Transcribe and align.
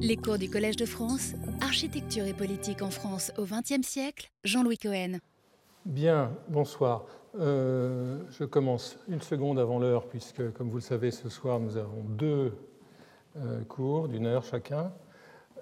Les 0.00 0.16
cours 0.16 0.38
du 0.38 0.50
Collège 0.50 0.74
de 0.74 0.86
France, 0.86 1.34
Architecture 1.60 2.26
et 2.26 2.34
politique 2.34 2.82
en 2.82 2.90
France 2.90 3.32
au 3.38 3.44
XXe 3.44 3.86
siècle, 3.86 4.32
Jean-Louis 4.42 4.76
Cohen. 4.76 5.18
Bien, 5.86 6.32
bonsoir. 6.48 7.06
Euh, 7.38 8.18
je 8.30 8.42
commence 8.42 8.98
une 9.06 9.20
seconde 9.20 9.60
avant 9.60 9.78
l'heure, 9.78 10.08
puisque, 10.08 10.52
comme 10.54 10.68
vous 10.68 10.78
le 10.78 10.82
savez, 10.82 11.12
ce 11.12 11.28
soir, 11.28 11.60
nous 11.60 11.76
avons 11.76 12.02
deux 12.02 12.56
euh, 13.36 13.62
cours 13.66 14.08
d'une 14.08 14.26
heure 14.26 14.42
chacun, 14.42 14.92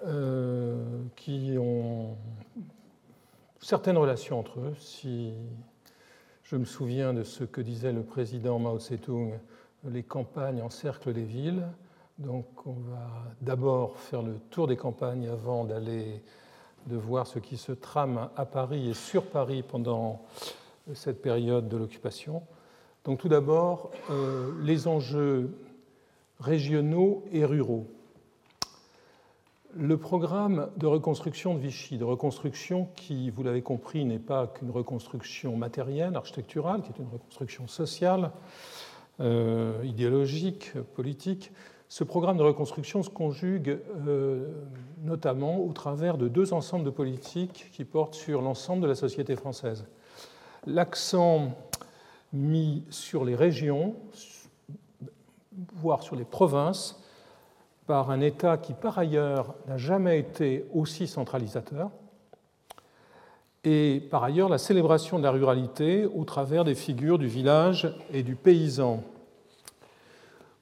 euh, 0.03 0.83
qui 1.15 1.55
ont 1.59 2.17
certaines 3.61 3.97
relations 3.97 4.39
entre 4.39 4.61
eux. 4.61 4.73
Si 4.79 5.31
je 6.41 6.55
me 6.55 6.65
souviens 6.65 7.13
de 7.13 7.21
ce 7.21 7.43
que 7.43 7.61
disait 7.61 7.93
le 7.93 8.01
président 8.03 8.57
Mao 8.57 8.79
Tse-tung, 8.79 9.33
les 9.83 10.01
campagnes 10.01 10.63
encerclent 10.63 11.11
les 11.11 11.23
villes. 11.23 11.67
Donc 12.19 12.45
on 12.67 12.73
va 12.73 13.09
d'abord 13.41 13.97
faire 13.97 14.21
le 14.21 14.35
tour 14.51 14.67
des 14.67 14.77
campagnes 14.77 15.27
avant 15.27 15.63
d'aller 15.63 16.21
de 16.85 16.95
voir 16.95 17.25
ce 17.25 17.39
qui 17.39 17.57
se 17.57 17.71
trame 17.71 18.29
à 18.35 18.45
Paris 18.45 18.89
et 18.89 18.93
sur 18.93 19.25
Paris 19.25 19.63
pendant 19.63 20.21
cette 20.93 21.21
période 21.21 21.67
de 21.69 21.77
l'occupation. 21.77 22.43
Donc 23.03 23.19
tout 23.19 23.29
d'abord, 23.29 23.91
euh, 24.11 24.51
les 24.61 24.87
enjeux 24.87 25.57
régionaux 26.39 27.23
et 27.31 27.45
ruraux. 27.45 27.87
Le 29.75 29.97
programme 29.97 30.69
de 30.77 30.85
reconstruction 30.85 31.55
de 31.55 31.59
Vichy, 31.59 31.97
de 31.97 32.03
reconstruction 32.03 32.89
qui, 32.95 33.31
vous 33.31 33.41
l'avez 33.41 33.63
compris, 33.63 34.05
n'est 34.05 34.19
pas 34.19 34.47
qu'une 34.47 34.69
reconstruction 34.69 35.57
matérielle, 35.57 36.15
architecturale, 36.15 36.83
qui 36.83 36.89
est 36.89 36.99
une 36.99 37.09
reconstruction 37.11 37.67
sociale, 37.67 38.31
euh, 39.19 39.81
idéologique, 39.83 40.73
politique, 40.95 41.51
ce 41.93 42.03
programme 42.03 42.37
de 42.37 42.41
reconstruction 42.41 43.03
se 43.03 43.11
conjugue 43.11 43.77
euh, 44.07 44.47
notamment 45.03 45.59
au 45.59 45.71
travers 45.73 46.17
de 46.17 46.27
deux 46.27 46.51
ensembles 46.51 46.83
de 46.83 46.89
politiques 46.89 47.69
qui 47.71 47.85
portent 47.85 48.15
sur 48.15 48.41
l'ensemble 48.41 48.81
de 48.81 48.87
la 48.87 48.95
société 48.95 49.35
française. 49.35 49.85
L'accent 50.65 51.51
mis 52.33 52.83
sur 52.89 53.23
les 53.23 53.35
régions, 53.35 53.93
voire 55.75 56.01
sur 56.01 56.15
les 56.15 56.23
provinces, 56.23 56.99
par 57.85 58.09
un 58.09 58.21
État 58.21 58.57
qui, 58.57 58.73
par 58.73 58.97
ailleurs, 58.97 59.53
n'a 59.67 59.77
jamais 59.77 60.17
été 60.17 60.65
aussi 60.73 61.05
centralisateur, 61.05 61.91
et 63.63 64.01
par 64.09 64.23
ailleurs 64.23 64.49
la 64.49 64.57
célébration 64.57 65.19
de 65.19 65.23
la 65.23 65.29
ruralité 65.29 66.05
au 66.05 66.23
travers 66.23 66.63
des 66.63 66.73
figures 66.73 67.19
du 67.19 67.27
village 67.27 67.95
et 68.11 68.23
du 68.23 68.33
paysan 68.33 69.03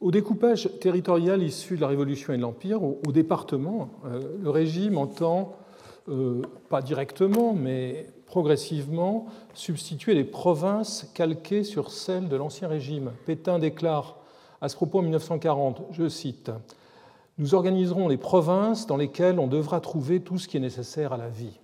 au 0.02 0.10
découpage 0.10 0.68
territorial 0.80 1.44
issu 1.44 1.76
de 1.76 1.82
la 1.82 1.88
Révolution 1.88 2.34
et 2.34 2.38
de 2.38 2.42
l'Empire, 2.42 2.84
au, 2.84 3.12
département, 3.12 3.90
euh, 4.06 4.20
le 4.42 4.50
régime 4.50 4.98
entend, 4.98 5.54
euh, 6.10 6.42
pas 6.70 6.82
directement, 6.82 7.54
mais 7.54 8.08
progressivement, 8.26 9.28
substituer 9.54 10.16
les 10.16 10.24
provinces 10.24 11.12
calquées 11.14 11.64
sur 11.64 11.92
celles 11.92 12.30
de 12.30 12.36
l'Ancien 12.36 12.68
Régime. 12.68 13.12
Pétain 13.28 13.60
déclare 13.60 14.18
à 14.60 14.70
ce 14.70 14.76
propos 14.76 15.00
en 15.00 15.04
1940, 15.04 15.84
je 15.92 16.10
cite, 16.10 16.52
Nous 17.38 17.54
organiserons 17.54 18.08
les 18.08 18.18
provinces 18.18 18.88
dans 18.88 18.98
lesquelles 18.98 19.40
on 19.40 19.48
devra 19.48 19.82
trouver 19.82 20.22
tout 20.22 20.40
ce 20.40 20.48
qui 20.48 20.58
est 20.58 20.62
nécessaire 20.62 21.14
à 21.14 21.18
la 21.18 21.30
vie. 21.30 21.60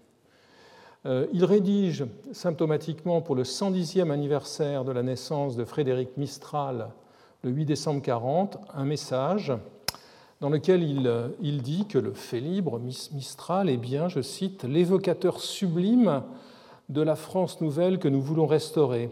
Euh, 1.06 1.26
il 1.34 1.46
rédige 1.46 2.06
symptomatiquement 2.34 3.22
pour 3.22 3.36
le 3.36 3.44
110e 3.44 4.12
anniversaire 4.12 4.84
de 4.84 4.92
la 4.92 5.04
naissance 5.04 5.56
de 5.56 5.66
Frédéric 5.66 6.18
Mistral 6.18 6.90
le 7.48 7.54
8 7.54 7.66
décembre 7.66 8.02
40, 8.02 8.58
un 8.74 8.84
message 8.84 9.54
dans 10.42 10.50
lequel 10.50 10.84
il, 10.84 11.62
dit 11.62 11.86
que 11.88 11.98
le 11.98 12.12
fait 12.12 12.42
libre, 12.42 12.78
Mistral, 12.78 13.70
est 13.70 13.78
bien, 13.78 14.10
je 14.10 14.22
cite, 14.22 14.66
l'évocateur 14.66 15.40
sublime 15.40 16.24
de 16.90 17.02
la 17.02 17.16
France 17.16 17.62
nouvelle 17.62 18.00
que 18.00 18.10
nous 18.10 18.22
voulons 18.22 18.48
restaurer, 18.48 19.12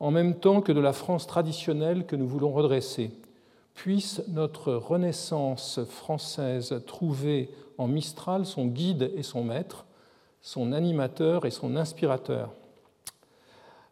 en 0.00 0.10
même 0.10 0.36
temps 0.36 0.62
que 0.62 0.72
de 0.72 0.80
la 0.80 0.94
France 0.94 1.26
traditionnelle 1.26 2.06
que 2.06 2.16
nous 2.16 2.26
voulons 2.26 2.50
redresser. 2.50 3.10
Puisse 3.74 4.22
notre 4.28 4.72
renaissance 4.72 5.80
française 5.84 6.82
trouver 6.86 7.50
en 7.76 7.88
Mistral 7.88 8.46
son 8.46 8.64
guide 8.64 9.12
et 9.16 9.22
son 9.22 9.44
maître, 9.44 9.84
son 10.40 10.72
animateur 10.72 11.44
et 11.44 11.50
son 11.50 11.76
inspirateur. 11.76 12.52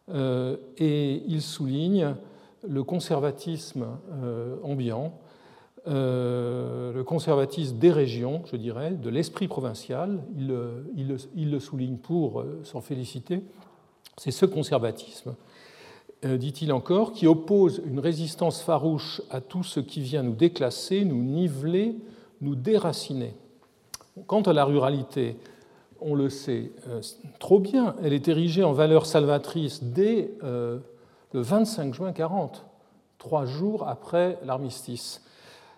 Euh, 0.09 0.57
et 0.79 1.21
il 1.27 1.43
souligne 1.43 2.15
le 2.67 2.83
conservatisme 2.83 3.85
euh, 4.11 4.55
ambiant, 4.63 5.13
euh, 5.87 6.93
le 6.93 7.03
conservatisme 7.03 7.77
des 7.77 7.91
régions, 7.91 8.41
je 8.45 8.55
dirais, 8.55 8.91
de 8.91 9.09
l'esprit 9.09 9.47
provincial, 9.47 10.23
il, 10.95 11.51
le 11.51 11.59
souligne 11.59 11.97
pour 11.97 12.41
euh, 12.41 12.61
s'en 12.63 12.81
féliciter, 12.81 13.43
c'est 14.17 14.31
ce 14.31 14.45
conservatisme, 14.45 15.35
dit-il 16.23 16.71
encore, 16.71 17.11
qui 17.11 17.27
oppose 17.27 17.81
une 17.85 17.99
résistance 17.99 18.61
farouche 18.61 19.21
à 19.29 19.41
tout 19.41 19.63
ce 19.63 19.79
qui 19.79 19.99
vient 19.99 20.23
nous 20.23 20.33
déclasser, 20.33 21.03
nous 21.03 21.21
niveler, 21.21 21.95
nous 22.41 22.55
déraciner. 22.55 23.35
Quant 24.25 24.41
à 24.41 24.53
la 24.53 24.63
ruralité, 24.63 25.35
on 25.99 26.15
le 26.15 26.29
sait 26.29 26.71
trop 27.39 27.59
bien, 27.59 27.95
elle 28.01 28.13
est 28.13 28.29
érigée 28.29 28.63
en 28.63 28.71
valeur 28.71 29.05
salvatrice 29.05 29.83
dès 29.83 30.31
le 31.35 31.41
25 31.41 31.93
juin 31.93 32.13
40, 32.13 32.65
trois 33.17 33.43
jours 33.43 33.89
après 33.89 34.39
l'armistice. 34.45 35.21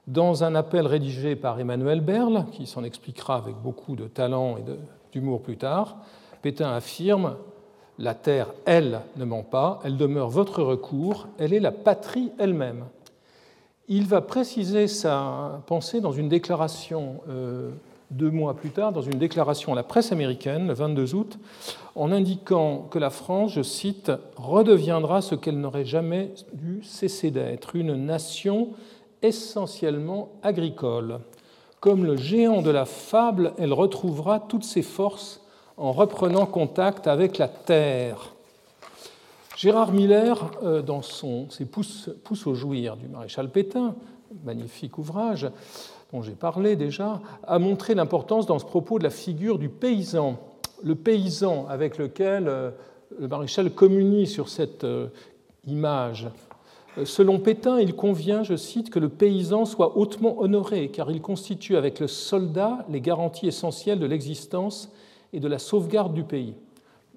Dans 0.06 0.44
un 0.44 0.54
appel 0.54 0.86
rédigé 0.86 1.36
par 1.36 1.60
Emmanuel 1.60 2.02
Berle, 2.02 2.46
qui 2.52 2.68
s'en 2.68 2.84
expliquera 2.84 3.38
avec 3.38 3.56
beaucoup 3.56 3.96
de 3.96 4.06
talent 4.06 4.58
et 4.58 4.64
d'humour 5.12 5.42
plus 5.42 5.58
tard, 5.58 5.98
Pétain 6.44 6.72
affirme 6.72 7.38
La 7.98 8.14
terre, 8.14 8.54
elle, 8.66 9.02
ne 9.16 9.26
ment 9.26 9.42
pas, 9.42 9.80
elle 9.84 9.98
demeure 9.98 10.30
votre 10.30 10.62
recours, 10.62 11.28
elle 11.40 11.54
est 11.54 11.60
la 11.60 11.72
patrie 11.72 12.32
elle-même. 12.38 12.86
Il 13.88 14.06
va 14.06 14.22
préciser 14.22 14.88
sa 14.88 15.64
pensée 15.66 16.02
dans 16.02 16.12
une 16.12 16.30
déclaration 16.30 17.22
euh, 17.30 17.72
deux 18.12 18.32
mois 18.32 18.56
plus 18.56 18.70
tard 18.70 18.92
dans 18.92 19.02
une 19.02 19.20
déclaration 19.20 19.74
à 19.74 19.76
la 19.76 19.84
presse 19.84 20.12
américaine, 20.12 20.68
le 20.68 20.74
22 20.74 21.16
août, 21.16 21.38
en 21.96 22.12
indiquant 22.12 22.88
que 22.90 23.00
la 23.00 23.10
France, 23.10 23.54
je 23.54 23.62
cite, 23.62 24.12
redeviendra 24.36 25.22
ce 25.22 25.36
qu'elle 25.36 25.60
n'aurait 25.60 25.86
jamais 25.86 26.34
dû 26.54 26.84
cesser 26.84 27.32
d'être, 27.32 27.76
une 27.76 27.96
nation 28.06 28.70
essentiellement 29.22 30.30
agricole. 30.44 31.20
Comme 31.80 32.06
le 32.06 32.16
géant 32.16 32.62
de 32.62 32.72
la 32.72 32.86
fable, 32.86 33.54
elle 33.58 33.74
retrouvera 33.74 34.40
toutes 34.40 34.64
ses 34.64 34.82
forces 34.82 35.42
en 35.76 35.92
reprenant 35.92 36.46
contact 36.46 37.08
avec 37.08 37.38
la 37.38 37.48
terre. 37.48 38.34
Gérard 39.56 39.92
Miller, 39.92 40.52
euh, 40.64 40.82
dans 40.82 41.02
son, 41.02 41.50
ses 41.50 41.66
Pousses, 41.66 42.10
au 42.46 42.54
jouir 42.54 42.96
du 42.96 43.08
maréchal 43.08 43.50
Pétain, 43.50 43.96
magnifique 44.44 44.98
ouvrage, 44.98 45.48
dont 46.12 46.22
j'ai 46.22 46.34
parlé 46.34 46.76
déjà, 46.76 47.22
a 47.46 47.60
montré 47.60 47.96
l'importance 47.96 48.46
dans 48.46 48.60
ce 48.60 48.66
propos 48.66 49.00
de 49.00 49.04
la 49.04 49.10
figure 49.10 49.60
du 49.60 49.70
paysan. 49.70 50.38
Le 50.84 50.96
paysan 50.96 51.66
avec 51.70 51.98
lequel 51.98 52.48
euh, 52.48 52.72
le 53.20 53.28
maréchal 53.28 53.72
communie 53.72 54.28
sur 54.28 54.50
cette 54.50 54.84
euh, 54.84 55.08
image. 55.66 56.28
Euh, 56.98 57.06
selon 57.06 57.40
Pétain, 57.40 57.80
il 57.80 57.96
convient, 57.96 58.44
je 58.44 58.56
cite, 58.56 58.90
que 58.90 59.00
le 59.00 59.10
paysan 59.10 59.66
soit 59.66 59.98
hautement 59.98 60.40
honoré, 60.40 60.90
car 60.90 61.12
il 61.12 61.22
constitue 61.22 61.76
avec 61.76 62.00
le 62.00 62.08
soldat 62.08 62.86
les 62.90 63.02
garanties 63.02 63.48
essentielles 63.48 64.00
de 64.00 64.06
l'existence 64.06 64.92
et 65.34 65.40
de 65.40 65.48
la 65.48 65.60
sauvegarde 65.60 66.14
du 66.14 66.24
pays. 66.24 66.56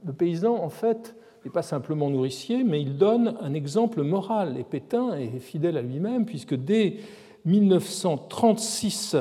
Le 0.05 0.13
paysan, 0.13 0.55
en 0.55 0.71
fait, 0.71 1.15
n'est 1.45 1.51
pas 1.51 1.63
simplement 1.63 2.11
nourricier, 2.11 2.65
mais 2.65 2.83
il 2.83 2.97
donne 2.97 3.37
un 3.41 3.55
exemple 3.55 4.03
moral. 4.03 4.57
Et 4.59 4.65
Pétain 4.65 5.15
est 5.15 5.39
fidèle 5.39 5.77
à 5.77 5.83
lui-même, 5.83 6.27
puisque 6.27 6.55
dès 6.55 6.97
1936, 7.45 9.17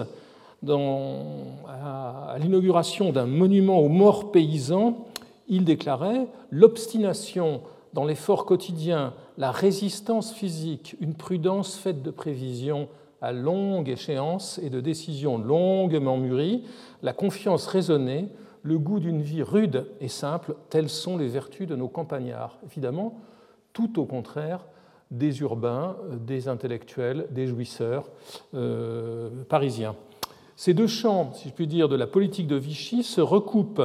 à, 1.67 2.35
l'inauguration 2.39 3.11
d'un 3.11 3.25
monument 3.25 3.79
aux 3.79 3.89
morts 3.89 4.31
paysans, 4.31 5.05
il 5.47 5.63
déclarait 5.65 6.27
L'obstination 6.51 7.61
dans 7.93 8.05
l'effort 8.05 8.45
quotidien, 8.45 9.13
la 9.37 9.51
résistance 9.51 10.31
physique, 10.33 10.95
une 10.99 11.15
prudence 11.15 11.75
faite 11.75 12.03
de 12.03 12.11
prévisions 12.11 12.87
à 13.21 13.31
longue 13.31 13.89
échéance 13.89 14.59
et 14.63 14.69
de 14.69 14.79
décisions 14.79 15.37
longuement 15.37 16.17
mûries, 16.17 16.63
la 17.01 17.13
confiance 17.13 17.67
raisonnée, 17.67 18.29
le 18.63 18.77
goût 18.77 18.99
d'une 18.99 19.21
vie 19.21 19.43
rude 19.43 19.87
et 20.01 20.07
simple, 20.07 20.55
telles 20.69 20.89
sont 20.89 21.17
les 21.17 21.27
vertus 21.27 21.67
de 21.67 21.75
nos 21.75 21.87
campagnards. 21.87 22.57
Évidemment, 22.65 23.13
tout 23.73 23.99
au 23.99 24.05
contraire 24.05 24.65
des 25.11 25.41
urbains, 25.41 25.95
des 26.25 26.47
intellectuels, 26.47 27.27
des 27.31 27.47
jouisseurs 27.47 28.05
euh, 28.53 29.29
parisiens. 29.47 29.95
Ces 30.55 30.73
deux 30.73 30.87
champs, 30.87 31.31
si 31.33 31.49
je 31.49 31.53
puis 31.53 31.67
dire, 31.67 31.89
de 31.89 31.95
la 31.95 32.07
politique 32.07 32.47
de 32.47 32.55
Vichy 32.55 33.03
se 33.03 33.21
recoupent. 33.21 33.81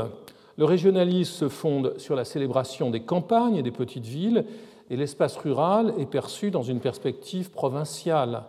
Le 0.56 0.64
régionalisme 0.64 1.32
se 1.32 1.48
fonde 1.48 1.94
sur 1.98 2.14
la 2.14 2.24
célébration 2.24 2.90
des 2.90 3.00
campagnes 3.00 3.56
et 3.56 3.62
des 3.62 3.70
petites 3.70 4.06
villes, 4.06 4.44
et 4.90 4.96
l'espace 4.96 5.36
rural 5.36 5.94
est 5.98 6.06
perçu 6.06 6.50
dans 6.50 6.62
une 6.62 6.80
perspective 6.80 7.50
provinciale. 7.50 8.42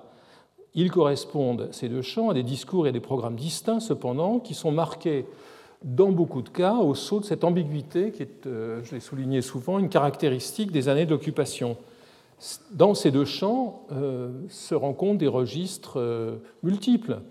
Ils 0.74 0.92
correspondent, 0.92 1.70
ces 1.72 1.88
deux 1.88 2.02
champs, 2.02 2.30
à 2.30 2.34
des 2.34 2.44
discours 2.44 2.88
et 2.88 2.92
des 2.92 3.00
programmes 3.00 3.38
distincts, 3.38 3.80
cependant, 3.80 4.40
qui 4.40 4.54
sont 4.54 4.72
marqués 4.72 5.26
dans 5.84 6.12
beaucoup 6.12 6.42
de 6.42 6.50
cas 6.50 6.76
au 6.76 6.96
saut 6.96 7.20
de 7.20 7.26
cette 7.26 7.44
ambiguïté 7.44 8.12
qui 8.12 8.24
est, 8.24 8.48
euh, 8.48 8.82
je 8.84 8.96
l'ai 8.96 9.00
souligné 9.00 9.42
souvent, 9.42 9.80
une 9.80 9.90
caractéristique 9.90 10.72
des 10.72 10.90
années 10.90 11.06
d'occupation. 11.06 11.78
Dans 12.72 12.94
ces 12.94 13.12
deux 13.12 13.26
champs 13.26 13.88
euh, 13.92 14.32
se 14.50 14.76
rencontrent 14.76 15.18
des 15.18 15.28
registres 15.28 16.00
euh, 16.00 16.38
multiples, 16.64 17.22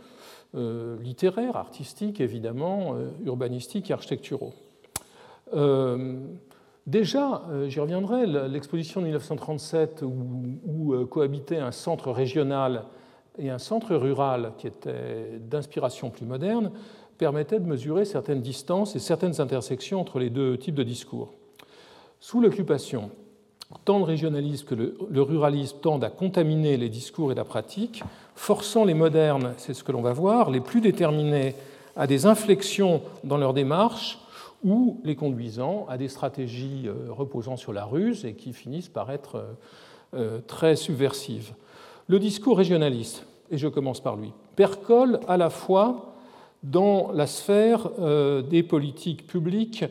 littéraires, 1.00 1.56
artistiques 1.56 2.20
évidemment, 2.20 2.94
urbanistiques 3.24 3.90
et 3.90 3.92
architecturaux. 3.92 4.52
Déjà, 6.86 7.42
j'y 7.66 7.80
reviendrai, 7.80 8.24
l'exposition 8.48 9.00
de 9.00 9.06
1937 9.06 10.02
où, 10.02 10.14
où 10.64 11.06
cohabitaient 11.06 11.58
un 11.58 11.72
centre 11.72 12.12
régional 12.12 12.84
et 13.36 13.50
un 13.50 13.58
centre 13.58 13.96
rural 13.96 14.52
qui 14.56 14.68
était 14.68 15.40
d'inspiration 15.40 16.10
plus 16.10 16.24
moderne 16.24 16.70
permettait 17.18 17.60
de 17.60 17.66
mesurer 17.66 18.04
certaines 18.04 18.40
distances 18.40 18.96
et 18.96 18.98
certaines 18.98 19.40
intersections 19.40 20.00
entre 20.00 20.18
les 20.18 20.30
deux 20.30 20.58
types 20.58 20.74
de 20.74 20.82
discours. 20.82 21.32
Sous 22.20 22.40
l'occupation, 22.40 23.10
tant 23.84 23.98
le 23.98 24.04
régionalisme 24.04 24.66
que 24.66 24.74
le, 24.74 25.22
ruralisme 25.22 25.78
tendent 25.80 26.04
à 26.04 26.10
contaminer 26.10 26.76
les 26.76 26.88
discours 26.88 27.32
et 27.32 27.34
la 27.34 27.44
pratique, 27.44 28.02
forçant 28.34 28.84
les 28.84 28.94
modernes, 28.94 29.54
c'est 29.56 29.74
ce 29.74 29.84
que 29.84 29.92
l'on 29.92 30.02
va 30.02 30.12
voir, 30.12 30.50
les 30.50 30.60
plus 30.60 30.80
déterminés 30.80 31.54
à 31.96 32.06
des 32.06 32.26
inflexions 32.26 33.02
dans 33.22 33.36
leur 33.36 33.54
démarche 33.54 34.18
ou 34.64 35.00
les 35.04 35.14
conduisant 35.14 35.86
à 35.88 35.98
des 35.98 36.08
stratégies 36.08 36.84
euh, 36.86 37.12
reposant 37.12 37.56
sur 37.56 37.72
la 37.72 37.84
ruse 37.84 38.24
et 38.24 38.34
qui 38.34 38.52
finissent 38.52 38.88
par 38.88 39.10
être 39.10 39.36
euh, 39.36 39.52
euh, 40.14 40.40
très 40.46 40.74
subversives. 40.74 41.52
Le 42.08 42.18
discours 42.18 42.56
régionaliste, 42.56 43.26
et 43.50 43.58
je 43.58 43.68
commence 43.68 44.00
par 44.00 44.16
lui, 44.16 44.32
percole 44.56 45.20
à 45.28 45.36
la 45.36 45.50
fois 45.50 46.14
dans 46.62 47.12
la 47.12 47.26
sphère 47.26 47.90
des 48.48 48.62
politiques 48.62 49.26
publiques 49.26 49.84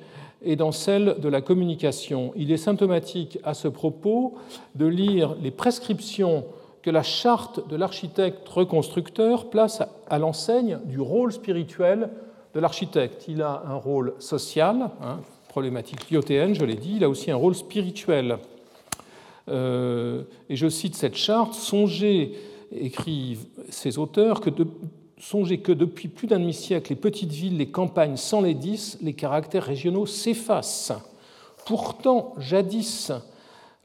et 0.44 0.56
dans 0.56 0.72
celle 0.72 1.18
de 1.20 1.30
la 1.30 1.42
communication. 1.42 2.32
Il 2.36 2.52
est 2.52 2.58
symptomatique 2.58 3.40
à 3.44 3.54
ce 3.54 3.68
propos 3.68 4.36
de 4.76 4.86
lire 4.86 5.36
les 5.42 5.52
prescriptions 5.52 6.46
que 6.82 6.90
la 6.90 7.04
charte 7.04 7.68
de 7.70 7.76
l'architecte 7.76 8.48
reconstructeur 8.50 9.50
place 9.50 9.82
à 10.10 10.20
l'enseigne 10.20 10.80
du 10.86 11.00
rôle 11.00 11.32
spirituel 11.32 12.10
de 12.54 12.60
l'architecte. 12.60 13.26
Il 13.28 13.42
a 13.42 13.64
un 13.66 13.76
rôle 13.76 14.14
social, 14.20 14.90
hein, 15.02 15.20
problématique 15.48 16.12
lyotéenne, 16.12 16.54
je 16.54 16.66
l'ai 16.66 16.76
dit, 16.76 16.96
il 16.98 17.04
a 17.04 17.10
aussi 17.10 17.32
un 17.32 17.36
rôle 17.36 17.56
spirituel. 17.56 18.38
Euh, 19.50 20.24
et 20.50 20.56
je 20.56 20.68
cite 20.68 20.96
cette 20.96 21.16
charte, 21.16 21.54
songez, 21.54 22.34
écrivent 22.72 23.46
ces 23.70 23.98
auteurs, 23.98 24.42
que 24.42 24.50
de, 24.50 24.68
Songez 25.20 25.60
que 25.60 25.72
depuis 25.72 26.08
plus 26.08 26.28
d'un 26.28 26.40
demi-siècle, 26.40 26.92
les 26.92 27.00
petites 27.00 27.32
villes, 27.32 27.58
les 27.58 27.70
campagnes, 27.70 28.18
sans 28.18 28.42
les 28.42 28.54
dix, 28.54 28.98
les 29.02 29.14
caractères 29.14 29.64
régionaux 29.64 30.06
s'effacent. 30.06 30.94
Pourtant, 31.66 32.34
jadis, 32.40 33.12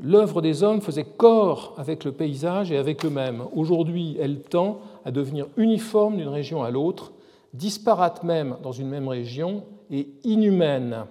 l'œuvre 0.00 0.42
des 0.42 0.62
hommes 0.62 0.80
faisait 0.80 1.04
corps 1.04 1.74
avec 1.76 2.04
le 2.04 2.12
paysage 2.12 2.72
et 2.72 2.76
avec 2.76 3.04
eux-mêmes. 3.04 3.44
Aujourd'hui, 3.54 4.16
elle 4.20 4.40
tend 4.40 4.80
à 5.04 5.10
devenir 5.10 5.46
uniforme 5.56 6.16
d'une 6.16 6.28
région 6.28 6.62
à 6.62 6.70
l'autre, 6.70 7.12
disparate 7.54 8.24
même 8.24 8.56
dans 8.62 8.72
une 8.72 8.88
même 8.88 9.08
région 9.08 9.64
et 9.90 10.08
inhumaine. 10.24 11.04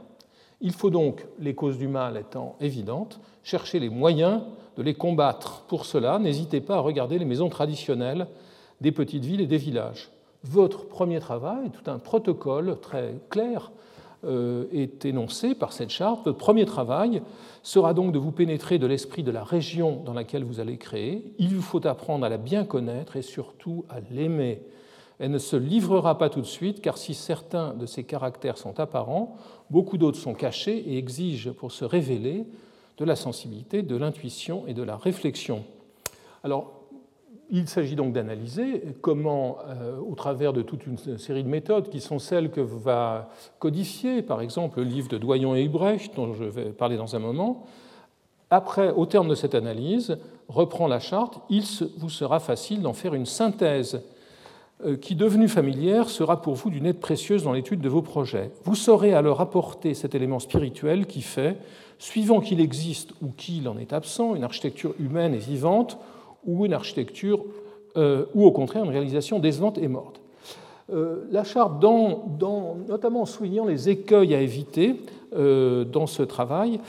Il 0.62 0.72
faut 0.72 0.90
donc, 0.90 1.26
les 1.40 1.54
causes 1.54 1.78
du 1.78 1.88
mal 1.88 2.18
étant 2.18 2.56
évidentes, 2.60 3.20
chercher 3.44 3.80
les 3.80 3.90
moyens 3.90 4.42
de 4.76 4.84
les 4.84 4.94
combattre. 4.94 5.64
Pour 5.68 5.86
cela, 5.86 6.20
n'hésitez 6.20 6.62
pas 6.62 6.76
à 6.76 6.80
regarder 6.80 7.20
les 7.20 7.26
maisons 7.26 7.50
traditionnelles 7.50 8.28
des 8.82 8.92
petites 8.92 9.26
villes 9.26 9.42
et 9.42 9.48
des 9.48 9.58
villages 9.58 10.12
votre 10.44 10.88
premier 10.88 11.20
travail, 11.20 11.70
tout 11.72 11.90
un 11.90 12.00
protocole 12.00 12.78
très 12.82 13.16
clair 13.30 13.72
euh, 14.26 14.66
est 14.72 15.06
énoncé 15.06 15.56
par 15.56 15.74
cette 15.74 15.90
charte. 15.90 16.26
Votre 16.26 16.38
premier 16.38 16.66
travail 16.66 17.22
sera 17.64 17.94
donc 17.94 18.12
de 18.12 18.20
vous 18.20 18.32
pénétrer 18.32 18.80
de 18.80 18.88
l'esprit 18.88 19.24
de 19.24 19.32
la 19.32 19.44
région 19.44 20.02
dans 20.06 20.14
laquelle 20.14 20.44
vous 20.44 20.60
allez 20.60 20.78
créer. 20.78 21.34
Il 21.38 21.56
vous 21.56 21.62
faut 21.62 21.86
apprendre 21.86 22.26
à 22.26 22.30
la 22.30 22.38
bien 22.38 22.66
connaître 22.66 23.16
et 23.16 23.22
surtout 23.22 23.86
à 23.90 24.00
l'aimer. 24.12 24.62
Elle 25.20 25.32
ne 25.32 25.40
se 25.40 25.56
livrera 25.56 26.18
pas 26.18 26.30
tout 26.30 26.42
de 26.42 26.46
suite, 26.46 26.82
car 26.82 26.98
si 26.98 27.16
certains 27.16 27.74
de 27.74 27.88
ses 27.88 28.04
caractères 28.04 28.58
sont 28.58 28.80
apparents, 28.80 29.36
beaucoup 29.72 29.98
d'autres 29.98 30.20
sont 30.20 30.36
cachés 30.36 30.78
et 30.78 30.98
exigent 30.98 31.54
pour 31.54 31.72
se 31.72 31.86
révéler 31.86 32.46
de 32.98 33.06
la 33.06 33.16
sensibilité, 33.16 33.82
de 33.82 33.96
l'intuition 33.96 34.66
et 34.68 34.74
de 34.74 34.84
la 34.84 34.96
réflexion. 34.96 35.64
Alors, 36.44 36.77
il 37.50 37.68
s'agit 37.68 37.96
donc 37.96 38.14
d'analyser 38.14 38.84
comment, 39.02 39.58
euh, 39.68 39.98
au 40.00 40.16
travers 40.16 40.54
de 40.54 40.62
toute 40.62 40.86
une 40.86 41.18
série 41.18 41.44
de 41.44 41.50
méthodes 41.50 41.90
qui 41.90 42.02
sont 42.02 42.20
celles 42.20 42.52
que 42.52 42.62
va 42.62 43.30
codifier, 43.60 44.22
par 44.22 44.42
exemple, 44.42 44.80
le 44.80 44.86
livre 44.86 45.08
de 45.08 45.18
Doyon 45.18 45.56
et 45.56 45.64
Ubrecht, 45.64 46.16
dont 46.16 46.34
je 46.34 46.44
vais 46.44 46.72
parler 46.72 46.98
dans 46.98 47.16
un 47.16 47.20
moment, 47.20 47.66
après, 48.50 48.92
au 48.92 49.06
terme 49.06 49.28
de 49.28 49.36
cette 49.36 49.56
analyse, 49.56 50.18
reprend 50.48 50.88
la 50.88 51.00
charte, 51.00 51.40
il 51.50 51.64
vous 51.98 52.10
sera 52.10 52.40
facile 52.40 52.82
d'en 52.82 52.94
faire 52.94 53.14
une 53.14 53.26
synthèse 53.26 54.02
euh, 54.86 54.96
qui, 54.96 55.16
devenue 55.16 55.50
familière, 55.50 56.10
sera 56.10 56.42
pour 56.42 56.56
vous 56.56 56.70
d'une 56.70 56.86
aide 56.86 57.00
précieuse 57.00 57.44
dans 57.44 57.52
l'étude 57.52 57.82
de 57.82 57.90
vos 57.90 58.02
projets. 58.02 58.52
Vous 58.64 58.76
saurez 58.76 59.14
alors 59.14 59.42
apporter 59.42 59.94
cet 59.94 60.16
élément 60.16 60.40
spirituel 60.40 61.08
qui 61.08 61.22
fait, 61.22 61.58
suivant 62.00 62.40
qu'il 62.40 62.62
existe 62.62 63.12
ou 63.22 63.32
qu'il 63.36 63.68
en 63.68 63.78
est 63.78 63.92
absent, 63.92 64.36
une 64.36 64.44
architecture 64.44 64.94
humaine 65.00 65.34
et 65.34 65.40
vivante, 65.40 65.98
ou 66.48 66.66
une 66.66 66.74
architecture, 66.74 67.44
euh, 67.98 68.26
ou 68.34 68.46
au 68.46 68.52
contraire 68.52 68.84
une 68.84 68.92
réalisation 68.92 69.40
décevante 69.40 69.78
et 69.78 69.88
morte. 69.88 70.22
Euh, 70.94 71.26
la 71.32 71.44
charte, 71.44 71.80
dans, 71.80 72.78
notamment 72.88 73.24
en 73.24 73.26
soulignant 73.26 73.66
les 73.66 73.90
écueils 73.90 74.34
à 74.34 74.42
éviter 74.42 74.96
euh, 75.36 75.84
dans 75.84 76.08
ce 76.08 76.24
travail 76.24 76.80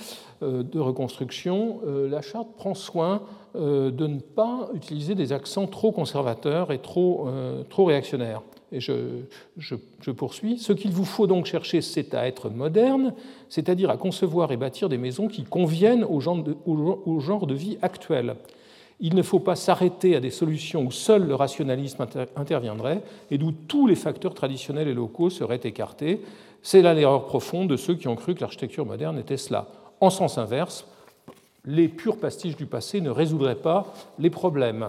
de 0.40 0.78
reconstruction, 0.78 1.80
la 1.84 2.22
charte 2.22 2.46
prend 2.56 2.74
soin 2.74 3.22
de 3.56 4.06
ne 4.06 4.20
pas 4.20 4.68
utiliser 4.72 5.16
des 5.16 5.32
accents 5.32 5.66
trop 5.66 5.90
conservateurs 5.90 6.70
et 6.70 6.78
trop, 6.78 7.26
trop 7.68 7.86
réactionnaires. 7.86 8.42
Et 8.70 8.78
je, 8.78 8.92
je, 9.56 9.74
poursuis. 10.12 10.58
Ce 10.58 10.72
qu'il 10.72 10.92
vous 10.92 11.04
faut 11.04 11.26
donc 11.26 11.46
chercher, 11.46 11.80
c'est 11.80 12.14
à 12.14 12.28
être 12.28 12.50
moderne, 12.50 13.14
c'est-à-dire 13.48 13.90
à 13.90 13.96
concevoir 13.96 14.52
et 14.52 14.56
bâtir 14.56 14.88
des 14.88 14.96
maisons 14.96 15.26
qui 15.26 15.42
conviennent 15.42 16.04
au 16.04 16.20
genre 16.20 16.40
de, 16.40 16.54
au 16.66 17.18
genre 17.18 17.48
de 17.48 17.54
vie 17.54 17.76
actuel 17.82 18.36
il 19.00 19.14
ne 19.14 19.22
faut 19.22 19.38
pas 19.38 19.56
s'arrêter 19.56 20.16
à 20.16 20.20
des 20.20 20.30
solutions 20.30 20.82
où 20.82 20.90
seul 20.90 21.26
le 21.26 21.34
rationalisme 21.34 22.06
interviendrait 22.36 23.02
et 23.30 23.38
d'où 23.38 23.52
tous 23.52 23.86
les 23.86 23.94
facteurs 23.94 24.34
traditionnels 24.34 24.88
et 24.88 24.94
locaux 24.94 25.30
seraient 25.30 25.60
écartés. 25.62 26.20
C'est 26.62 26.82
là 26.82 26.94
l'erreur 26.94 27.26
profonde 27.26 27.68
de 27.68 27.76
ceux 27.76 27.94
qui 27.94 28.08
ont 28.08 28.16
cru 28.16 28.34
que 28.34 28.40
l'architecture 28.40 28.84
moderne 28.84 29.18
était 29.18 29.36
cela. 29.36 29.68
En 30.00 30.10
sens 30.10 30.38
inverse, 30.38 30.86
les 31.64 31.88
purs 31.88 32.16
pastiches 32.16 32.56
du 32.56 32.66
passé 32.66 33.00
ne 33.00 33.10
résoudraient 33.10 33.54
pas 33.54 33.92
les 34.18 34.30
problèmes. 34.30 34.88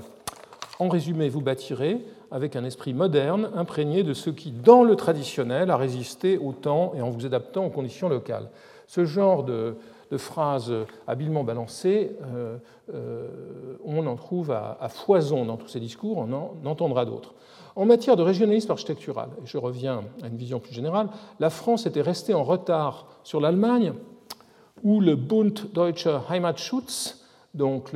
En 0.80 0.88
résumé, 0.88 1.30
vous 1.30 1.42
bâtirez 1.42 1.98
avec 2.32 2.56
un 2.56 2.64
esprit 2.64 2.94
moderne 2.94 3.52
imprégné 3.56 4.04
de 4.04 4.14
ce 4.14 4.30
qui, 4.30 4.52
dans 4.52 4.84
le 4.84 4.96
traditionnel, 4.96 5.72
a 5.72 5.78
résisté 5.78 6.38
au 6.38 6.54
temps 6.54 6.94
et 6.96 7.02
en 7.02 7.10
vous 7.10 7.26
adaptant 7.26 7.66
aux 7.66 7.70
conditions 7.70 8.10
locales. 8.10 8.50
Ce 8.88 9.06
genre 9.06 9.44
de, 9.44 9.76
de 10.12 10.18
phrases 10.18 10.74
habilement 11.08 11.44
balancées, 11.44 12.12
euh, 12.24 12.58
euh, 12.94 13.28
on 13.86 14.06
en 14.08 14.16
trouve 14.16 14.52
à, 14.52 14.90
foison 14.90 15.46
dans 15.46 15.58
tous 15.58 15.68
ces 15.68 15.80
discours, 15.80 16.18
on 16.18 16.34
en 16.34 16.54
entendra 16.66 17.06
d'autres. 17.06 17.34
En 17.76 17.86
matière 17.86 18.16
de 18.16 18.24
régionalisme 18.24 18.72
architectural, 18.72 19.30
et 19.42 19.46
je 19.46 19.58
reviens 19.58 20.04
à 20.24 20.28
une 20.28 20.38
vision 20.38 20.60
plus 20.60 20.74
générale, 20.74 21.10
la 21.40 21.50
France 21.50 21.86
était 21.86 22.02
restée 22.02 22.34
en 22.34 22.44
retard 22.44 23.08
sur 23.24 23.40
l'Allemagne, 23.40 23.94
où 24.84 25.00
le 25.00 25.16
Bund 25.16 25.60
Deutscher 25.74 26.20
Heimatschutz, 26.30 27.26
donc 27.54 27.92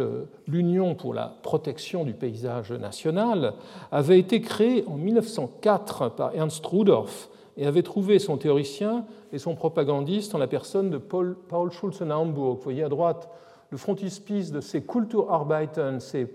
l'Union 0.48 0.96
pour 0.96 1.14
la 1.14 1.28
protection 1.42 2.04
du 2.04 2.14
paysage 2.14 2.72
national, 2.72 3.54
avait 3.92 4.20
été 4.20 4.42
créé 4.42 4.84
en 4.88 4.96
1904 4.96 6.10
par 6.10 6.36
Ernst 6.36 6.66
Rudolph 6.66 7.30
et 7.58 7.66
avait 7.66 7.84
trouvé 7.84 8.20
son 8.20 8.38
théoricien 8.38 9.06
et 9.34 9.40
son 9.40 9.56
propagandiste 9.56 10.36
en 10.36 10.38
la 10.38 10.48
personne 10.48 10.92
de 10.92 11.00
Paul, 11.00 11.36
Paul 11.50 11.72
Schulze-Naumburg. 11.72 12.58
Vous 12.58 12.64
voyez 12.64 12.84
à 12.84 12.90
droite 12.90 13.30
le 13.72 13.78
frontispice 13.78 14.52
de 14.52 14.62
ces 14.62 14.84
Kulturarbeiten, 14.84 16.00
ces 16.00 16.32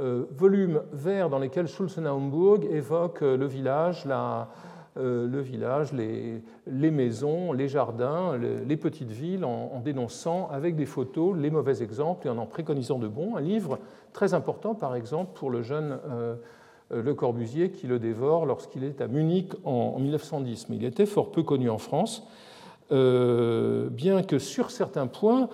euh, 0.00 0.24
volumes 0.32 0.82
verts 0.92 1.30
dans 1.30 1.38
lesquels 1.38 1.68
Schulze-Naumburg 1.68 2.64
évoque 2.64 3.22
euh, 3.22 3.36
le 3.36 3.46
village, 3.46 4.04
la, 4.04 4.48
euh, 4.96 5.28
le 5.28 5.40
village 5.40 5.92
les, 5.92 6.42
les, 6.66 6.90
maisons, 6.90 7.52
les 7.52 7.68
jardins, 7.68 8.36
les, 8.36 8.76
petites 8.76 9.12
villes, 9.12 9.44
en, 9.44 9.78
dénonçant 9.78 10.48
avec 10.50 10.74
des 10.74 10.86
photos 10.86 11.36
les 11.38 11.50
mauvais 11.50 11.84
exemples 11.84 12.26
et 12.26 12.30
en 12.30 12.38
en 12.38 12.46
préconisant 12.46 12.98
de 12.98 13.06
bons. 13.06 13.36
Un 13.36 13.40
livre 13.40 13.78
très 14.12 14.34
important, 14.34 14.74
par 14.74 14.96
exemple, 14.96 15.38
pour 15.38 15.50
le 15.50 15.62
jeune 15.62 15.96
le 16.90 17.14
Corbusier 17.14 17.70
qui 17.70 17.86
le 17.86 17.98
dévore 17.98 18.46
lorsqu'il 18.46 18.84
est 18.84 19.00
à 19.00 19.08
Munich 19.08 19.52
en 19.64 19.98
1910. 19.98 20.68
Mais 20.68 20.76
il 20.76 20.84
était 20.84 21.06
fort 21.06 21.30
peu 21.30 21.42
connu 21.42 21.70
en 21.70 21.78
France, 21.78 22.26
euh, 22.92 23.88
bien 23.88 24.22
que 24.22 24.38
sur 24.38 24.70
certains 24.70 25.06
points, 25.06 25.48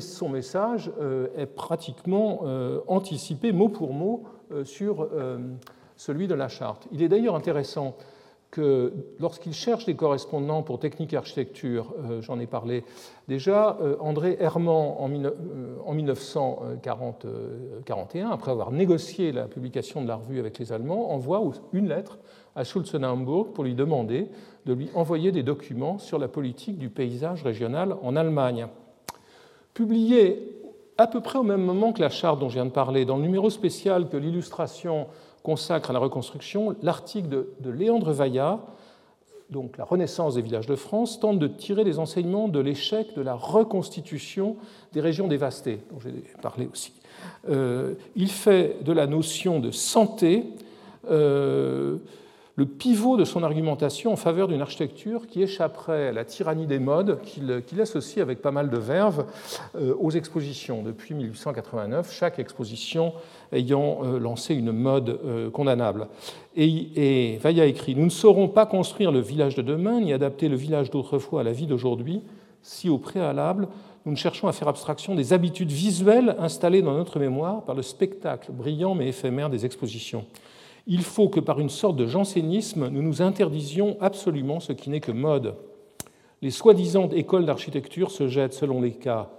son 0.00 0.28
message 0.28 0.90
euh, 1.00 1.28
est 1.36 1.46
pratiquement 1.46 2.42
anticipé 2.86 3.52
mot 3.52 3.68
pour 3.68 3.92
mot 3.92 4.24
sur 4.64 5.08
celui 5.96 6.26
de 6.26 6.34
la 6.34 6.48
charte. 6.48 6.88
Il 6.92 7.02
est 7.02 7.08
d'ailleurs 7.08 7.36
intéressant 7.36 7.96
que 8.50 8.92
lorsqu'il 9.20 9.52
cherche 9.52 9.84
des 9.84 9.94
correspondants 9.94 10.62
pour 10.62 10.80
technique 10.80 11.12
et 11.12 11.16
architecture, 11.16 11.94
euh, 11.98 12.20
j'en 12.20 12.40
ai 12.40 12.46
parlé 12.46 12.84
déjà, 13.28 13.78
euh, 13.80 13.96
André 14.00 14.36
Herman, 14.40 14.96
en, 14.98 15.94
1941, 15.94 17.24
euh, 17.26 18.32
après 18.32 18.50
avoir 18.50 18.72
négocié 18.72 19.30
la 19.30 19.44
publication 19.46 20.02
de 20.02 20.08
la 20.08 20.16
revue 20.16 20.40
avec 20.40 20.58
les 20.58 20.72
Allemands, 20.72 21.12
envoie 21.12 21.40
une 21.72 21.88
lettre 21.88 22.18
à 22.56 22.64
Schulzenhamburg 22.64 23.52
pour 23.52 23.62
lui 23.62 23.74
demander 23.74 24.28
de 24.66 24.72
lui 24.72 24.90
envoyer 24.94 25.30
des 25.30 25.44
documents 25.44 25.98
sur 25.98 26.18
la 26.18 26.26
politique 26.26 26.76
du 26.76 26.90
paysage 26.90 27.44
régional 27.44 27.94
en 28.02 28.16
Allemagne. 28.16 28.66
Publié 29.74 30.56
à 30.98 31.06
peu 31.06 31.20
près 31.20 31.38
au 31.38 31.44
même 31.44 31.62
moment 31.62 31.92
que 31.92 32.00
la 32.00 32.10
charte 32.10 32.40
dont 32.40 32.48
je 32.48 32.54
viens 32.54 32.66
de 32.66 32.70
parler, 32.70 33.04
dans 33.04 33.16
le 33.16 33.22
numéro 33.22 33.48
spécial 33.48 34.08
que 34.08 34.18
l'illustration 34.18 35.06
consacre 35.42 35.90
à 35.90 35.92
la 35.92 35.98
reconstruction, 35.98 36.76
l'article 36.82 37.28
de, 37.28 37.70
Léandre 37.70 38.12
Vaillat, 38.12 38.60
donc 39.50 39.78
la 39.78 39.84
Renaissance 39.84 40.34
des 40.36 40.42
villages 40.42 40.66
de 40.66 40.76
France, 40.76 41.18
tente 41.18 41.38
de 41.38 41.48
tirer 41.48 41.84
les 41.84 41.98
enseignements 41.98 42.48
de 42.48 42.60
l'échec 42.60 43.14
de 43.16 43.22
la 43.22 43.34
reconstitution 43.34 44.56
des 44.92 45.00
régions 45.00 45.26
dévastées, 45.26 45.80
dont 45.90 45.98
j'ai 46.00 46.12
parlé 46.40 46.68
aussi. 46.72 46.92
Euh, 47.48 47.94
il 48.16 48.30
fait 48.30 48.76
de 48.84 48.92
la 48.92 49.06
notion 49.06 49.58
de 49.60 49.70
santé 49.70 50.44
euh, 51.10 51.96
le 52.60 52.66
pivot 52.66 53.16
de 53.16 53.24
son 53.24 53.42
argumentation 53.42 54.12
en 54.12 54.16
faveur 54.16 54.46
d'une 54.46 54.60
architecture 54.60 55.26
qui 55.26 55.40
échapperait 55.40 56.08
à 56.08 56.12
la 56.12 56.26
tyrannie 56.26 56.66
des 56.66 56.78
modes, 56.78 57.18
qu'il 57.22 57.80
associe 57.80 58.22
avec 58.22 58.42
pas 58.42 58.50
mal 58.50 58.68
de 58.68 58.76
verve 58.76 59.24
euh, 59.76 59.94
aux 59.98 60.10
expositions. 60.10 60.82
Depuis 60.82 61.14
1889, 61.14 62.12
chaque 62.12 62.38
exposition 62.38 63.14
ayant 63.50 64.00
euh, 64.04 64.18
lancé 64.18 64.54
une 64.54 64.72
mode 64.72 65.08
euh, 65.24 65.48
condamnable. 65.48 66.08
Et, 66.54 67.32
et 67.32 67.38
Vailla 67.38 67.64
écrit 67.64 67.94
Nous 67.94 68.04
ne 68.04 68.10
saurons 68.10 68.48
pas 68.48 68.66
construire 68.66 69.10
le 69.10 69.20
village 69.20 69.54
de 69.54 69.62
demain, 69.62 69.98
ni 69.98 70.12
adapter 70.12 70.50
le 70.50 70.56
village 70.56 70.90
d'autrefois 70.90 71.40
à 71.40 71.44
la 71.44 71.52
vie 71.52 71.66
d'aujourd'hui, 71.66 72.20
si 72.60 72.90
au 72.90 72.98
préalable 72.98 73.68
nous 74.04 74.12
ne 74.12 74.16
cherchons 74.18 74.48
à 74.48 74.52
faire 74.52 74.68
abstraction 74.68 75.14
des 75.14 75.32
habitudes 75.32 75.72
visuelles 75.72 76.36
installées 76.38 76.82
dans 76.82 76.94
notre 76.94 77.18
mémoire 77.18 77.62
par 77.62 77.74
le 77.74 77.82
spectacle 77.82 78.52
brillant 78.52 78.94
mais 78.94 79.08
éphémère 79.08 79.48
des 79.48 79.64
expositions 79.64 80.26
il 80.86 81.02
faut 81.02 81.28
que 81.28 81.40
par 81.40 81.60
une 81.60 81.68
sorte 81.68 81.96
de 81.96 82.06
jansénisme, 82.06 82.88
nous 82.88 83.02
nous 83.02 83.22
interdisions 83.22 83.96
absolument 84.00 84.60
ce 84.60 84.72
qui 84.72 84.90
n'est 84.90 85.00
que 85.00 85.12
mode. 85.12 85.54
Les 86.42 86.50
soi-disant 86.50 87.08
écoles 87.10 87.44
d'architecture 87.44 88.10
se 88.10 88.28
jettent, 88.28 88.54
selon 88.54 88.80
les 88.80 88.92
cas, 88.92 89.30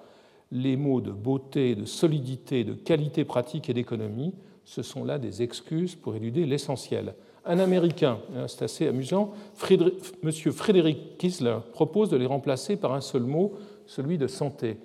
les 0.51 0.75
mots 0.75 1.01
de 1.01 1.12
beauté, 1.12 1.75
de 1.75 1.86
solidité, 1.86 2.63
de 2.63 2.74
qualité 2.74 3.25
pratique 3.25 3.69
et 3.69 3.74
d'économie. 3.74 4.33
Ce 4.65 4.83
sont 4.83 5.03
là 5.03 5.17
des 5.17 5.41
excuses 5.41 5.95
pour 5.95 6.15
éluder 6.15 6.45
l'essentiel. 6.45 7.15
Un 7.43 7.57
Américain, 7.57 8.19
hein, 8.36 8.48
c'est 8.48 8.63
assez 8.63 8.88
amusant, 8.88 9.31
M. 9.71 10.31
Frédéric 10.51 11.17
Kisler 11.17 11.57
propose 11.74 12.10
de 12.10 12.17
les 12.17 12.27
remplacer 12.27 12.75
par 12.75 12.93
un 12.93 13.01
seul 13.01 13.24
mot, 13.24 13.53
celui 13.88 14.19
de 14.19 14.27
santé 14.27 14.77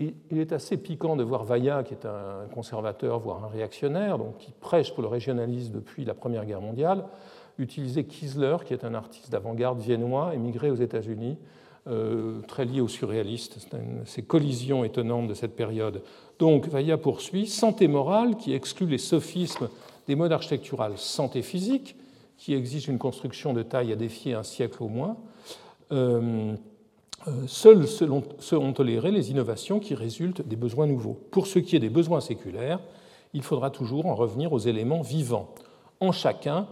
il 0.00 0.38
est 0.38 0.52
assez 0.52 0.76
piquant 0.76 1.16
de 1.16 1.22
voir 1.22 1.44
Vaillat, 1.44 1.82
qui 1.82 1.94
est 1.94 2.06
un 2.06 2.46
conservateur, 2.54 3.18
voire 3.20 3.44
un 3.44 3.48
réactionnaire, 3.48 4.18
donc 4.18 4.38
qui 4.38 4.52
prêche 4.52 4.92
pour 4.94 5.02
le 5.02 5.08
régionalisme 5.08 5.72
depuis 5.72 6.04
la 6.04 6.14
Première 6.14 6.46
Guerre 6.46 6.62
mondiale, 6.62 7.04
utiliser 7.58 8.04
Kiesler, 8.04 8.56
qui 8.64 8.72
est 8.72 8.84
un 8.84 8.94
artiste 8.94 9.30
d'avant-garde 9.30 9.78
viennois, 9.78 10.34
émigré 10.34 10.70
aux 10.70 10.76
États-Unis, 10.76 11.36
euh, 11.86 12.40
très 12.42 12.64
lié 12.64 12.80
au 12.80 12.88
surréaliste. 12.88 13.68
ces 14.06 14.22
collisions 14.22 14.84
étonnantes 14.84 15.28
de 15.28 15.34
cette 15.34 15.54
période. 15.56 16.02
Donc 16.38 16.68
Vaillat 16.68 16.98
poursuit 16.98 17.46
santé 17.46 17.88
morale, 17.88 18.36
qui 18.36 18.54
exclut 18.54 18.86
les 18.86 18.98
sophismes 18.98 19.68
des 20.06 20.14
modes 20.14 20.32
architecturales 20.32 20.96
santé 20.96 21.42
physique, 21.42 21.96
qui 22.38 22.54
exige 22.54 22.88
une 22.88 22.98
construction 22.98 23.52
de 23.52 23.62
taille 23.62 23.92
à 23.92 23.96
défier 23.96 24.32
un 24.32 24.42
siècle 24.42 24.82
au 24.82 24.88
moins. 24.88 25.18
Euh, 25.92 26.54
seuls 27.46 27.86
seront 27.86 28.72
tolérées 28.72 29.10
les 29.10 29.30
innovations 29.30 29.80
qui 29.80 29.94
résultent 29.94 30.46
des 30.46 30.56
besoins 30.56 30.86
nouveaux. 30.86 31.18
Pour 31.30 31.46
ce 31.46 31.58
qui 31.58 31.76
est 31.76 31.80
des 31.80 31.90
besoins 31.90 32.20
séculaires, 32.20 32.80
il 33.34 33.42
faudra 33.42 33.70
toujours 33.70 34.06
en 34.06 34.14
revenir 34.14 34.52
aux 34.52 34.58
éléments 34.58 35.02
vivants. 35.02 35.54
En 36.00 36.12
chacun 36.12 36.66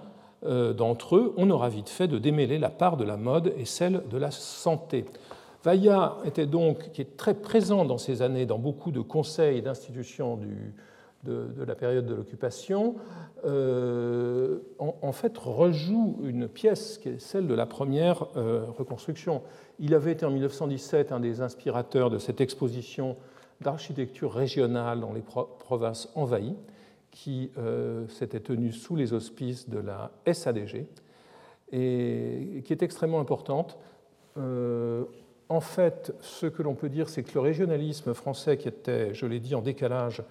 euh, 0.47 0.73
d'entre 0.73 1.17
eux, 1.17 1.35
on 1.37 1.50
aura 1.50 1.69
vite 1.69 1.88
fait 1.88 2.09
de 2.09 2.19
démêler 2.19 2.59
la 2.59 2.71
part 2.71 2.97
de 2.97 3.05
la 3.05 3.17
mode 3.17 3.52
et 3.57 3.64
celle 3.64 4.02
de 4.11 4.19
la 4.19 4.31
santé. 4.31 5.05
Vaillat 5.64 6.17
était 6.25 6.47
donc, 6.47 6.93
qui 6.93 7.00
est 7.00 7.17
très 7.17 7.35
présent 7.35 7.85
dans 7.85 7.99
ces 7.99 8.23
années 8.23 8.47
dans 8.47 8.59
beaucoup 8.59 8.93
de 8.93 9.00
conseils 9.00 9.59
et 9.59 9.62
d'institutions 9.62 10.38
de, 11.25 11.64
la 11.64 11.75
période 11.75 12.07
de 12.07 12.14
l'occupation, 12.14 12.95
euh, 13.45 14.59
en, 14.78 15.12
fait 15.12 15.37
rejoue 15.37 16.21
une 16.23 16.49
pièce 16.49 16.99
qui 16.99 17.09
est 17.11 17.21
celle 17.21 17.49
de 17.49 17.55
la 17.55 17.67
première 17.67 18.28
euh, 18.37 18.64
reconstruction. 18.78 19.43
Il 19.78 19.94
avait 19.94 20.12
été 20.12 20.26
en 20.26 20.30
1917 20.30 21.12
un 21.12 21.20
des 21.20 21.40
inspirateurs 21.40 22.11
de 22.11 22.18
cette 22.18 22.40
exposition 22.40 23.16
d'architecture 23.61 24.32
régionale 24.32 25.00
dans 25.00 25.12
les 25.12 25.23
provinces 25.23 26.11
envahies, 26.14 26.56
qui 27.11 27.50
euh, 27.58 28.06
s'était 28.08 28.40
tenue 28.40 28.73
sous 28.73 28.97
les 28.97 29.12
auspices 29.12 29.68
de 29.68 29.78
la 29.78 30.11
SADG 30.30 30.87
et 31.73 32.62
qui 32.64 32.73
est 32.73 32.82
extrêmement 32.82 33.20
importante. 33.20 33.78
En 35.50 35.61
fait, 35.61 36.14
ce 36.20 36.47
que 36.47 36.62
l'on 36.62 36.75
peut 36.75 36.90
dire, 36.90 37.08
c'est 37.08 37.23
que 37.23 37.32
le 37.32 37.40
régionalisme 37.40 38.12
français, 38.12 38.58
qui 38.58 38.68
était, 38.68 39.14
je 39.14 39.25
l'ai 39.25 39.40
dit, 39.40 39.54
en 39.54 39.62
décalage, 39.62 40.23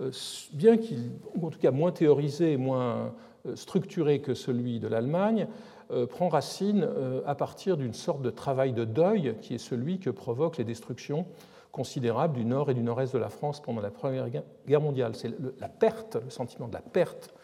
euh, 0.00 0.10
bien 0.54 0.78
qu'il, 0.78 1.10
en 1.42 1.50
tout 1.50 1.58
cas 1.58 1.70
moins 1.70 1.92
théorisé, 1.92 2.56
moins 2.56 3.12
euh, 3.46 3.54
structuré 3.54 4.20
que 4.20 4.32
celui 4.32 4.80
de 4.80 4.88
l'Allemagne, 4.88 5.46
euh, 5.46 5.71
prend 6.10 6.28
racine 6.28 6.88
à 7.26 7.34
partir 7.34 7.76
d'une 7.76 7.94
sorte 7.94 8.22
de 8.22 8.30
travail 8.30 8.72
de 8.72 8.84
deuil 8.84 9.36
qui 9.42 9.54
est 9.54 9.58
celui 9.58 9.98
que 9.98 10.10
provoquent 10.10 10.58
les 10.58 10.64
destructions 10.64 11.26
considérables 11.70 12.34
du 12.34 12.44
nord 12.44 12.70
et 12.70 12.74
du 12.74 12.82
nord-est 12.82 13.14
de 13.14 13.18
la 13.18 13.28
France 13.28 13.60
pendant 13.60 13.80
la 13.80 13.90
Première 13.90 14.26
Guerre 14.66 14.80
mondiale. 14.80 15.14
C'est 15.14 15.32
la 15.58 15.68
perte, 15.68 16.16
le 16.22 16.30
sentiment 16.30 16.68
de 16.68 16.74
la 16.74 16.82
perte 16.82 17.34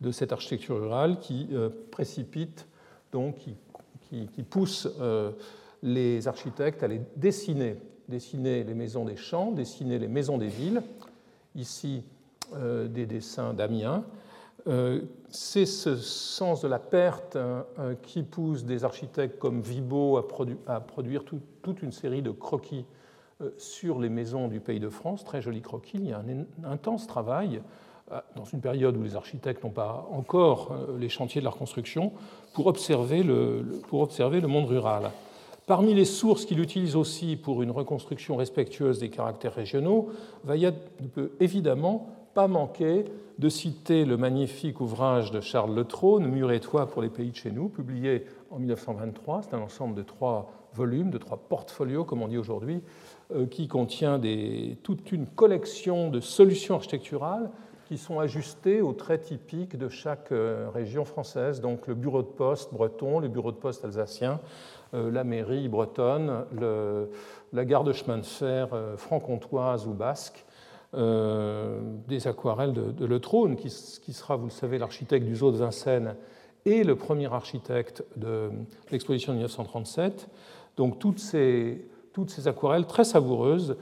de 0.00 0.10
cette 0.10 0.32
architecture 0.32 0.80
rurale 0.80 1.18
qui 1.20 1.48
précipite, 1.90 2.66
donc 3.12 3.36
qui, 3.36 4.28
qui 4.28 4.42
pousse 4.42 4.88
les 5.82 6.28
architectes 6.28 6.82
allaient 6.82 7.02
dessiner, 7.16 7.76
dessiner 8.08 8.64
les 8.64 8.74
maisons 8.74 9.04
des 9.04 9.16
champs, 9.16 9.52
dessiner 9.52 9.98
les 9.98 10.08
maisons 10.08 10.38
des 10.38 10.48
villes. 10.48 10.82
Ici, 11.54 12.04
euh, 12.54 12.86
des 12.86 13.06
dessins 13.06 13.54
d'Amiens. 13.54 14.04
Euh, 14.68 15.02
c'est 15.30 15.66
ce 15.66 15.96
sens 15.96 16.62
de 16.62 16.68
la 16.68 16.78
perte 16.78 17.36
hein, 17.36 17.64
euh, 17.78 17.94
qui 18.02 18.22
pousse 18.22 18.64
des 18.64 18.84
architectes 18.84 19.38
comme 19.38 19.60
Vibo 19.60 20.16
à, 20.16 20.80
produire 20.80 21.24
toute 21.24 21.82
une 21.82 21.92
série 21.92 22.22
de 22.22 22.30
croquis 22.30 22.84
sur 23.58 24.00
les 24.00 24.08
maisons 24.08 24.48
du 24.48 24.60
pays 24.60 24.80
de 24.80 24.88
France, 24.88 25.22
très 25.22 25.42
jolis 25.42 25.60
croquis. 25.60 25.98
Il 25.98 26.08
y 26.08 26.12
a 26.12 26.18
un 26.18 26.70
intense 26.72 27.06
travail 27.06 27.60
dans 28.34 28.44
une 28.44 28.62
période 28.62 28.96
où 28.96 29.02
les 29.02 29.14
architectes 29.14 29.62
n'ont 29.62 29.70
pas 29.70 30.08
encore 30.10 30.74
les 30.98 31.10
chantiers 31.10 31.42
de 31.42 31.44
leur 31.44 31.58
construction, 31.58 32.12
pour 32.54 32.66
observer 32.66 33.22
le, 33.22 33.62
pour 33.88 34.00
observer 34.00 34.40
le 34.40 34.48
monde 34.48 34.64
rural. 34.64 35.10
Parmi 35.66 35.94
les 35.94 36.04
sources 36.04 36.44
qu'il 36.44 36.60
utilise 36.60 36.94
aussi 36.94 37.34
pour 37.34 37.60
une 37.60 37.72
reconstruction 37.72 38.36
respectueuse 38.36 39.00
des 39.00 39.10
caractères 39.10 39.54
régionaux, 39.54 40.10
Vaillat 40.44 40.72
ne 41.00 41.08
peut 41.08 41.32
évidemment 41.40 42.15
pas 42.36 42.48
manquer 42.48 43.06
de 43.38 43.48
citer 43.48 44.04
le 44.04 44.18
magnifique 44.18 44.82
ouvrage 44.82 45.30
de 45.30 45.40
Charles 45.40 45.74
Le 45.74 45.86
Trône, 45.86 46.26
Mur 46.26 46.52
et 46.52 46.60
toit 46.60 46.86
pour 46.86 47.00
les 47.00 47.08
pays 47.08 47.30
de 47.30 47.34
chez 47.34 47.50
nous, 47.50 47.70
publié 47.70 48.26
en 48.50 48.58
1923. 48.58 49.40
C'est 49.44 49.54
un 49.54 49.60
ensemble 49.60 49.94
de 49.94 50.02
trois 50.02 50.52
volumes, 50.74 51.08
de 51.08 51.16
trois 51.16 51.38
portfolios, 51.38 52.04
comme 52.04 52.20
on 52.20 52.28
dit 52.28 52.36
aujourd'hui, 52.36 52.82
euh, 53.34 53.46
qui 53.46 53.68
contient 53.68 54.20
toute 54.82 55.12
une 55.12 55.26
collection 55.26 56.10
de 56.10 56.20
solutions 56.20 56.74
architecturales 56.74 57.50
qui 57.86 57.96
sont 57.96 58.20
ajustées 58.20 58.82
aux 58.82 58.92
traits 58.92 59.22
typiques 59.22 59.78
de 59.78 59.88
chaque 59.88 60.30
euh, 60.30 60.68
région 60.74 61.06
française. 61.06 61.62
Donc 61.62 61.86
le 61.86 61.94
bureau 61.94 62.20
de 62.20 62.28
poste 62.28 62.70
breton, 62.70 63.18
le 63.18 63.28
bureau 63.28 63.50
de 63.50 63.56
poste 63.56 63.82
alsacien, 63.82 64.40
euh, 64.92 65.10
la 65.10 65.24
mairie 65.24 65.68
bretonne, 65.68 66.44
la 67.54 67.64
gare 67.64 67.84
de 67.84 67.94
chemin 67.94 68.18
de 68.18 68.26
fer 68.26 68.68
franc-comtoise 68.98 69.86
ou 69.86 69.94
basque, 69.94 70.45
euh, 70.94 71.80
des 72.08 72.26
aquarelles 72.26 72.72
de, 72.72 73.04
Le 73.04 73.20
Trône, 73.20 73.56
qui, 73.56 73.70
sera, 73.70 74.36
vous 74.36 74.46
le 74.46 74.50
savez, 74.50 74.78
l'architecte 74.78 75.26
du 75.26 75.36
zoo 75.36 75.50
de 75.50 75.56
Vincennes 75.56 76.14
et 76.64 76.84
le 76.84 76.96
premier 76.96 77.32
architecte 77.32 78.04
de 78.16 78.50
l'exposition 78.90 79.32
de 79.32 79.38
1937. 79.38 80.28
Donc 80.76 80.98
toutes 80.98 81.18
ces, 81.18 81.86
toutes 82.12 82.30
ces 82.30 82.48
aquarelles 82.48 82.86
très 82.86 83.04
savoureuses 83.04 83.76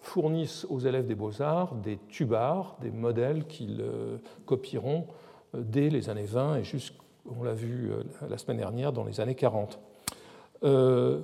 fournissent 0.00 0.66
aux 0.68 0.80
élèves 0.80 1.06
des 1.06 1.14
beaux-arts 1.14 1.74
des 1.76 1.98
tubards, 2.08 2.76
des 2.80 2.90
modèles 2.90 3.46
qu'ils 3.46 3.82
copieront 4.44 5.06
dès 5.54 5.88
les 5.88 6.10
années 6.10 6.24
20 6.24 6.56
et 6.56 6.64
jusqu'au 6.64 7.02
on 7.26 7.42
l'a 7.42 7.54
vu 7.54 7.90
euh, 7.90 8.02
la 8.28 8.38
semaine 8.38 8.58
dernière, 8.58 8.92
dans 8.92 9.04
les 9.04 9.20
années 9.20 9.34
40. 9.34 9.78
Euh, 10.64 11.20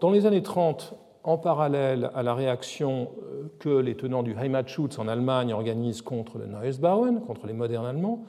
dans 0.00 0.10
les 0.10 0.26
années 0.26 0.42
30, 0.42 0.94
en 1.26 1.38
parallèle 1.38 2.10
à 2.14 2.22
la 2.22 2.34
réaction 2.34 3.10
euh, 3.22 3.48
que 3.58 3.68
les 3.68 3.96
tenants 3.96 4.22
du 4.22 4.32
Heimatschutz 4.32 4.98
en 4.98 5.08
Allemagne 5.08 5.52
organisent 5.52 6.02
contre 6.02 6.38
le 6.38 6.46
Neues 6.46 6.78
Bauen, 6.80 7.20
contre 7.26 7.46
les 7.46 7.52
modernes 7.52 7.84
allemands, 7.84 8.24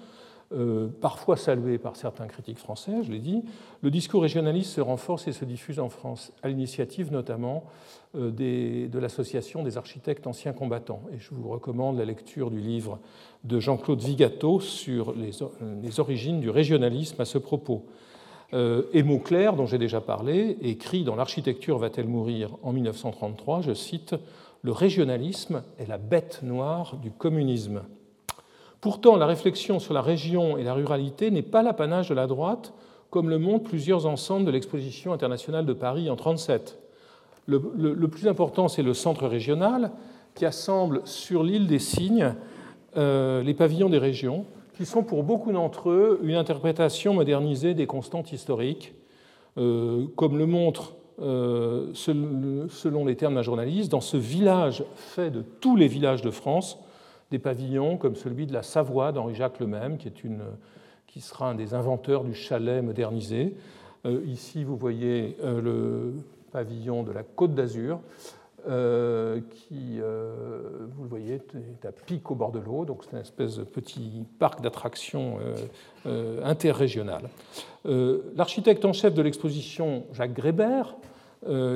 euh, 0.54 0.88
parfois 1.01 1.36
salué 1.36 1.77
par 1.77 1.96
certains 1.98 2.27
critiques 2.27 2.58
français, 2.58 3.04
je 3.04 3.12
l'ai 3.12 3.20
dit, 3.20 3.44
le 3.82 3.92
discours 3.92 4.22
régionaliste 4.22 4.72
se 4.72 4.82
renforce 4.82 5.27
et 5.27 5.34
se 5.34 5.46
diffuse 5.46 5.77
en 5.80 5.89
France, 5.89 6.32
à 6.42 6.48
l'initiative 6.48 7.12
notamment 7.12 7.66
euh, 8.16 8.32
de 8.32 9.00
l'Association 9.00 9.62
des 9.62 9.77
architectes 9.77 10.25
anciens 10.25 10.54
combattants. 10.54 11.01
Et 11.13 11.20
je 11.20 11.36
vous 11.36 11.50
recommande 11.50 11.98
la 11.98 12.06
lecture 12.06 12.50
du 12.50 12.60
livre 12.60 13.00
de 13.44 13.60
Jean-Claude 13.60 14.01
Vigato 14.01 14.60
sur 14.60 15.13
les, 15.13 16.00
origines 16.00 16.39
du 16.39 16.50
régionalisme 16.50 17.22
à 17.22 17.25
ce 17.25 17.38
propos. 17.38 17.86
Euh, 18.54 18.84
et 18.94 19.04
Mauclair, 19.04 19.56
dont 19.56 19.66
j'ai 19.66 19.77
déjà 19.77 20.01
parlé, 20.01 20.58
écrit 20.62 21.04
dans 21.04 21.16
L'architecture 21.16 21.77
va-t-elle 21.77 22.08
mourir 22.08 22.51
en 22.63 22.72
1933, 22.72 23.62
je 23.62 23.74
cite, 23.74 24.16
Le 24.62 24.72
régionalisme 24.72 25.63
est 25.77 25.88
la 25.88 25.98
bête 25.98 26.39
noire 26.44 26.96
du 26.98 27.12
communisme. 27.12 27.82
Pourtant, 28.80 29.18
la 29.18 29.25
réflexion 29.25 29.80
sur 29.80 29.94
la 29.94 30.01
région 30.01 30.58
et 30.58 30.63
la 30.63 30.74
ruralité 30.74 31.32
n'est 31.32 31.42
pas 31.42 31.63
l'apanage 31.63 32.10
de 32.10 32.16
la 32.16 32.27
droite, 32.27 32.74
comme 33.10 33.30
le 33.30 33.39
montrent 33.39 33.70
plusieurs 33.70 34.06
ensembles 34.06 34.46
de 34.46 34.51
l'exposition 34.51 35.13
internationale 35.13 35.66
de 35.66 35.74
Paris 35.74 36.10
en 36.10 36.16
1937. 36.16 36.80
Le, 37.48 38.08
plus 38.08 38.27
important, 38.27 38.68
c'est 38.68 38.84
le 38.84 38.94
centre 38.94 39.25
régional, 39.25 39.92
qui 40.36 40.46
assemble 40.46 41.01
sur 41.06 41.44
l'île 41.44 41.68
des 41.68 41.80
Cygnes 41.80 42.36
euh, 42.98 43.44
les 43.44 43.54
pavillons 43.54 43.89
des 43.89 43.98
régions, 43.98 44.46
qui 44.77 44.86
sont 44.86 45.01
pour 45.01 45.24
beaucoup 45.24 45.51
d'entre 45.51 45.89
eux 45.89 46.19
une 46.22 46.36
interprétation 46.36 47.15
modernisée 47.15 47.74
des 47.74 47.88
constantes 47.88 48.31
historiques, 48.31 48.93
euh, 49.57 50.05
comme 50.15 50.38
le 50.38 50.46
montre, 50.46 50.93
euh, 51.19 51.91
selon 51.96 53.03
les 53.03 53.15
termes 53.15 53.34
d'un 53.34 53.41
journaliste, 53.41 53.91
dans 53.91 54.01
ce 54.01 54.17
village 54.17 54.84
fait 54.96 55.31
de 55.31 55.41
tous 55.41 55.75
les 55.75 55.88
villages 55.88 56.22
de 56.22 56.29
France, 56.29 56.77
des 57.31 57.39
pavillons 57.39 57.98
comme 57.98 58.15
celui 58.15 58.46
de 58.46 58.53
la 58.53 58.62
Savoie 58.62 59.12
d'Henri-Jacques 59.12 59.60
Lemême, 59.60 59.98
qui, 59.98 60.07
est 60.07 60.24
une, 60.24 60.43
qui 61.07 61.22
sera 61.22 61.50
un 61.50 61.55
des 61.55 61.74
inventeurs 61.74 62.24
du 62.24 62.36
chalet 62.36 62.84
modernisé. 62.84 63.55
Euh, 64.05 64.22
ici, 64.27 64.63
vous 64.63 64.77
voyez 64.77 65.38
le 65.43 66.13
pavillon 66.51 67.01
de 67.01 67.12
la 67.12 67.24
Côte 67.24 67.55
d'Azur, 67.55 68.00
euh, 68.68 69.40
qui, 69.50 70.00
vous 70.00 71.04
le 71.04 71.10
voyez, 71.10 71.36
est 71.36 71.86
à 71.86 71.92
pic 71.92 72.32
au 72.32 72.36
bord 72.36 72.52
de 72.52 72.60
l'eau, 72.60 72.86
donc 72.86 73.04
c'est 73.04 73.12
une 73.12 73.22
espèce 73.22 73.58
de 73.58 73.64
petit 73.64 74.26
parc 74.40 74.62
d'attractions 74.62 75.38
interrégional. 76.44 77.30
L'architecte 77.86 78.86
en 78.86 78.94
chef 78.94 79.14
de 79.14 79.22
l'exposition, 79.22 80.06
Jacques 80.14 80.34
Grébert, 80.34 80.96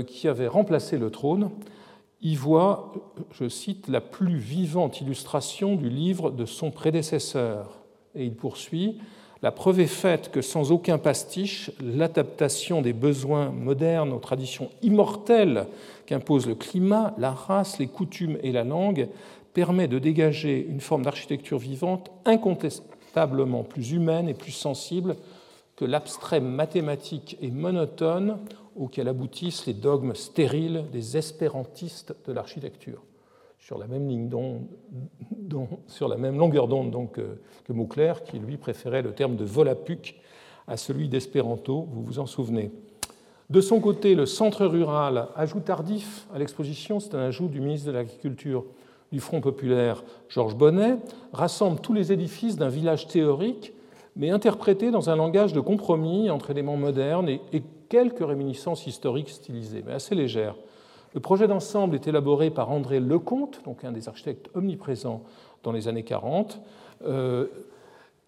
qui 0.08 0.28
avait 0.28 0.48
remplacé 0.48 0.98
le 0.98 1.12
trône, 1.12 1.52
y 2.22 2.36
voit, 2.36 2.94
je 3.32 3.48
cite, 3.48 3.88
la 3.88 4.02
plus 4.02 4.38
vivante 4.38 5.02
illustration 5.02 5.76
du 5.76 5.90
livre 5.90 6.32
de 6.32 6.46
son 6.46 6.72
prédécesseur. 6.72 7.80
Et 8.16 8.26
il 8.26 8.36
poursuit, 8.36 9.00
la 9.42 9.52
preuve 9.52 9.80
est 9.80 9.88
faite 9.88 10.30
que 10.32 10.42
sans 10.42 10.72
aucun 10.72 11.00
pastiche, 11.00 11.72
l'adaptation 11.82 12.82
des 12.84 12.94
besoins 12.94 13.50
modernes 13.50 14.14
aux 14.14 14.20
traditions 14.20 14.70
immortelles 14.84 15.66
qu'imposent 16.12 16.46
le 16.46 16.56
climat, 16.56 17.16
la 17.18 17.32
race, 17.32 17.80
les 17.80 17.88
coutumes 17.88 18.38
et 18.44 18.52
la 18.52 18.66
langue 18.66 19.08
permet 19.54 19.88
de 19.88 19.98
dégager 19.98 20.62
une 20.68 20.82
forme 20.82 21.04
d'architecture 21.04 21.58
vivante 21.58 22.12
incontestablement 22.26 23.64
plus 23.64 23.94
humaine 23.94 24.28
et 24.28 24.34
plus 24.34 24.52
sensible 24.52 25.16
que 25.78 25.86
l'abstrait 25.86 26.42
mathématique 26.42 27.38
et 27.42 27.50
monotone 27.50 28.40
auquel 28.76 29.08
aboutissent 29.08 29.66
les 29.68 29.74
dogmes 29.74 30.14
stériles 30.14 30.84
des 30.92 31.16
espérantistes 31.16 32.14
de 32.28 32.34
l'architecture. 32.34 33.02
Sur 33.58 33.78
la 33.78 33.88
même 33.88 34.10
longueur 36.38 36.68
d'onde 36.68 36.94
euh, 37.20 37.36
que 37.64 37.72
Mauclair, 37.72 38.26
qui 38.26 38.38
lui 38.38 38.58
préférait 38.58 39.02
le 39.02 39.14
terme 39.14 39.38
de 39.38 39.46
volapuc 39.46 40.20
à 40.68 40.76
celui 40.76 41.08
d'espéranto, 41.08 41.88
vous 41.90 42.04
vous 42.04 42.20
en 42.20 42.26
souvenez? 42.26 42.70
De 43.52 43.60
son 43.60 43.82
côté, 43.82 44.16
le 44.16 44.26
centre 44.26 44.66
rural, 44.66 45.28
ajout 45.36 45.60
tardif 45.60 46.26
à 46.34 46.40
l'exposition, 46.40 47.02
c'est 47.02 47.16
un 47.16 47.20
ajout 47.20 47.50
du 47.50 47.60
ministre 47.60 47.88
de 47.88 47.92
l'Agriculture 47.92 48.64
du 49.12 49.20
Front 49.20 49.42
populaire, 49.42 50.06
Georges 50.30 50.56
Bonnet, 50.56 50.96
rassemble 51.34 51.82
tous 51.82 51.92
les 51.92 52.14
édifices 52.14 52.56
d'un 52.56 52.70
village 52.70 53.08
théorique, 53.08 53.74
mais 54.16 54.30
interprété 54.30 54.90
dans 54.90 55.10
un 55.10 55.18
langage 55.18 55.52
de 55.52 55.60
compromis 55.60 56.30
entre 56.30 56.52
éléments 56.52 56.78
modernes 56.78 57.28
et, 57.28 57.42
quelques 57.90 58.26
réminiscences 58.26 58.88
historiques 58.88 59.30
stylisées, 59.30 59.84
mais 59.86 59.92
assez 59.92 60.16
légères. 60.16 60.56
Le 61.14 61.20
projet 61.20 61.50
d'ensemble 61.50 61.96
est 61.96 62.08
élaboré 62.08 62.52
par 62.52 62.72
André 62.72 63.02
Lecomte, 63.02 63.60
donc 63.66 63.84
un 63.84 63.92
des 63.92 64.08
architectes 64.08 64.50
omniprésents 64.56 65.24
dans 65.62 65.74
les 65.74 65.90
années 65.90 66.04
40. 66.04 66.62
Euh, 67.06 67.48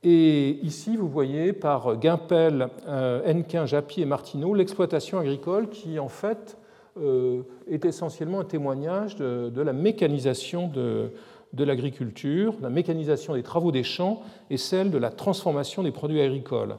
et 0.04 0.60
ici, 0.64 0.98
vous 0.98 1.08
voyez 1.08 1.54
par 1.54 2.02
Gimpel, 2.02 2.68
euh, 2.88 3.22
Henquin, 3.26 3.66
Japy 3.66 4.02
et 4.02 4.06
Martineau 4.06 4.54
l'exploitation 4.54 5.20
agricole 5.20 5.70
qui, 5.70 5.98
en 6.00 6.10
fait, 6.10 6.58
euh, 7.00 7.42
est 7.70 7.86
essentiellement 7.86 8.42
un 8.42 8.46
témoignage 8.46 9.16
de, 9.16 9.62
la 9.62 9.74
mécanisation 9.74 10.68
de, 10.68 11.12
l'agriculture, 11.58 12.56
la 12.62 12.70
mécanisation 12.70 13.34
des 13.34 13.44
travaux 13.44 13.72
des 13.72 13.84
champs 13.84 14.22
et 14.50 14.58
celle 14.58 14.92
de 14.92 14.98
la 14.98 15.10
transformation 15.10 15.84
des 15.84 15.92
produits 15.92 16.22
agricoles. 16.22 16.76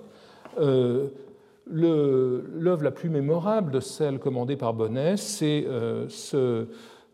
L'œuvre 1.67 2.83
la 2.83 2.91
plus 2.91 3.09
mémorable 3.09 3.73
de 3.73 3.81
celle 3.81 4.19
commandée 4.19 4.57
par 4.57 4.75
Bonnet, 4.75 5.17
c'est 5.17 5.65
euh, 5.67 6.07
ce, 6.11 6.67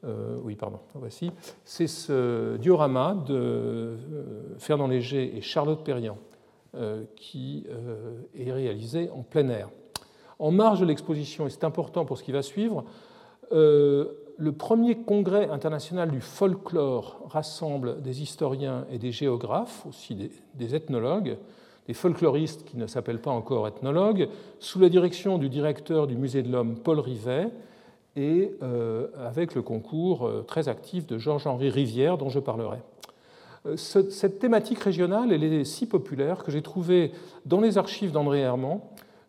euh, 0.04 0.38
oui, 0.42 0.56
pardon, 0.56 0.80
voici, 0.94 1.30
c'est 1.64 1.86
ce 1.86 2.56
diorama 2.56 3.14
de 3.26 3.34
euh, 3.34 3.96
Fernand 4.58 4.86
Léger 4.86 5.36
et 5.36 5.40
Charlotte 5.40 5.84
Perriand, 5.84 6.18
qui 7.16 7.66
est 8.32 8.52
réalisé 8.52 9.10
en 9.10 9.22
plein 9.22 9.48
air. 9.48 9.68
En 10.38 10.52
marge 10.52 10.78
de 10.78 10.86
l'exposition, 10.86 11.48
et 11.48 11.50
c'est 11.50 11.64
important 11.64 12.04
pour 12.04 12.16
ce 12.16 12.22
qui 12.22 12.30
va 12.30 12.42
suivre, 12.42 12.84
le 13.50 14.52
premier 14.56 14.98
congrès 14.98 15.50
international 15.50 16.12
du 16.12 16.20
folklore 16.20 17.26
rassemble 17.28 18.00
des 18.02 18.22
historiens 18.22 18.86
et 18.88 18.98
des 18.98 19.10
géographes, 19.10 19.84
aussi 19.84 20.30
des 20.54 20.74
ethnologues, 20.76 21.36
des 21.88 21.94
folkloristes 21.94 22.64
qui 22.64 22.76
ne 22.76 22.86
s'appellent 22.86 23.20
pas 23.20 23.32
encore 23.32 23.66
ethnologues, 23.66 24.28
sous 24.60 24.78
la 24.78 24.88
direction 24.88 25.38
du 25.38 25.48
directeur 25.48 26.06
du 26.06 26.16
Musée 26.16 26.44
de 26.44 26.48
l'Homme, 26.48 26.76
Paul 26.76 27.00
Rivet, 27.00 27.48
et 28.20 28.52
euh, 28.62 29.08
avec 29.18 29.54
le 29.54 29.62
concours 29.62 30.26
euh, 30.26 30.44
très 30.46 30.68
actif 30.68 31.06
de 31.06 31.16
Georges-Henri 31.16 31.70
Rivière, 31.70 32.18
dont 32.18 32.28
je 32.28 32.38
parlerai. 32.38 32.76
Euh, 33.64 33.76
cette 33.76 34.38
thématique 34.38 34.80
régionale, 34.80 35.32
elle 35.32 35.42
est 35.42 35.64
si 35.64 35.86
populaire 35.86 36.44
que 36.44 36.52
j'ai 36.52 36.60
trouvé 36.60 37.12
dans 37.46 37.62
les 37.62 37.78
archives 37.78 38.12
d'André 38.12 38.40
Herman 38.40 38.80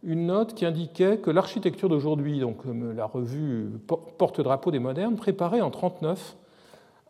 une 0.04 0.26
note 0.26 0.56
qui 0.56 0.66
indiquait 0.66 1.20
que 1.20 1.30
l'architecture 1.30 1.88
d'aujourd'hui, 1.88 2.40
donc 2.40 2.58
la 2.96 3.06
revue 3.06 3.70
Porte-drapeau 4.18 4.72
des 4.72 4.80
modernes, 4.80 5.16
préparait 5.16 5.62
en 5.62 5.70
1939 5.70 6.38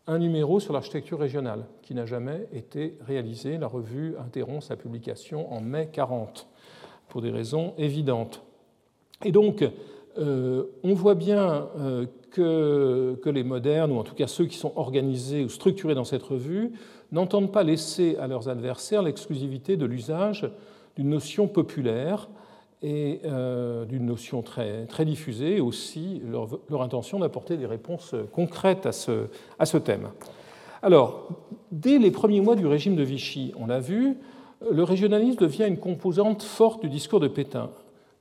un 0.08 0.20
numéro 0.20 0.60
sur 0.60 0.74
l'architecture 0.74 1.18
régionale 1.18 1.64
qui 1.84 1.96
n'a 1.96 2.06
jamais 2.06 2.48
été 2.52 2.98
réalisé. 3.08 3.58
La 3.58 3.68
revue 3.68 4.16
interrompt 4.20 4.64
sa 4.64 4.76
publication 4.76 5.54
en 5.54 5.62
mai 5.62 5.88
40 5.90 6.50
pour 7.08 7.22
des 7.22 7.32
raisons 7.32 7.74
évidentes. 7.78 8.44
Et 9.24 9.32
donc, 9.32 9.64
euh, 10.18 10.64
on 10.84 10.94
voit 10.94 11.16
bien 11.16 11.68
euh, 11.80 12.06
que, 12.32 13.30
les 13.30 13.44
modernes, 13.44 13.92
ou 13.92 13.98
en 13.98 14.04
tout 14.04 14.16
cas 14.16 14.28
ceux 14.28 14.46
qui 14.46 14.58
sont 14.58 14.74
organisés 14.76 15.44
ou 15.44 15.50
structurés 15.50 15.96
dans 15.96 16.04
cette 16.04 16.24
revue, 16.24 16.72
n'entendent 17.12 17.52
pas 17.52 17.64
laisser 17.64 18.18
à 18.18 18.28
leurs 18.28 18.50
adversaires 18.50 19.02
l'exclusivité 19.02 19.78
de 19.78 19.86
l'usage 19.86 20.50
d'une 20.96 21.10
notion 21.10 21.48
populaire 21.48 22.30
et 22.82 23.22
euh, 23.26 23.86
d'une 23.86 24.06
notion 24.06 24.42
très, 24.42 24.86
très 24.88 25.06
diffusée, 25.06 25.58
et 25.58 25.62
aussi 25.62 26.22
leur, 26.30 26.82
intention 26.82 27.20
d'apporter 27.20 27.58
des 27.58 27.68
réponses 27.68 28.16
concrètes 28.34 28.86
à 28.86 28.92
ce, 28.92 29.28
à 29.60 29.66
ce 29.66 29.78
thème. 29.78 30.10
Alors, 30.82 31.30
dès 31.72 32.00
les 32.00 32.12
premiers 32.12 32.42
mois 32.42 32.56
du 32.56 32.66
régime 32.66 32.96
de 32.96 33.04
Vichy, 33.04 33.54
on 33.60 33.68
l'a 33.68 33.80
vu, 33.80 34.18
le 34.70 34.84
régionalisme 34.84 35.38
devient 35.38 35.66
une 35.68 35.78
composante 35.78 36.44
forte 36.44 36.82
du 36.82 36.90
discours 36.90 37.20
de 37.20 37.28
Pétain. 37.28 37.70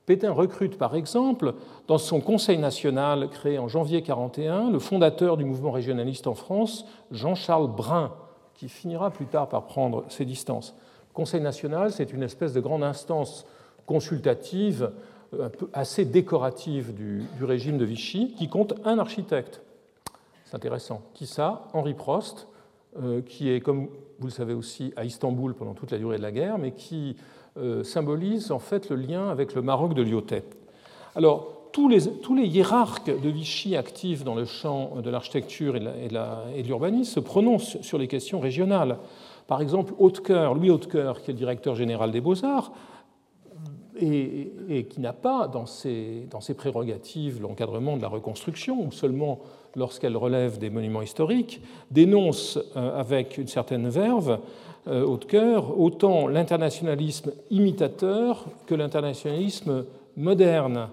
Pétain 0.05 0.31
recrute 0.31 0.77
par 0.77 0.95
exemple 0.95 1.53
dans 1.87 1.97
son 1.97 2.21
Conseil 2.21 2.57
national 2.57 3.29
créé 3.29 3.59
en 3.59 3.67
janvier 3.67 4.01
1941 4.01 4.71
le 4.71 4.79
fondateur 4.79 5.37
du 5.37 5.45
mouvement 5.45 5.71
régionaliste 5.71 6.27
en 6.27 6.33
France, 6.33 6.85
Jean-Charles 7.11 7.67
Brun, 7.67 8.11
qui 8.55 8.67
finira 8.67 9.11
plus 9.11 9.27
tard 9.27 9.47
par 9.47 9.65
prendre 9.65 10.05
ses 10.09 10.25
distances. 10.25 10.75
Le 11.09 11.13
Conseil 11.13 11.41
national, 11.41 11.91
c'est 11.91 12.13
une 12.13 12.23
espèce 12.23 12.53
de 12.53 12.61
grande 12.61 12.83
instance 12.83 13.45
consultative, 13.85 14.91
euh, 15.33 15.49
assez 15.73 16.05
décorative 16.05 16.93
du, 16.93 17.25
régime 17.41 17.77
de 17.77 17.85
Vichy, 17.85 18.33
qui 18.33 18.49
compte 18.49 18.73
un 18.85 18.99
architecte. 18.99 19.61
C'est 20.45 20.55
intéressant. 20.55 21.01
Qui 21.13 21.27
ça 21.27 21.67
Henri 21.73 21.93
Prost, 21.93 22.47
euh, 23.01 23.21
qui 23.21 23.49
est, 23.49 23.61
comme 23.61 23.87
vous 24.19 24.27
le 24.27 24.31
savez 24.31 24.53
aussi, 24.53 24.93
à 24.95 25.05
Istanbul 25.05 25.53
pendant 25.53 25.73
toute 25.73 25.91
la 25.91 25.97
durée 25.97 26.17
de 26.17 26.21
la 26.21 26.31
guerre, 26.31 26.57
mais 26.57 26.71
qui 26.71 27.15
symbolise 27.83 28.51
en 28.51 28.59
fait 28.59 28.89
le 28.89 28.95
lien 28.95 29.29
avec 29.29 29.55
le 29.55 29.61
Maroc 29.61 29.93
de 29.93 30.01
Lyotet. 30.01 30.43
Alors, 31.15 31.61
tous 31.71 31.87
les, 31.87 32.07
tous 32.21 32.35
les, 32.35 32.47
hiérarques 32.47 33.11
de 33.21 33.29
Vichy 33.29 33.75
actifs 33.75 34.23
dans 34.23 34.35
le 34.35 34.45
champ 34.45 35.01
de 35.01 35.09
l'architecture 35.09 35.75
et 35.75 35.81
de 36.09 36.67
l'urbanisme 36.67 37.13
se 37.13 37.19
prononcent 37.19 37.81
sur 37.81 37.97
les 37.97 38.07
questions 38.07 38.39
régionales. 38.39 38.97
Par 39.47 39.61
exemple, 39.61 39.93
Louis 39.99 40.69
Hautecoeur, 40.69 41.21
qui 41.21 41.31
est 41.31 41.33
le 41.33 41.37
directeur 41.37 41.75
général 41.75 42.11
des 42.11 42.21
Beaux-Arts, 42.21 42.71
et, 43.99 44.87
qui 44.89 44.99
n'a 44.99 45.13
pas 45.13 45.47
dans 45.47 45.65
ses, 45.65 46.27
dans 46.29 46.41
ses 46.41 46.53
prérogatives 46.53 47.41
l'encadrement 47.41 47.97
de 47.97 48.01
la 48.01 48.07
reconstruction, 48.07 48.85
ou 48.85 48.91
seulement 48.91 49.39
lorsqu'elle 49.75 50.17
relève 50.17 50.57
des 50.57 50.69
monuments 50.69 51.01
historiques, 51.01 51.61
dénonce 51.91 52.57
euh, 52.75 52.99
avec 52.99 53.37
une 53.37 53.47
certaine 53.47 53.89
verve, 53.89 54.39
euh, 54.87 55.17
de 55.17 55.25
cœur, 55.25 55.79
autant 55.79 56.27
l'internationalisme 56.27 57.31
imitateur 57.51 58.45
que 58.65 58.73
l'internationalisme 58.73 59.85
moderne. 60.17 60.89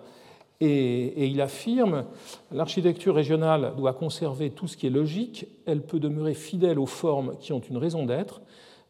Et, 0.60 1.26
il 1.26 1.40
affirme 1.40 2.04
l'architecture 2.52 3.14
régionale 3.14 3.72
doit 3.76 3.92
conserver 3.92 4.50
tout 4.50 4.66
ce 4.66 4.76
qui 4.76 4.88
est 4.88 4.90
logique, 4.90 5.46
elle 5.66 5.82
peut 5.82 6.00
demeurer 6.00 6.34
fidèle 6.34 6.78
aux 6.78 6.86
formes 6.86 7.36
qui 7.40 7.52
ont 7.52 7.60
une 7.60 7.76
raison 7.76 8.04
d'être, 8.04 8.40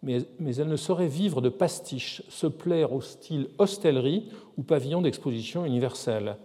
mais, 0.03 0.23
elle 0.41 0.69
ne 0.69 0.77
saurait 0.77 1.09
vivre 1.09 1.41
de 1.41 1.49
pastiches, 1.49 2.23
se 2.29 2.47
plaire 2.47 2.93
au 2.93 3.01
style 3.01 3.49
hostellerie 3.59 4.29
ou 4.57 4.63
pavillon 4.63 5.03
d'exposition 5.03 5.65
universelle. 5.65 6.37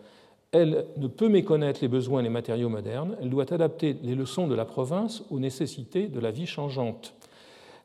Elle 0.52 0.86
ne 0.98 1.08
peut 1.08 1.30
méconnaître 1.30 1.80
les 1.82 1.88
besoins 1.88 2.20
et 2.20 2.24
les 2.24 2.30
matériaux 2.30 2.70
modernes, 2.70 3.16
elle 3.22 3.30
doit 3.30 3.52
adapter 3.52 3.96
les 4.04 4.13
leçons 4.16 4.48
de 4.48 4.56
la 4.56 4.66
province 4.66 5.24
aux 5.32 5.39
nécessités 5.39 6.08
de 6.08 6.20
la 6.20 6.32
vie 6.32 6.46
changeante. 6.46 7.16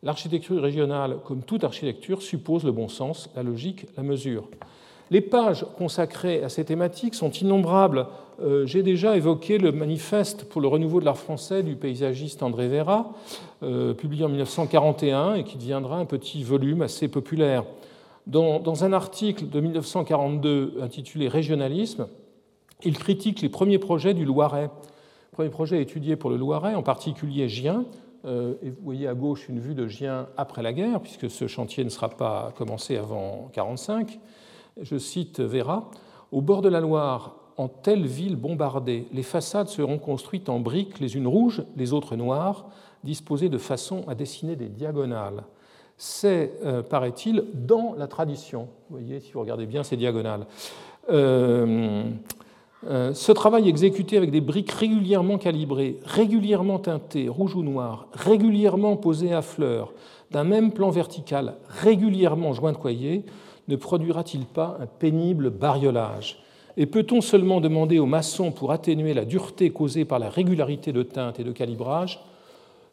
L'architecture 0.03 0.63
régionale, 0.63 1.19
comme 1.25 1.43
toute 1.43 1.65
architecture, 1.65 2.23
suppose 2.23 2.65
le 2.65 2.73
bon 2.73 2.89
sens, 2.89 3.29
la 3.35 3.43
logique, 3.43 3.87
la 3.97 4.03
mesure. 4.03 4.49
Les 5.11 5.21
pages 5.21 5.65
consacrées 5.77 6.45
à 6.45 6.49
ces 6.49 6.65
thématiques 6.65 7.15
sont 7.15 7.31
innombrables. 7.31 8.07
Euh, 8.41 8.67
j'ai 8.67 8.83
déjà 8.83 9.17
évoqué 9.17 9.59
le 9.59 9.73
manifeste 9.73 10.45
pour 10.45 10.61
le 10.61 10.69
renouveau 10.69 11.01
de 11.01 11.07
l'art 11.07 11.17
français 11.17 11.63
du 11.63 11.77
paysagiste 11.77 12.43
André 12.43 12.69
Vera, 12.69 13.13
euh, 13.63 13.95
publié 13.95 14.25
en 14.25 14.29
1941 14.29 15.35
et 15.37 15.45
qui 15.45 15.57
deviendra 15.57 15.97
un 15.97 16.05
petit 16.05 16.45
volume 16.45 16.83
assez 16.83 17.09
populaire. 17.09 17.65
Dans, 18.27 18.85
un 18.85 18.93
article 18.93 19.49
de 19.49 19.59
1942 19.59 20.81
intitulé 20.83 21.29
Régionalisme, 21.29 22.09
il 22.85 22.99
critique 22.99 23.41
les 23.41 23.49
premiers 23.49 23.79
projets 23.79 24.13
du 24.13 24.27
Loiret. 24.27 24.69
Premier 25.33 25.49
projet 25.49 25.81
étudié 25.81 26.15
pour 26.15 26.29
le 26.29 26.37
Loiret, 26.37 26.75
en 26.75 26.83
particulier 26.83 27.49
Gien. 27.49 27.87
Euh, 28.29 28.55
vous 28.63 28.85
voyez 28.85 29.09
à 29.09 29.15
gauche 29.15 29.49
une 29.49 29.59
vue 29.59 29.75
de 29.75 29.89
Gien 29.89 30.29
après 30.37 30.63
la 30.63 30.73
guerre, 30.73 31.01
puisque 31.01 31.29
ce 31.29 31.49
chantier 31.49 31.83
ne 31.83 31.89
sera 31.89 32.09
pas 32.09 32.53
commencé 32.57 32.97
avant 32.97 33.49
1945 33.57 34.21
je 34.83 34.99
cite 34.99 35.41
Vera, 35.41 35.91
Au 36.33 36.41
bord 36.41 36.63
de 36.63 36.69
la 36.69 36.81
Loire, 36.81 37.37
en 37.57 37.69
telle 37.69 38.07
ville 38.07 38.37
bombardée, 38.37 39.07
les 39.13 39.23
façades 39.23 39.69
seront 39.69 39.99
construites 39.99 40.49
en 40.49 40.61
briques, 40.61 41.01
les 41.01 41.17
unes 41.17 41.27
rouges, 41.27 41.65
les 41.77 41.93
autres 41.93 42.17
noires, 42.17 42.67
disposées 43.03 43.49
de 43.49 43.59
façon 43.59 44.05
à 44.09 44.15
dessiner 44.15 44.55
des 44.55 44.69
diagonales. 44.69 45.45
C'est, 45.97 46.53
euh, 46.65 46.83
paraît-il, 46.83 47.45
dans 47.55 47.95
la 47.97 48.07
tradition. 48.07 48.69
Vous 48.89 48.99
voyez, 48.99 49.19
si 49.19 49.33
vous 49.33 49.41
regardez 49.41 49.67
bien 49.67 49.83
ces 49.83 49.97
diagonales. 49.97 50.47
Euh, 51.11 52.05
ce 52.87 53.33
travail 53.33 53.69
exécuté 53.69 54.17
avec 54.17 54.31
des 54.31 54.41
briques 54.41 54.71
régulièrement 54.71 55.39
calibrées, 55.39 55.99
régulièrement 56.05 56.79
teintées, 56.79 57.29
rouge 57.29 57.57
ou 57.57 57.63
noir, 57.63 58.07
régulièrement 58.13 58.97
posées 58.97 59.33
à 59.33 59.43
fleurs, 59.43 59.93
d'un 60.31 60.45
même 60.45 60.73
plan 60.73 60.91
vertical, 60.91 61.57
régulièrement 61.69 62.53
jointoyées, 62.53 63.25
ne 63.67 63.77
produira-t-il 63.77 64.47
pas 64.47 64.79
un 64.81 64.87
pénible 64.87 65.51
bariolage? 65.51 66.43
Et 66.77 66.87
peut-on 66.87 67.21
seulement 67.21 67.61
demander 67.61 67.99
aux 67.99 68.07
maçons, 68.07 68.53
pour 68.53 68.71
atténuer 68.71 69.13
la 69.13 69.25
dureté 69.25 69.71
causée 69.71 70.05
par 70.05 70.21
la 70.21 70.31
régularité 70.31 70.93
de 70.93 71.03
teinte 71.03 71.41
et 71.41 71.45
de 71.45 71.51
calibrage, 71.51 72.21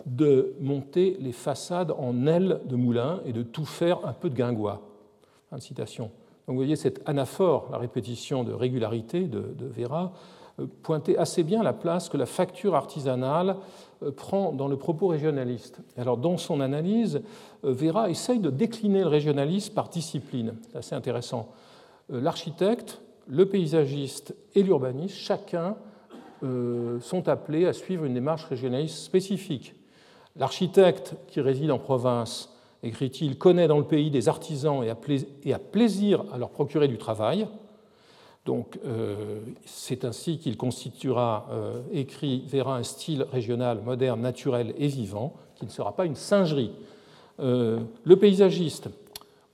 de 0.08 0.56
monter 0.60 1.18
les 1.20 1.32
façades 1.32 1.92
en 1.92 2.26
ailes 2.26 2.62
de 2.66 2.76
moulin 2.76 3.22
et 3.26 3.34
de 3.34 3.44
tout 3.44 3.66
faire 3.66 4.00
un 4.04 4.14
peu 4.14 4.30
de 4.30 4.36
guingois? 4.36 4.82
Citation. 5.60 6.10
Donc 6.48 6.54
vous 6.54 6.62
voyez 6.62 6.76
cette 6.76 7.02
anaphore, 7.08 7.70
la 7.72 7.78
répétition 7.78 8.44
de 8.44 8.54
régularité 8.54 9.22
de, 9.22 9.66
Vera, 9.66 10.14
euh, 10.60 10.68
pointait 10.84 11.18
assez 11.18 11.44
bien 11.44 11.64
la 11.64 11.74
place 11.74 12.08
que 12.08 12.18
la 12.18 12.28
facture 12.28 12.76
artisanale 12.76 13.58
euh, 14.04 14.12
prend 14.12 14.52
dans 14.52 14.68
le 14.68 14.78
propos 14.78 15.08
régionaliste. 15.08 15.80
Alors, 15.98 16.18
dans 16.18 16.38
son 16.38 16.62
analyse, 16.62 17.22
euh, 17.64 17.74
Vera 17.74 18.10
essaye 18.10 18.40
de 18.40 18.52
décliner 18.52 19.02
le 19.02 19.08
régionalisme 19.08 19.74
par 19.74 19.90
discipline. 19.90 20.54
C'est 20.70 20.78
assez 20.78 20.96
intéressant. 20.96 21.50
L'architecte, 22.10 23.02
le 23.28 23.48
paysagiste 23.48 24.36
et 24.54 24.62
l'urbaniste, 24.62 25.16
chacun 25.16 25.76
sont 27.02 27.28
appelés 27.28 27.66
à 27.66 27.74
suivre 27.74 28.06
une 28.06 28.14
démarche 28.14 28.46
régionaliste 28.46 28.98
spécifique. 28.98 29.74
L'architecte 30.36 31.16
qui 31.26 31.42
réside 31.42 31.72
en 31.72 31.80
province, 31.80 32.55
écrit-il, 32.86 33.38
connaît 33.38 33.68
dans 33.68 33.78
le 33.78 33.86
pays 33.86 34.12
des 34.12 34.30
artisans 34.30 34.84
et 34.84 35.54
a 35.54 35.60
plaisir 35.60 36.24
à 36.32 36.38
leur 36.38 36.50
procurer 36.50 36.88
du 36.88 36.98
travail. 36.98 37.48
Donc, 38.46 38.80
euh, 38.86 39.40
c'est 39.66 40.06
ainsi 40.06 40.38
qu'il 40.38 40.56
constituera, 40.56 41.48
euh, 41.52 41.82
écrit, 41.92 42.44
verra 42.48 42.78
un 42.78 42.84
style 42.84 43.24
régional, 43.24 43.82
moderne, 43.84 44.22
naturel 44.22 44.76
et 44.78 44.88
vivant, 44.88 45.34
qui 45.56 45.66
ne 45.66 45.72
sera 45.72 45.96
pas 45.96 46.06
une 46.06 46.16
singerie. 46.16 46.72
Euh, 47.40 47.80
le 48.04 48.16
paysagiste, 48.18 48.90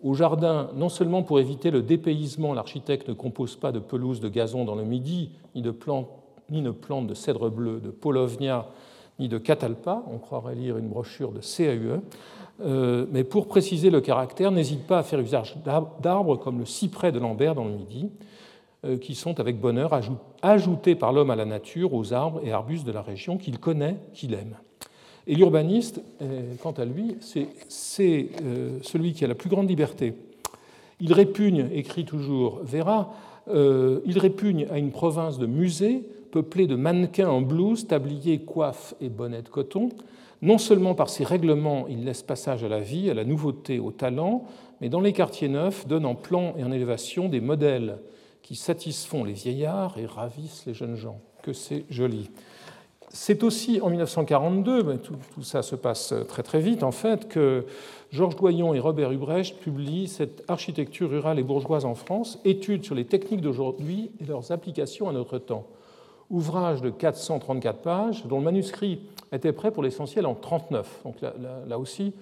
au 0.04 0.14
jardin, 0.14 0.70
non 0.76 0.90
seulement 0.90 1.24
pour 1.24 1.40
éviter 1.40 1.72
le 1.72 1.82
dépaysement, 1.82 2.54
l'architecte 2.54 3.08
ne 3.08 3.14
compose 3.14 3.56
pas 3.56 3.72
de 3.72 3.80
pelouse 3.80 4.20
de 4.20 4.28
gazon 4.28 4.66
dans 4.66 4.76
le 4.76 4.84
midi, 4.84 5.32
ni 5.56 5.62
de 5.62 5.72
plantes, 5.72 6.10
ni 6.50 6.62
de 6.62 6.72
plantes 6.72 7.08
de 7.08 7.14
cèdre 7.14 7.50
bleu, 7.50 7.80
de 7.80 7.92
polovnia, 7.92 8.68
ni 9.20 9.30
de 9.30 9.38
catalpa, 9.38 10.04
on 10.12 10.18
croirait 10.18 10.56
lire 10.56 10.78
une 10.78 10.90
brochure 10.90 11.32
de 11.32 11.40
CAUE, 11.40 12.02
mais 12.64 13.24
pour 13.24 13.48
préciser 13.48 13.90
le 13.90 14.02
caractère, 14.02 14.52
n'hésite 14.52 14.86
pas 14.86 15.00
à 15.00 15.04
faire 15.04 15.20
usage 15.20 15.58
d'arbres 16.02 16.38
comme 16.38 16.60
le 16.60 16.66
cyprès 16.66 17.12
de 17.12 17.20
Lambert 17.20 17.56
dans 17.56 17.66
le 17.66 17.72
midi, 17.72 18.10
euh, 18.84 18.98
qui 18.98 19.14
sont 19.14 19.40
avec 19.40 19.60
bonheur 19.60 19.92
ajoutés 20.42 20.96
par 20.96 21.14
l'homme 21.14 21.30
à 21.30 21.36
la 21.36 21.46
nature, 21.46 21.94
aux 21.94 22.14
arbres 22.14 22.42
et 22.44 22.52
arbustes 22.52 22.84
de 22.84 22.92
la 22.92 23.04
région 23.04 23.38
qu'il 23.38 23.60
connaît, 23.60 23.98
qu'il 24.12 24.34
aime. 24.34 24.58
Et 25.28 25.36
l'urbaniste, 25.36 26.02
euh, 26.24 26.56
quant 26.64 26.72
à 26.72 26.84
lui, 26.84 27.16
c'est 27.20 28.30
euh, 28.42 28.80
celui 28.82 29.14
qui 29.14 29.24
a 29.24 29.28
la 29.28 29.36
plus 29.36 29.52
grande 29.52 29.70
liberté. 29.70 30.16
Il 31.00 31.14
répugne, 31.14 31.70
écrit 31.72 32.06
toujours 32.06 32.62
Vera, 32.64 33.14
il 33.48 34.18
répugne 34.18 34.66
à 34.72 34.80
une 34.80 34.92
province 34.92 35.38
de 35.38 35.46
musées 35.46 36.04
peuplée 36.32 36.66
de 36.66 36.76
mannequins 36.76 37.30
en 37.30 37.42
blouse, 37.42 37.86
tabliers, 37.86 38.40
coiffes 38.40 38.96
et 39.00 39.10
bonnets 39.10 39.42
de 39.44 39.50
coton. 39.50 39.90
Non 40.42 40.58
seulement 40.58 40.96
par 40.96 41.10
ses 41.10 41.24
règlements, 41.24 41.86
il 41.88 42.04
laisse 42.04 42.24
passage 42.24 42.64
à 42.64 42.70
la 42.70 42.80
vie, 42.80 43.10
à 43.12 43.14
la 43.14 43.24
nouveauté, 43.24 43.80
au 43.80 43.92
talent, 43.92 44.46
mais 44.80 44.90
dans 44.90 45.02
les 45.02 45.14
quartiers 45.14 45.50
neufs 45.50 45.88
donne 45.88 46.06
en 46.06 46.16
plan 46.16 46.56
et 46.58 46.64
en 46.64 46.72
élévation 46.72 47.30
des 47.30 47.42
modèles 47.42 48.00
qui 48.42 48.56
satisfont 48.56 49.24
les 49.24 49.34
vieillards 49.34 50.00
et 50.00 50.08
ravissent 50.08 50.66
les 50.66 50.74
jeunes 50.74 50.96
gens. 50.96 51.20
Que 51.44 51.54
c'est 51.54 51.86
joli. 51.90 52.32
C'est 53.10 53.44
aussi 53.44 53.82
en 53.82 53.90
1942, 53.90 54.84
mais 54.84 54.98
tout, 54.98 55.16
ça 55.44 55.62
se 55.62 55.76
passe 55.76 56.14
très 56.28 56.44
très 56.44 56.60
vite 56.60 56.82
en 56.82 56.92
fait, 56.92 57.28
que 57.28 57.66
Georges 58.10 58.38
Doyon 58.38 58.74
et 58.74 58.80
Robert 58.80 59.12
Hubrecht 59.12 59.60
publient 59.60 60.08
cette 60.08 60.44
architecture 60.48 61.10
rurale 61.10 61.38
et 61.38 61.44
bourgeoise 61.44 61.86
en 61.86 61.94
France, 61.94 62.40
études 62.46 62.86
sur 62.86 62.96
les 62.96 63.06
techniques 63.06 63.42
d'aujourd'hui 63.42 64.12
et 64.22 64.26
leurs 64.26 64.52
applications 64.52 65.10
à 65.10 65.14
notre 65.14 65.38
temps. 65.38 65.68
Ouvrage 66.30 66.82
de 66.82 66.90
434 66.90 67.82
pages, 67.82 68.26
dont 68.26 68.40
le 68.40 68.46
manuscrit 68.46 69.02
était 69.32 69.54
prêt 69.54 69.72
pour 69.72 69.84
l'essentiel 69.84 70.26
en 70.26 70.36
39. 70.36 71.02
Donc 71.04 71.16
là, 71.22 71.80
aussi, 71.80 72.14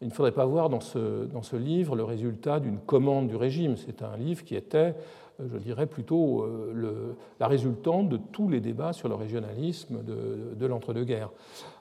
il 0.00 0.08
ne 0.08 0.12
faudrait 0.12 0.32
pas 0.32 0.46
voir 0.46 0.68
dans 0.68 0.80
ce, 0.80 1.24
dans 1.26 1.42
ce 1.42 1.56
livre 1.56 1.96
le 1.96 2.04
résultat 2.04 2.60
d'une 2.60 2.78
commande 2.78 3.28
du 3.28 3.36
régime. 3.36 3.76
C'est 3.76 4.02
un 4.02 4.16
livre 4.16 4.44
qui 4.44 4.54
était 4.54 4.94
je 5.38 5.58
dirais 5.58 5.86
plutôt 5.86 6.42
euh, 6.42 7.14
la 7.40 7.48
résultante 7.48 8.08
de 8.08 8.18
tous 8.32 8.48
les 8.48 8.60
débats 8.60 8.92
sur 8.92 9.08
le 9.08 9.14
régionalisme 9.14 10.02
de, 10.02 10.66
l'entre-deux-guerres. 10.66 11.30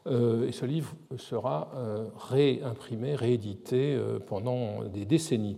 Euh, 0.08 0.48
et 0.48 0.52
ce 0.52 0.66
livre 0.66 0.94
sera 1.18 1.72
euh, 1.76 2.06
réimprimé, 2.18 3.16
réédité 3.16 3.98
pendant 4.28 4.84
des 4.84 5.06
décennies. 5.06 5.58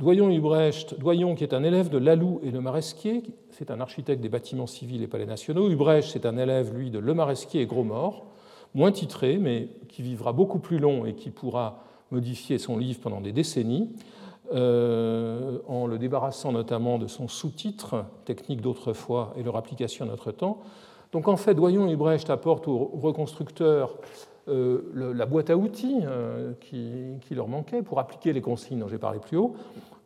Hubrecht, 0.00 0.98
Doyon 0.98 1.34
qui 1.34 1.44
est 1.44 1.54
un 1.54 1.62
élève 1.62 1.88
de 1.88 1.98
Laloux 1.98 2.40
et 2.42 2.50
Le 2.50 2.60
Maresquier, 2.60 3.22
c'est 3.50 3.70
un 3.70 3.80
architecte 3.80 4.22
des 4.22 4.28
bâtiments 4.28 4.66
civils 4.66 5.02
et 5.02 5.06
palais 5.06 5.26
nationaux. 5.26 5.68
Hubrecht, 5.70 6.10
c'est 6.10 6.26
un 6.26 6.36
élève, 6.36 6.74
lui, 6.74 6.90
de 6.90 6.98
Le 6.98 7.14
Maresquier 7.14 7.60
et 7.60 7.66
Gros-Mort, 7.66 8.26
moins 8.74 8.92
titré, 8.92 9.38
mais 9.38 9.68
qui 9.88 10.02
vivra 10.02 10.32
beaucoup 10.32 10.58
plus 10.58 10.78
long 10.78 11.04
et 11.04 11.14
qui 11.14 11.30
pourra 11.30 11.84
modifier 12.10 12.58
son 12.58 12.76
livre 12.78 13.00
pendant 13.00 13.20
des 13.20 13.32
décennies. 13.32 13.90
Euh, 14.52 15.60
en 15.66 15.86
le 15.86 15.98
débarrassant 15.98 16.52
notamment 16.52 16.98
de 16.98 17.06
son 17.06 17.26
sous-titre, 17.26 18.04
technique 18.26 18.60
d'autrefois 18.60 19.32
et 19.36 19.42
leur 19.42 19.56
application 19.56 20.04
à 20.04 20.08
notre 20.08 20.30
temps. 20.30 20.58
Donc 21.12 21.28
en 21.28 21.36
fait, 21.36 21.54
Doyon 21.54 21.88
et 21.88 21.96
Brecht 21.96 22.28
apportent 22.28 22.68
aux 22.68 22.90
reconstructeurs 22.94 23.96
euh, 24.48 25.12
la 25.14 25.24
boîte 25.24 25.50
à 25.50 25.56
outils 25.56 26.00
euh, 26.02 26.52
qui, 26.60 27.34
leur 27.34 27.46
manquait 27.46 27.82
pour 27.82 28.00
appliquer 28.00 28.32
les 28.32 28.40
consignes 28.40 28.80
dont 28.80 28.88
j'ai 28.88 28.98
parlé 28.98 29.20
plus 29.20 29.36
haut, 29.36 29.54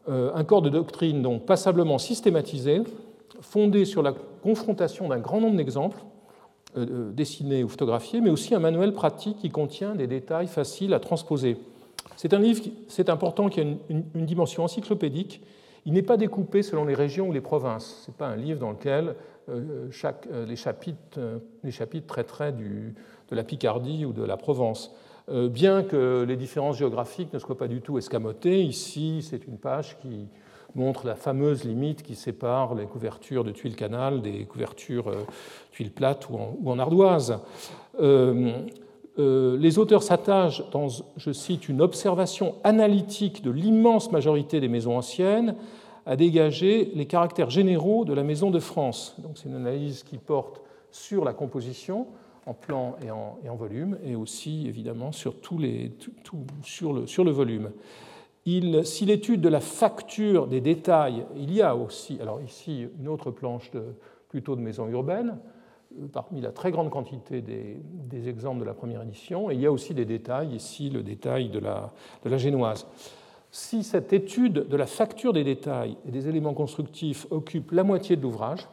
un 0.09 0.44
corps 0.44 0.62
de 0.62 0.68
doctrine 0.68 1.20
donc 1.20 1.46
passablement 1.46 1.99
systématisé, 1.99 2.81
fondé 3.40 3.85
sur 3.85 4.03
la 4.03 4.14
confrontation 4.42 5.09
d'un 5.09 5.18
grand 5.18 5.40
nombre 5.40 5.57
d'exemples, 5.57 5.99
dessinées 6.77 7.64
ou 7.64 7.68
photographiées, 7.68 8.20
mais 8.20 8.31
aussi 8.31 8.55
un 8.55 8.61
manuel 8.61 8.92
pratique 8.92 9.38
qui 9.38 9.51
contient 9.51 9.96
des 9.96 10.07
détails 10.07 10.46
faciles 10.46 10.94
à 10.94 11.01
transposer. 11.01 11.57
C'est 12.16 12.35
un 12.35 12.38
livre, 12.38 12.62
c'est 12.87 13.09
important, 13.09 13.49
qui 13.49 13.59
a 13.59 13.64
une, 13.64 14.05
dimension 14.14 14.62
encyclopédique. 14.62 15.42
Il 15.87 15.94
n'est 15.94 16.03
pas 16.03 16.16
découpé 16.16 16.62
selon 16.62 16.85
les 16.85 16.94
régions 16.94 17.31
ou 17.31 17.33
les 17.33 17.40
provinces. 17.40 18.03
Ce 18.05 18.11
n'est 18.12 18.16
pas 18.16 18.29
un 18.29 18.37
livre 18.37 18.61
dans 18.61 18.70
lequel 18.70 19.16
chaque, 19.90 20.29
les, 20.46 20.57
chapitres, 20.57 21.18
les 21.64 21.72
chapitres 21.72 22.07
traiteraient 22.07 22.53
du, 22.53 22.94
de 23.30 23.36
la 23.36 23.44
Picardie 23.44 24.04
ou 24.04 24.12
de 24.12 24.22
la 24.22 24.36
Provence. 24.36 24.94
Euh, 25.28 25.48
bien 25.48 25.82
que 25.82 26.24
les 26.26 26.36
différences 26.36 26.78
géographiques 26.78 27.32
ne 27.32 27.38
soient 27.38 27.58
pas 27.58 27.68
du 27.68 27.80
tout 27.80 27.98
escamotées, 27.98 28.62
ici 28.62 29.26
c'est 29.28 29.46
une 29.46 29.58
page 29.58 29.98
qui 29.98 30.28
montre 30.76 31.06
la 31.06 31.16
fameuse 31.16 31.64
limite 31.64 32.02
qui 32.02 32.14
sépare 32.14 32.74
les 32.74 32.86
couvertures 32.86 33.42
de 33.42 33.50
tuiles 33.50 33.76
canal 33.76 34.22
des 34.22 34.44
couvertures 34.44 35.08
euh, 35.08 35.24
tuiles 35.72 35.90
plates 35.90 36.28
ou 36.28 36.70
en, 36.70 36.78
ardoise. 36.78 37.40
Euh, 37.98 39.56
les 39.56 39.78
auteurs 39.78 40.02
s'attachent 40.02 40.62
dans, 40.70 40.88
je 41.16 41.32
cite, 41.32 41.70
une 41.70 41.80
observation 41.80 42.56
analytique 42.64 43.42
de 43.42 43.50
l'immense 43.50 44.12
majorité 44.12 44.60
des 44.60 44.68
maisons 44.68 44.98
anciennes 44.98 45.56
à 46.04 46.16
dégager 46.16 46.92
les 46.94 47.06
caractères 47.06 47.50
généraux 47.50 48.04
de 48.04 48.12
la 48.12 48.22
maison 48.22 48.50
de 48.50 48.60
France. 48.60 49.16
Donc 49.18 49.38
c'est 49.38 49.48
une 49.48 49.56
analyse 49.56 50.02
qui 50.02 50.18
porte 50.18 50.60
sur 50.90 51.24
la 51.24 51.32
composition, 51.32 52.06
en 52.46 52.54
plan 52.54 52.96
et 53.04 53.11
en, 53.11 53.56
volume, 53.56 53.98
et 54.04 54.14
aussi 54.14 54.66
évidemment 54.68 55.11
sur, 55.12 55.35
le, 55.59 57.30
volume. 57.30 57.72
si 58.85 59.04
l'étude 59.04 59.40
de 59.40 59.48
la 59.48 59.61
facture 59.61 60.46
des 60.46 60.61
détails, 60.61 61.26
il 61.37 61.52
y 61.52 61.61
a 61.61 61.74
aussi, 61.74 62.18
alors 62.20 62.40
ici 62.40 62.87
une 62.98 63.09
autre 63.09 63.32
planche 63.32 63.72
plutôt 64.28 64.54
de 64.54 64.61
maisons 64.61 64.88
urbaines, 64.88 65.38
euh, 66.00 66.06
parmi 66.12 66.40
la 66.40 66.52
très 66.52 66.70
grande 66.70 66.90
quantité 66.90 67.42
des, 67.42 68.28
exemples 68.28 68.61
de 68.61 68.64
la 68.64 68.74
première 68.74 69.02
édition, 69.02 69.50
et 69.50 69.54
il 69.54 69.61
y 69.61 69.66
a 69.66 69.72
aussi 69.72 69.92
des 69.92 70.04
détails, 70.04 70.54
ici 70.54 70.88
le 70.88 71.02
détail 71.02 71.48
de 71.48 71.59
la 71.59 72.38
génoise. 72.38 72.87
Si 73.50 73.82
cette 73.85 74.12
étude 74.12 74.68
de 74.68 74.76
la 74.76 74.87
facture 74.87 75.32
des 75.32 75.42
détails 75.42 75.96
et 76.06 76.11
des 76.11 76.28
éléments 76.28 76.54
constructifs 76.54 77.26
occupe 77.30 77.72
la 77.72 77.85
moitié 77.85 78.14
de 78.14 78.22
l'ouvrage, 78.22 78.68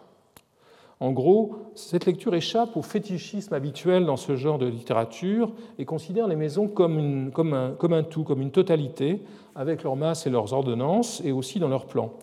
en 1.03 1.11
gros, 1.11 1.57
cette 1.75 2.05
lecture 2.05 2.33
échappe 2.33 2.77
au 2.77 2.81
fétichisme 2.81 3.53
habituel 3.53 4.05
dans 4.05 4.15
ce 4.15 4.37
genre 4.37 4.57
de 4.57 4.67
littérature 4.67 5.51
et 5.77 5.83
considère 5.83 6.29
les 6.29 6.37
maisons 6.37 6.69
comme, 6.69 7.33
un, 7.53 8.03
tout, 8.03 8.23
comme 8.23 8.41
une 8.41 8.51
totalité, 8.51 9.19
avec 9.53 9.83
leur 9.83 9.97
masse 9.97 10.27
et 10.27 10.29
leurs 10.29 10.53
ordonnances, 10.53 11.21
et 11.25 11.33
aussi 11.33 11.59
dans 11.59 11.67
leurs 11.67 11.87
plans. 11.87 12.13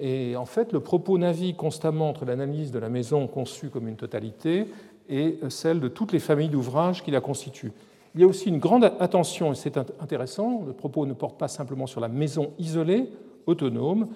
Et 0.00 0.34
en 0.34 0.46
fait, 0.46 0.72
le 0.72 0.80
propos 0.80 1.16
navigue 1.16 1.54
constamment 1.54 2.08
entre 2.08 2.24
l'analyse 2.24 2.72
de 2.72 2.80
la 2.80 2.88
maison 2.88 3.28
conçue 3.28 3.68
comme 3.68 3.86
une 3.86 3.94
totalité 3.94 4.66
et 5.08 5.38
celle 5.48 5.78
de 5.78 5.86
toutes 5.86 6.10
les 6.10 6.18
familles 6.18 6.48
d'ouvrages 6.48 7.04
qui 7.04 7.12
la 7.12 7.20
constituent. 7.20 7.72
Il 8.16 8.20
y 8.20 8.24
a 8.24 8.26
aussi 8.26 8.48
une 8.48 8.58
grande 8.58 8.82
attention, 8.98 9.52
et 9.52 9.54
c'est 9.54 9.76
intéressant, 9.76 10.64
le 10.66 10.72
propos 10.72 11.06
ne 11.06 11.12
porte 11.12 11.38
pas 11.38 11.46
simplement 11.46 11.86
sur 11.86 12.00
la 12.00 12.08
maison 12.08 12.50
isolée, 12.58 13.12
autonome, 13.46 14.08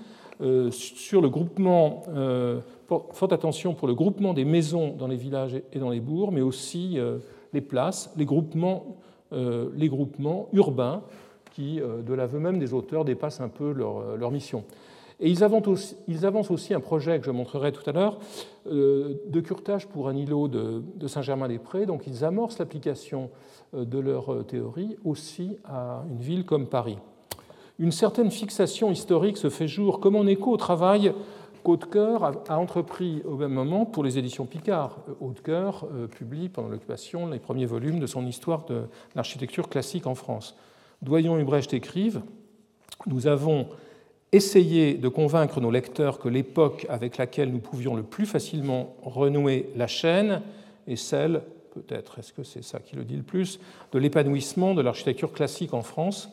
sur 0.71 1.21
le 1.21 1.29
groupement, 1.29 2.03
euh, 2.09 2.61
forte 2.89 3.33
attention 3.33 3.75
pour 3.75 3.87
le 3.87 3.95
groupement 3.95 4.35
des 4.35 4.45
maisons 4.45 4.95
dans 4.97 5.07
les 5.07 5.17
villages 5.17 5.61
et 5.73 5.79
dans 5.79 5.91
les 5.91 6.01
bourgs, 6.01 6.33
mais 6.33 6.41
aussi 6.41 6.99
euh, 6.99 7.19
les 7.53 7.61
places, 7.61 8.13
les 8.17 8.25
groupements, 8.25 8.99
urbains 10.53 11.03
qui, 11.53 11.81
de 11.81 12.15
l'aveu 12.15 12.39
même 12.39 12.59
des 12.59 12.75
auteurs, 12.75 13.05
dépassent 13.05 13.41
un 13.41 13.49
peu 13.49 13.73
leur, 13.73 14.31
mission. 14.31 14.65
Et 15.21 15.31
ils 15.31 15.45
avancent, 15.45 15.69
aussi, 15.69 15.97
ils 16.09 16.27
avancent, 16.27 16.51
aussi, 16.51 16.75
un 16.75 16.81
projet 16.81 17.19
que 17.19 17.27
je 17.27 17.31
montrerai 17.31 17.73
tout 17.73 17.89
à 17.89 17.93
l'heure 17.93 18.19
de 18.67 19.41
curtage 19.41 19.87
pour 19.87 20.09
un 20.09 20.17
îlot 20.17 20.49
de, 20.49 20.83
de 20.97 21.07
Saint-Germain-des-Prés. 21.07 21.87
Donc 21.87 22.07
ils 22.07 22.25
amorcent 22.25 22.59
l'application 22.59 23.31
de 23.75 23.99
leur 23.99 24.47
théorie 24.47 24.97
aussi 25.05 25.57
à 25.65 26.05
une 26.11 26.21
ville 26.21 26.45
comme 26.45 26.67
Paris 26.67 26.99
une 27.79 27.93
certaine 27.93 28.31
fixation 28.31 28.91
historique 28.91 29.37
se 29.37 29.51
fait 29.51 29.69
jour 29.69 30.01
comme 30.01 30.17
en 30.17 30.27
écho 30.27 30.51
au 30.51 30.57
travail 30.57 31.13
qu'Hautecoeur 31.63 32.33
a 32.49 32.59
entrepris 32.59 33.23
au 33.25 33.37
même 33.37 33.53
moment 33.53 33.87
pour 33.87 34.05
les 34.05 34.19
éditions 34.19 34.47
Picard. 34.47 34.99
Hautecoeur 35.21 35.87
euh, 35.93 36.07
publie 36.07 36.49
pendant 36.49 36.69
l'occupation 36.69 37.29
les 37.29 37.39
premiers 37.39 37.67
volumes 37.67 38.01
de 38.01 38.07
son 38.07 38.27
histoire 38.27 38.65
de 38.67 38.83
l'architecture 39.15 39.69
classique 39.69 40.07
en 40.07 40.15
France. 40.15 40.57
Doyon 41.03 41.39
et 41.39 41.45
Brecht 41.45 41.73
écrivent 41.73 42.23
Nous 43.07 43.27
avons 43.27 43.69
essayé 44.33 44.95
de 44.95 45.09
convaincre 45.09 45.61
nos 45.61 45.71
lecteurs 45.71 46.19
que 46.19 46.29
l'époque 46.29 46.87
avec 46.89 47.19
laquelle 47.19 47.53
nous 47.53 47.59
pouvions 47.59 47.95
le 47.95 48.03
plus 48.03 48.27
facilement 48.27 48.97
renouer 49.03 49.71
la 49.77 49.87
chaîne 49.87 50.43
est 50.89 50.97
celle, 50.97 51.43
peut-être 51.75 52.19
est-ce 52.19 52.33
que 52.33 52.43
c'est 52.43 52.65
ça 52.65 52.81
qui 52.81 52.97
le 52.97 53.05
dit 53.05 53.17
le 53.17 53.23
plus, 53.23 53.61
de 53.93 53.99
l'épanouissement 53.99 54.75
de 54.75 54.83
l'architecture 54.83 55.33
classique 55.33 55.75
en 55.75 55.83
France 55.83 56.31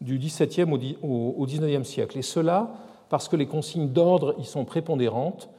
du 0.00 0.18
XVIIe 0.18 0.96
au 1.02 1.44
XIXe 1.46 1.86
siècle. 1.86 2.18
Et 2.18 2.22
cela 2.22 2.72
parce 3.10 3.28
que 3.28 3.36
les 3.36 3.46
consignes 3.46 3.88
d'ordre 3.88 4.34
y 4.38 4.44
sont 4.44 4.64
prépondérantes, 4.64 5.50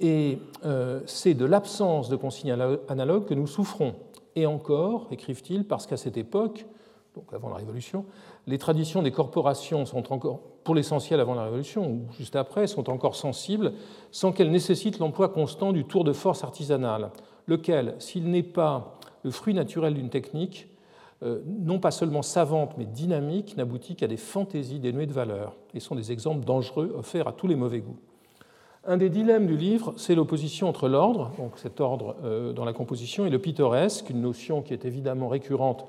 et 0.00 0.38
euh, 0.64 1.00
c'est 1.04 1.34
de 1.34 1.44
l'absence 1.44 2.08
de 2.08 2.16
consignes 2.16 2.56
analogues 2.88 3.26
que 3.26 3.34
nous 3.34 3.46
souffrons. 3.46 3.94
Et 4.34 4.46
encore, 4.46 5.06
écrivent-ils, 5.10 5.64
parce 5.64 5.86
qu'à 5.86 5.98
cette 5.98 6.16
époque, 6.16 6.66
donc 7.14 7.26
avant 7.34 7.50
la 7.50 7.56
Révolution, 7.56 8.06
les 8.46 8.56
traditions 8.56 9.02
des 9.02 9.10
corporations 9.10 9.84
sont 9.84 10.10
encore, 10.10 10.40
pour 10.64 10.74
l'essentiel 10.74 11.20
avant 11.20 11.34
la 11.34 11.44
Révolution 11.44 11.86
ou 11.86 12.12
juste 12.12 12.34
après, 12.34 12.66
sont 12.66 12.88
encore 12.88 13.14
sensibles, 13.14 13.74
sans 14.10 14.32
qu'elles 14.32 14.50
nécessitent 14.50 15.00
l'emploi 15.00 15.28
constant 15.28 15.72
du 15.72 15.84
tour 15.84 16.04
de 16.04 16.14
force 16.14 16.42
artisanal, 16.44 17.10
lequel, 17.46 17.94
s'il 17.98 18.30
n'est 18.30 18.42
pas 18.42 18.98
le 19.22 19.30
fruit 19.30 19.52
naturel 19.52 19.92
d'une 19.92 20.08
technique, 20.08 20.69
non 21.22 21.78
pas 21.78 21.90
seulement 21.90 22.22
savantes 22.22 22.74
mais 22.78 22.86
dynamiques, 22.86 23.56
n'aboutit 23.56 23.94
qu'à 23.94 24.06
des 24.06 24.16
fantaisies 24.16 24.78
dénuées 24.78 25.06
de 25.06 25.12
valeur 25.12 25.56
et 25.74 25.80
sont 25.80 25.94
des 25.94 26.12
exemples 26.12 26.44
dangereux 26.44 26.94
offerts 26.96 27.28
à 27.28 27.32
tous 27.32 27.46
les 27.46 27.56
mauvais 27.56 27.80
goûts. 27.80 27.98
Un 28.86 28.96
des 28.96 29.10
dilemmes 29.10 29.46
du 29.46 29.58
livre, 29.58 29.92
c'est 29.98 30.14
l'opposition 30.14 30.68
entre 30.68 30.88
l'ordre, 30.88 31.32
donc 31.36 31.58
cet 31.58 31.80
ordre 31.80 32.16
euh, 32.24 32.54
dans 32.54 32.64
la 32.64 32.72
composition, 32.72 33.26
et 33.26 33.30
le 33.30 33.38
pittoresque, 33.38 34.08
une 34.08 34.22
notion 34.22 34.62
qui 34.62 34.72
est 34.72 34.86
évidemment 34.86 35.28
récurrente 35.28 35.84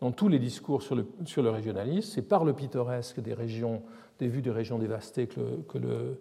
dans 0.00 0.10
tous 0.10 0.28
les 0.28 0.38
discours 0.38 0.82
sur 0.82 0.94
le, 0.94 1.06
sur 1.26 1.42
le 1.42 1.50
régionalisme. 1.50 2.10
C'est 2.14 2.22
par 2.22 2.46
le 2.46 2.54
pittoresque 2.54 3.20
des 3.20 3.34
régions, 3.34 3.82
des 4.18 4.28
vues 4.28 4.40
des 4.40 4.50
régions 4.50 4.78
dévastées 4.78 5.26
que 5.26 5.60
que 5.68 5.76
le, 5.76 6.18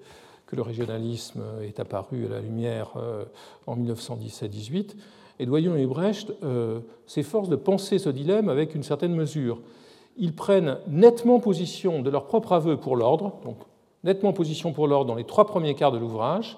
que 0.50 0.56
le 0.56 0.64
régionalisme 0.64 1.42
est 1.62 1.80
apparu 1.80 2.26
à 2.26 2.30
la 2.30 2.42
lumière 2.42 2.94
euh, 2.98 3.24
en 3.68 3.78
1917-18. 3.78 4.96
Et 5.40 5.46
Doyon 5.46 5.76
et 5.78 5.86
Brecht 5.86 6.34
euh, 6.44 6.82
s'efforcent 7.08 7.50
de 7.50 7.56
penser 7.56 7.98
ce 7.98 8.10
dilemme 8.10 8.50
avec 8.50 8.76
une 8.76 8.84
certaine 8.84 9.16
mesure. 9.16 9.60
Ils 10.18 10.36
prennent 10.36 10.78
nettement 10.88 11.40
position 11.40 12.02
de 12.02 12.10
leur 12.10 12.26
propre 12.26 12.52
aveu 12.52 12.76
pour 12.76 12.98
l'ordre, 12.98 13.38
donc 13.46 13.58
nettement 14.04 14.34
position 14.34 14.74
pour 14.74 14.88
l'ordre 14.88 15.06
dans 15.06 15.16
les 15.16 15.24
trois 15.24 15.46
premiers 15.46 15.76
quarts 15.76 15.94
de 15.94 15.98
l'ouvrage, 15.98 16.58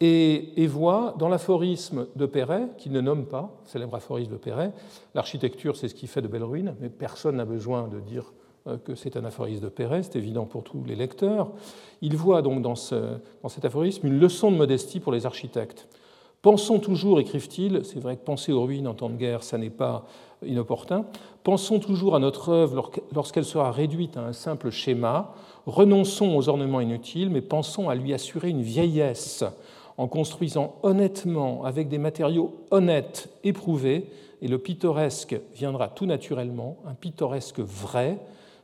et, 0.00 0.66
voient 0.66 1.14
dans 1.18 1.28
l'aphorisme 1.28 2.06
de 2.16 2.26
Perret, 2.26 2.66
qu'ils 2.76 2.90
ne 2.90 3.00
nomment 3.00 3.26
pas, 3.26 3.54
célèbre 3.64 3.94
aphorisme 3.94 4.32
de 4.32 4.36
Perret, 4.36 4.72
l'architecture 5.14 5.76
c'est 5.76 5.86
ce 5.86 5.94
qui 5.94 6.08
fait 6.08 6.22
de 6.22 6.26
belles 6.26 6.42
ruines, 6.42 6.74
mais 6.80 6.88
personne 6.88 7.36
n'a 7.36 7.44
besoin 7.44 7.86
de 7.86 8.00
dire 8.00 8.32
euh, 8.66 8.78
que 8.78 8.96
c'est 8.96 9.16
un 9.16 9.24
aphorisme 9.24 9.62
de 9.62 9.68
Perret, 9.68 10.02
c'est 10.02 10.16
évident 10.16 10.44
pour 10.44 10.64
tous 10.64 10.82
les 10.84 10.96
lecteurs. 10.96 11.52
Ils 12.00 12.16
voient 12.16 12.42
donc 12.42 12.62
dans 12.62 12.74
cet 12.74 13.64
aphorisme 13.64 14.08
une 14.08 14.18
leçon 14.18 14.50
de 14.50 14.56
modestie 14.56 14.98
pour 14.98 15.12
les 15.12 15.24
architectes. 15.24 15.86
Pensons 16.42 16.80
toujours, 16.80 17.20
écrivent-ils, 17.20 17.84
c'est 17.84 18.00
vrai 18.00 18.16
que 18.16 18.24
penser 18.24 18.52
aux 18.52 18.64
ruines 18.64 18.88
en 18.88 18.94
temps 18.94 19.08
de 19.08 19.16
guerre, 19.16 19.44
ça 19.44 19.58
n'est 19.58 19.70
pas 19.70 20.04
inopportun, 20.44 21.06
pensons 21.44 21.78
toujours 21.78 22.16
à 22.16 22.18
notre 22.18 22.48
œuvre 22.48 22.90
lorsqu'elle 23.14 23.44
sera 23.44 23.70
réduite 23.70 24.16
à 24.16 24.22
un 24.22 24.32
simple 24.32 24.70
schéma, 24.70 25.34
renonçons 25.66 26.34
aux 26.34 26.48
ornements 26.48 26.80
inutiles, 26.80 27.30
mais 27.30 27.42
pensons 27.42 27.88
à 27.88 27.94
lui 27.94 28.12
assurer 28.12 28.48
une 28.48 28.62
vieillesse 28.62 29.44
en 29.98 30.08
construisant 30.08 30.74
honnêtement, 30.82 31.64
avec 31.64 31.88
des 31.88 31.98
matériaux 31.98 32.56
honnêtes, 32.72 33.28
éprouvés, 33.44 34.10
et 34.40 34.48
le 34.48 34.58
pittoresque 34.58 35.36
viendra 35.54 35.86
tout 35.86 36.06
naturellement, 36.06 36.78
un 36.86 36.94
pittoresque 36.94 37.60
vrai, 37.60 38.18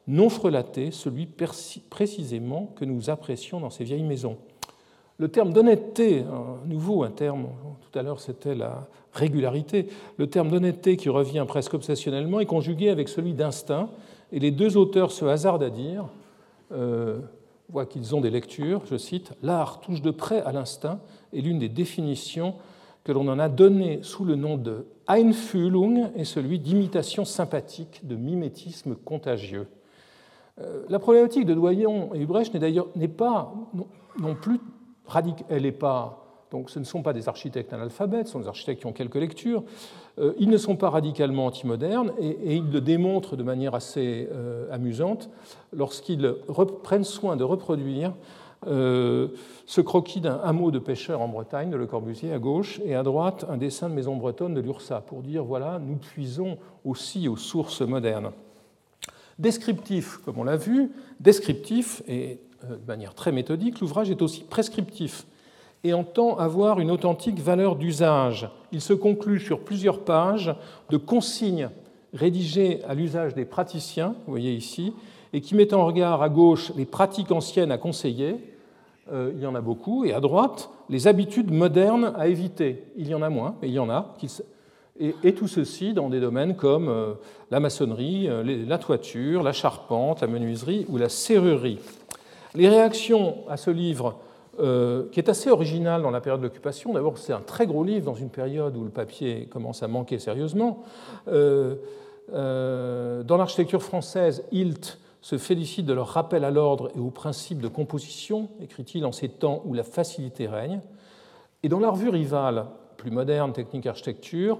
non 0.09 0.31
frelaté, 0.31 0.91
celui 0.91 1.27
précisément 1.27 2.73
que 2.75 2.85
nous 2.85 3.09
apprécions 3.09 3.61
dans 3.61 3.71
ces 3.71 3.85
vieilles 3.85 4.03
maisons. 4.03 4.37
Le 5.21 5.27
terme 5.27 5.53
d'honnêteté, 5.53 6.25
nouveau 6.65 7.03
un 7.03 7.11
terme, 7.11 7.49
tout 7.81 7.99
à 7.99 8.03
l'heure 8.03 8.21
c'était 8.21 8.55
la 8.55 8.87
régularité, 9.13 9.89
le 10.17 10.29
terme 10.29 10.49
d'honnêteté 10.49 10.97
qui 10.97 11.09
revient 11.09 11.45
presque 11.49 11.75
obsessionnellement 11.75 12.39
est 12.39 12.47
conjugué 12.47 12.89
avec 12.89 13.09
celui 13.09 13.35
d'instinct, 13.35 13.91
et 14.31 14.39
les 14.39 14.53
deux 14.53 14.77
auteurs 14.77 15.11
se 15.11 15.25
hasardent 15.25 15.65
à 15.65 15.71
dire, 15.71 16.07
euh, 16.71 17.19
voient 17.69 17.87
qu'ils 17.87 18.15
ont 18.15 18.21
des 18.21 18.31
lectures, 18.31 18.83
je 18.87 18.97
cite, 18.97 19.33
L'art 19.43 19.81
touche 19.81 20.03
de 20.03 20.13
près 20.13 20.41
à 20.43 20.53
l'instinct 20.53 21.01
est 21.33 21.41
l'une 21.41 21.59
des 21.59 21.69
définitions 21.69 22.55
que 23.03 23.11
l'on 23.11 23.27
en 23.27 23.41
a 23.41 23.49
donné 23.49 24.01
sous 24.03 24.25
le 24.25 24.37
nom 24.37 24.57
de 24.57 24.87
Einfühlung 25.09 26.13
et 26.15 26.25
celui 26.25 26.61
d'imitation 26.61 27.25
sympathique, 27.25 28.07
de 28.07 28.15
mimétisme 28.15 28.95
contagieux. 28.95 29.67
Euh, 30.61 30.85
la 30.89 31.01
problématique 31.01 31.45
de 31.45 31.55
Doyon 31.55 32.15
et 32.15 32.21
Ubrecht 32.21 32.55
n'est 32.55 32.61
d'ailleurs 32.61 32.89
pas 33.17 33.53
non 34.21 34.37
plus 34.37 34.61
elle 35.49 35.63
n'est 35.63 35.73
pas 35.73 36.25
Donc 36.51 36.71
ce 36.71 36.79
ne 36.79 36.85
sont 36.85 37.03
pas 37.03 37.13
des 37.13 37.29
architectes 37.29 37.73
analphabètes, 37.73 38.27
ce 38.27 38.33
sont 38.33 38.41
des 38.41 38.49
architectes 38.49 38.81
qui 38.81 38.87
ont 38.87 38.93
quelques 38.93 39.17
lectures. 39.17 39.63
Euh, 40.19 40.33
ils 40.39 40.49
ne 40.49 40.57
sont 40.57 40.77
pas 40.77 40.91
radicalement 40.91 41.47
antimodernes 41.47 42.13
et, 42.19 42.57
ils 42.57 42.71
le 42.71 42.81
démontrent 42.81 43.37
de 43.37 43.43
manière 43.43 43.75
assez 43.75 44.29
euh, 44.33 44.73
amusante 44.73 45.29
lorsqu'ils 45.73 46.35
prennent 46.83 47.05
soin 47.05 47.37
de 47.37 47.45
reproduire 47.45 48.15
euh, 48.67 49.29
ce 49.67 49.81
croquis 49.81 50.21
d'un 50.21 50.41
hameau 50.43 50.71
de 50.71 50.79
pêcheurs 50.79 51.21
en 51.21 51.29
Bretagne, 51.29 51.71
de 51.71 51.77
Le 51.77 51.87
Corbusier 51.87 52.33
à 52.33 52.39
gauche, 52.39 52.81
et 52.85 52.95
à 52.95 53.05
droite 53.05 53.47
un 53.49 53.57
dessin 53.57 53.89
de 53.89 53.95
maison 53.95 54.17
bretonne 54.17 54.55
de 54.55 54.61
l'URSA, 54.61 55.01
pour 55.01 55.23
dire 55.23 55.45
voilà, 55.45 55.79
nous 55.79 55.97
puisons 55.97 56.59
aussi 56.85 57.29
aux 57.29 57.37
sources 57.37 57.83
modernes. 57.83 58.33
Descriptif, 59.39 60.17
comme 60.25 60.39
on 60.39 60.45
l'a 60.45 60.57
vu, 60.57 60.91
descriptif, 61.21 62.03
et 62.09 62.41
de 62.63 62.87
manière 62.87 63.15
très 63.15 63.33
méthodique, 63.33 63.81
l'ouvrage 63.81 64.11
est 64.11 64.23
aussi 64.23 64.43
prescriptif 64.43 65.27
et 65.85 65.95
entend 65.95 66.37
avoir 66.37 66.81
une 66.81 66.91
authentique 66.91 67.39
valeur 67.39 67.77
d'usage. 67.77 68.51
Il 68.73 68.81
se 68.81 68.93
conclut 68.93 69.41
sur 69.41 69.61
plusieurs 69.61 70.01
pages 70.01 70.55
de 70.91 70.97
consignes 70.97 71.71
rédigées 72.13 72.83
à 72.89 72.95
l'usage 72.95 73.35
des 73.35 73.45
praticiens, 73.45 74.15
vous 74.27 74.33
voyez 74.33 74.55
ici, 74.55 74.93
et 75.33 75.41
qui 75.41 75.55
mettent 75.55 75.75
en 75.75 75.87
regard 75.87 76.23
à 76.23 76.29
gauche 76.29 76.73
les 76.77 76.87
pratiques 76.87 77.31
anciennes 77.31 77.71
à 77.71 77.79
conseiller, 77.79 78.37
euh, 79.13 79.33
il 79.35 79.43
y 79.43 79.47
en 79.47 79.55
a 79.55 79.61
beaucoup, 79.61 80.05
et 80.05 80.13
à 80.13 80.21
droite 80.21 80.71
les 80.89 81.07
habitudes 81.07 81.51
modernes 81.51 82.13
à 82.17 82.29
éviter. 82.29 82.85
Il 82.97 83.09
y 83.09 83.15
en 83.15 83.23
a 83.23 83.29
moins, 83.29 83.57
mais 83.61 83.69
il 83.69 83.75
y 83.75 83.79
en 83.79 83.91
a. 83.91 84.15
Et, 85.01 85.33
tout 85.33 85.47
ceci 85.47 85.93
dans 85.93 86.09
des 86.09 86.19
domaines 86.19 86.57
comme 86.57 86.89
euh, 86.89 87.15
la 87.51 87.61
maçonnerie, 87.61 88.29
euh, 88.29 88.43
la 88.67 88.79
toiture, 88.79 89.43
la 89.43 89.53
charpente, 89.53 90.23
la 90.23 90.27
menuiserie 90.27 90.87
ou 90.89 90.97
la 90.97 91.09
serrurerie. 91.09 91.79
Les 92.55 92.69
réactions 92.69 93.37
à 93.49 93.57
ce 93.57 93.71
livre 93.71 94.17
euh, 94.61 95.09
qui 95.13 95.21
est 95.21 95.29
assez 95.29 95.51
original 95.51 96.03
dans 96.03 96.11
la 96.11 96.21
période 96.21 96.41
d'occupation. 96.41 96.93
D'abord, 96.93 97.17
c'est 97.17 97.33
un 97.33 97.41
très 97.41 97.65
gros 97.65 97.85
livre 97.85 98.07
dans 98.07 98.17
une 98.17 98.29
période 98.29 98.77
où 98.77 98.83
le 98.83 98.91
papier 98.91 99.47
commence 99.47 99.85
à 99.85 99.89
manquer 99.89 100.19
sérieusement. 100.19 100.83
Euh, 101.29 101.77
euh, 102.33 103.23
dans 103.23 103.37
l'architecture 103.37 103.85
française, 103.85 104.43
Hilt 104.51 104.99
se 105.21 105.39
félicite 105.39 105.87
de 105.87 105.93
leur 105.93 106.09
rappel 106.09 106.43
à 106.45 106.51
l'ordre 106.51 106.91
et 106.97 106.99
aux 106.99 107.11
principes 107.11 107.61
de 107.61 107.69
composition, 107.69 108.49
écrit-il 108.61 109.07
en 109.07 109.13
ces 109.13 109.29
temps 109.29 109.63
où 109.65 109.75
la 109.75 109.85
facilité 109.85 110.49
règne. 110.49 110.81
Et 111.63 111.69
dans 111.69 111.79
la 111.79 111.91
revue 111.91 112.09
rivale, 112.09 112.67
plus 112.97 113.13
moderne, 113.13 113.53
Technique 113.53 113.87
Architecture, 113.87 114.59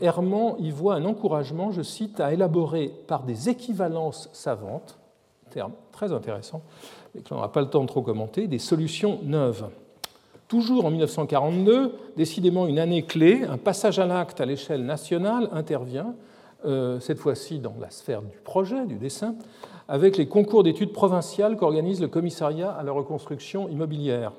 Herman 0.00 0.56
y 0.58 0.70
voit 0.70 0.94
un 0.94 1.04
encouragement, 1.04 1.72
je 1.72 1.82
cite, 1.82 2.20
à 2.20 2.32
élaborer 2.32 2.90
par 3.06 3.24
des 3.24 3.50
équivalences 3.50 4.30
savantes, 4.32 4.98
terme 5.54 5.72
très 5.92 6.12
intéressant, 6.12 6.62
et 7.16 7.22
que 7.22 7.30
l'on 7.30 7.36
n'aura 7.36 7.52
pas 7.52 7.60
le 7.60 7.70
temps 7.70 7.82
de 7.82 7.88
trop 7.88 8.02
commenter, 8.02 8.46
des 8.48 8.58
solutions 8.58 9.20
neuves. 9.22 9.68
Toujours 10.48 10.84
en 10.84 10.90
1942, 10.90 11.94
décidément 12.16 12.66
une 12.66 12.78
année 12.78 13.02
clé, 13.02 13.44
un 13.48 13.56
passage 13.56 13.98
à 13.98 14.06
l'acte 14.06 14.40
à 14.40 14.46
l'échelle 14.46 14.84
nationale 14.84 15.48
intervient, 15.52 16.14
euh, 16.66 16.98
cette 17.00 17.18
fois-ci 17.18 17.60
dans 17.60 17.74
la 17.80 17.90
sphère 17.90 18.22
du 18.22 18.36
projet, 18.42 18.84
du 18.86 18.96
dessin, 18.96 19.36
avec 19.88 20.16
les 20.16 20.26
concours 20.26 20.62
d'études 20.62 20.92
provinciales 20.92 21.56
qu'organise 21.56 22.00
le 22.00 22.08
commissariat 22.08 22.70
à 22.70 22.82
la 22.82 22.92
reconstruction 22.92 23.68
immobilière. 23.68 24.32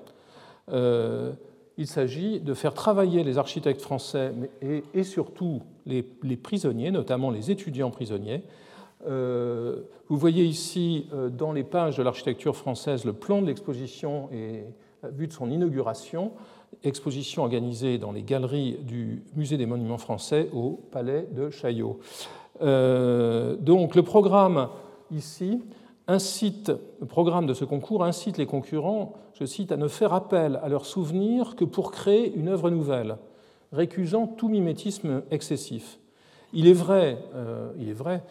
Euh, 0.71 1.33
il 1.77 1.87
s'agit 1.87 2.39
de 2.39 2.53
faire 2.53 2.73
travailler 2.73 3.23
les 3.23 3.37
architectes 3.37 3.81
français 3.81 4.31
et, 4.61 5.03
surtout 5.03 5.61
les, 5.85 6.03
prisonniers, 6.37 6.91
notamment 6.91 7.31
les 7.31 7.51
étudiants 7.51 7.91
prisonniers, 7.91 8.43
euh, 9.07 9.81
vous 10.07 10.17
voyez 10.17 10.45
ici, 10.45 11.07
euh, 11.13 11.29
dans 11.29 11.51
les 11.51 11.63
pages 11.63 11.97
de 11.97 12.03
l'architecture 12.03 12.55
française, 12.55 13.05
le 13.05 13.13
plan 13.13 13.41
de 13.41 13.47
l'exposition 13.47 14.29
et 14.31 14.63
vu 15.11 15.27
de 15.27 15.33
son 15.33 15.51
inauguration, 15.51 16.31
exposition 16.83 17.43
organisée 17.43 17.97
dans 17.97 18.11
les 18.11 18.23
galeries 18.23 18.77
du 18.81 19.23
Musée 19.35 19.57
des 19.57 19.65
Monuments 19.65 19.97
français 19.97 20.49
au 20.53 20.79
Palais 20.91 21.27
de 21.31 21.49
Chaillot. 21.49 21.99
Euh, 22.61 23.55
donc 23.57 23.95
le 23.95 24.03
programme 24.03 24.69
ici 25.11 25.61
incite, 26.07 26.71
le 26.99 27.05
programme 27.05 27.47
de 27.47 27.53
ce 27.53 27.65
concours 27.65 28.03
incite 28.03 28.37
les 28.37 28.45
concurrents, 28.45 29.13
je 29.33 29.45
cite, 29.45 29.71
à 29.71 29.77
ne 29.77 29.87
faire 29.87 30.13
appel 30.13 30.59
à 30.63 30.69
leurs 30.69 30.85
souvenirs 30.85 31.55
que 31.55 31.65
pour 31.65 31.91
créer 31.91 32.33
une 32.35 32.47
œuvre 32.47 32.69
nouvelle, 32.69 33.17
récusant 33.71 34.27
tout 34.27 34.47
mimétisme 34.47 35.23
excessif. 35.31 35.99
Il 36.53 36.67
est 36.67 36.73
vrai, 36.73 37.17
il 37.79 37.89
est 37.89 37.93
vrai 37.93 38.23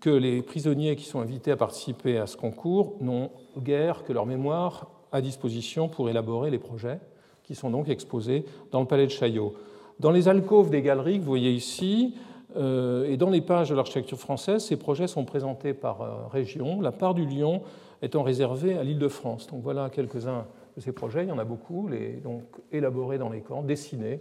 que 0.00 0.10
les 0.10 0.42
prisonniers 0.42 0.96
qui 0.96 1.04
sont 1.04 1.20
invités 1.20 1.50
à 1.50 1.56
participer 1.56 2.18
à 2.18 2.26
ce 2.26 2.36
concours 2.36 2.96
n'ont 3.00 3.30
guère 3.58 4.04
que 4.04 4.12
leur 4.12 4.26
mémoire 4.26 4.90
à 5.10 5.20
disposition 5.20 5.88
pour 5.88 6.08
élaborer 6.08 6.50
les 6.50 6.58
projets 6.58 7.00
qui 7.42 7.54
sont 7.54 7.70
donc 7.70 7.88
exposés 7.88 8.44
dans 8.70 8.80
le 8.80 8.86
palais 8.86 9.06
de 9.06 9.10
Chaillot. 9.10 9.54
Dans 9.98 10.10
les 10.10 10.28
alcôves 10.28 10.70
des 10.70 10.82
galeries 10.82 11.18
que 11.18 11.24
vous 11.24 11.30
voyez 11.30 11.52
ici, 11.52 12.14
euh, 12.56 13.04
et 13.08 13.16
dans 13.16 13.30
les 13.30 13.40
pages 13.40 13.70
de 13.70 13.74
l'architecture 13.74 14.18
française, 14.18 14.64
ces 14.64 14.76
projets 14.76 15.06
sont 15.06 15.24
présentés 15.24 15.74
par 15.74 16.02
euh, 16.02 16.26
région, 16.30 16.80
la 16.80 16.92
part 16.92 17.14
du 17.14 17.24
Lyon 17.24 17.62
étant 18.02 18.22
réservée 18.22 18.76
à 18.76 18.84
l'île 18.84 18.98
de 18.98 19.08
France. 19.08 19.46
Donc 19.46 19.62
voilà 19.62 19.90
quelques-uns 19.90 20.46
de 20.76 20.80
ces 20.80 20.92
projets, 20.92 21.24
il 21.24 21.28
y 21.28 21.32
en 21.32 21.38
a 21.38 21.44
beaucoup, 21.44 21.88
donc 22.22 22.42
élaborés 22.72 23.18
dans 23.18 23.28
les 23.28 23.40
camps, 23.40 23.62
dessinés, 23.62 24.20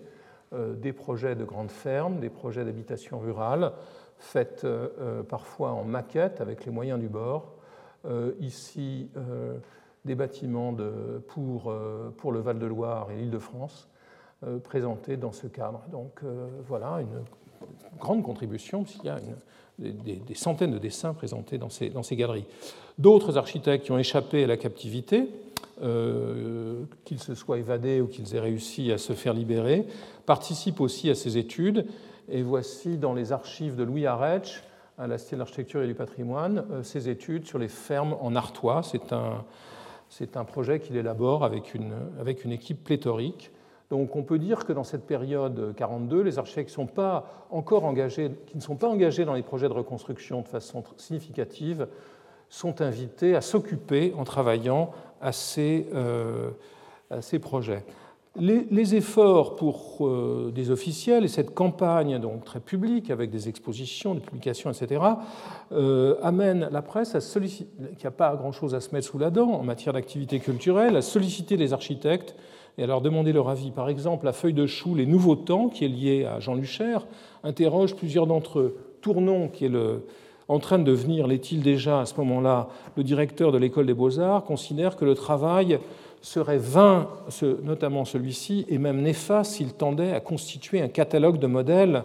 euh, 0.54 0.76
des 0.76 0.94
projets 0.94 1.36
de 1.36 1.46
grandes 1.46 1.72
fermes, 1.72 2.20
des 2.20 2.30
projets 2.30 2.66
d'habitation 2.66 3.20
rurale, 3.20 3.72
faites 4.22 4.64
euh, 4.64 4.88
euh, 5.00 5.24
parfois 5.24 5.72
en 5.72 5.84
maquette 5.84 6.42
avec 6.42 6.66
les 6.66 6.72
moyens 6.72 7.00
du 7.00 7.10
bord. 7.10 7.54
Euh, 8.06 8.32
ici, 8.40 9.10
des 10.06 10.16
bâtiments 10.16 10.76
pour, 11.28 11.72
pour 12.18 12.32
le 12.32 12.40
Val-de-Loire 12.40 13.12
et 13.12 13.18
l'Île-de-France 13.18 13.88
présentés 14.64 15.18
dans 15.18 15.32
ce 15.32 15.46
cadre. 15.46 15.84
Donc 15.92 16.22
voilà 16.68 17.02
une 17.02 17.22
grande 18.00 18.24
contribution, 18.24 18.84
puisqu'il 18.84 19.06
y 19.06 19.10
a 19.10 19.20
des, 19.78 20.34
centaines 20.34 20.72
de 20.72 20.80
dessins 20.80 21.14
présentés 21.14 21.60
dans 21.60 21.70
ces, 21.70 21.92
dans 21.92 22.02
ces 22.02 22.16
galeries. 22.16 22.48
D'autres 22.98 23.38
architectes 23.38 23.86
qui 23.86 23.92
ont 23.92 24.00
échappé 24.00 24.46
à 24.46 24.48
la 24.48 24.58
captivité, 24.58 25.30
qu'ils 25.78 27.20
se 27.20 27.36
soient 27.36 27.60
évadés 27.60 28.02
ou 28.02 28.08
qu'ils 28.08 28.34
aient 28.36 28.40
réussi 28.40 28.92
à 28.92 28.98
se 28.98 29.14
faire 29.14 29.34
libérer, 29.36 29.86
participent 30.26 30.82
aussi 30.82 31.12
à 31.12 31.16
ces 31.16 31.38
études 31.38 31.86
et 32.32 32.42
voici 32.42 32.98
dans 32.98 33.14
les 33.14 33.34
archives 33.34 33.76
de 33.76 33.84
Louis 33.84 34.08
Arech, 34.08 34.64
à 34.98 35.06
la 35.08 35.18
de 35.18 35.36
l'Architecture 35.36 35.84
et 35.84 35.88
du 35.88 35.94
Patrimoine, 35.94 36.66
euh, 36.72 36.84
ses 36.84 37.10
études 37.10 37.46
sur 37.46 37.60
les 37.60 37.68
fermes 37.68 38.16
en 38.22 38.36
Artois. 38.36 38.82
C'est 38.84 39.14
un, 39.14 39.44
c'est 40.10 40.38
un 40.38 40.46
projet 40.46 40.80
qu'il 40.80 40.96
élabore 40.96 41.44
avec 41.44 41.74
une, 41.74 41.94
avec 42.20 42.46
une 42.46 42.52
équipe 42.52 42.84
pléthorique. 42.84 43.52
Donc 43.90 44.16
on 44.16 44.24
peut 44.24 44.40
dire 44.40 44.66
que 44.66 44.72
dans 44.72 44.86
cette 44.86 45.06
période 45.06 45.74
42, 45.76 46.22
les 46.22 46.40
architectes 46.40 46.70
qui 46.70 46.80
ne 46.82 46.88
sont 48.62 48.76
pas 48.76 48.88
engagés 48.88 49.26
dans 49.26 49.34
les 49.34 49.44
projets 49.44 49.68
de 49.68 49.74
reconstruction 49.74 50.42
de 50.42 50.48
façon 50.48 50.84
significative, 50.96 51.88
sont 52.48 52.82
invités 52.82 53.36
à 53.36 53.42
s'occuper 53.42 54.14
en 54.18 54.24
travaillant 54.24 54.92
à 55.22 55.32
ces, 55.32 55.88
euh, 55.94 56.52
à 57.10 57.22
ces 57.22 57.40
projets. 57.40 57.84
Les, 58.40 58.96
efforts 58.96 59.58
pour 59.58 60.08
euh, 60.08 60.54
des 60.56 60.72
officiels 60.72 61.26
et 61.26 61.28
cette 61.28 61.54
campagne 61.54 62.18
donc 62.18 62.46
très 62.46 62.62
publique 62.62 63.12
avec 63.12 63.30
des 63.30 63.50
expositions, 63.50 64.16
des 64.16 64.22
publications, 64.22 64.72
etc., 64.72 65.02
euh, 65.74 66.16
amènent 66.22 66.70
la 66.72 66.82
presse 66.82 67.14
à 67.14 67.20
solliciter, 67.20 67.70
qui 67.98 68.06
n'a 68.06 68.12
pas 68.12 68.34
grand-chose 68.38 68.74
à 68.74 68.80
se 68.80 68.96
mettre 68.96 69.08
sous 69.08 69.18
la 69.18 69.32
dent 69.32 69.52
en 69.52 69.64
matière 69.64 69.92
d'activité 69.92 70.40
culturelle, 70.40 70.96
à 70.96 71.02
solliciter 71.02 71.58
les 71.58 71.74
architectes 71.74 72.38
et 72.78 72.84
à 72.84 72.88
leur 72.88 73.02
demander 73.02 73.34
leur 73.34 73.50
avis. 73.50 73.70
Par 73.70 73.90
exemple, 73.90 74.26
la 74.26 74.34
feuille 74.34 74.54
de 74.54 74.66
chou 74.66 74.96
Les 74.96 75.06
Nouveaux 75.06 75.36
Temps, 75.36 75.68
qui 75.68 75.84
est 75.84 75.90
liée 75.90 76.24
à 76.24 76.40
Jean 76.40 76.56
Lucher, 76.56 77.00
interroge 77.44 77.98
plusieurs 77.98 78.28
d'entre 78.28 78.60
eux. 78.60 78.78
Tournon, 79.02 79.50
qui 79.50 79.66
est 79.66 79.72
en 80.48 80.60
train 80.60 80.80
de 80.80 80.86
devenir, 80.86 81.28
l'est-il 81.28 81.62
déjà 81.62 82.00
à 82.00 82.06
ce 82.06 82.16
moment-là, 82.18 82.70
le 82.96 83.04
directeur 83.04 83.52
de 83.52 83.58
l'école 83.58 83.88
des 83.88 83.94
beaux-arts, 83.94 84.46
considère 84.46 84.96
que 84.96 85.04
le 85.04 85.16
travail 85.16 85.80
serait 86.22 86.58
vain, 86.58 87.10
notamment 87.64 88.06
celui-ci, 88.06 88.66
et 88.70 88.78
même 88.78 89.02
néfaste 89.02 89.54
s'il 89.54 89.74
tendait 89.74 90.14
à 90.14 90.20
constituer 90.20 90.82
un 90.82 90.88
catalogue 90.88 91.40
de 91.40 91.48
modèles 91.48 92.04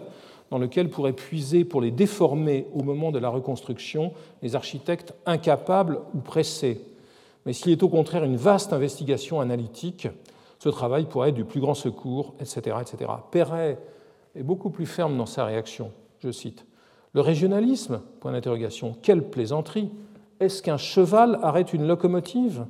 dans 0.49 0.57
lequel 0.57 0.89
pourraient 0.89 1.13
puiser 1.13 1.65
pour 1.65 1.81
les 1.81 1.91
déformer 1.91 2.67
au 2.73 2.83
moment 2.83 3.11
de 3.11 3.19
la 3.19 3.29
reconstruction 3.29 4.13
les 4.41 4.55
architectes 4.55 5.13
incapables 5.25 5.99
ou 6.13 6.19
pressés. 6.19 6.81
Mais 7.45 7.53
s'il 7.53 7.71
est 7.71 7.83
au 7.83 7.89
contraire 7.89 8.23
une 8.23 8.37
vaste 8.37 8.73
investigation 8.73 9.39
analytique, 9.39 10.07
ce 10.59 10.69
travail 10.69 11.05
pourrait 11.05 11.29
être 11.29 11.35
du 11.35 11.45
plus 11.45 11.59
grand 11.59 11.75
secours, 11.75 12.33
etc. 12.39 12.77
etc. 12.81 13.11
Perret 13.31 13.77
est 14.35 14.43
beaucoup 14.43 14.69
plus 14.69 14.85
ferme 14.85 15.17
dans 15.17 15.25
sa 15.25 15.45
réaction. 15.45 15.91
Je 16.19 16.31
cite 16.31 16.65
Le 17.13 17.21
régionalisme 17.21 18.01
Point 18.19 18.31
d'interrogation. 18.31 18.95
Quelle 19.01 19.29
plaisanterie 19.29 19.91
Est-ce 20.39 20.63
qu'un 20.63 20.77
cheval 20.77 21.39
arrête 21.43 21.73
une 21.73 21.87
locomotive? 21.87 22.65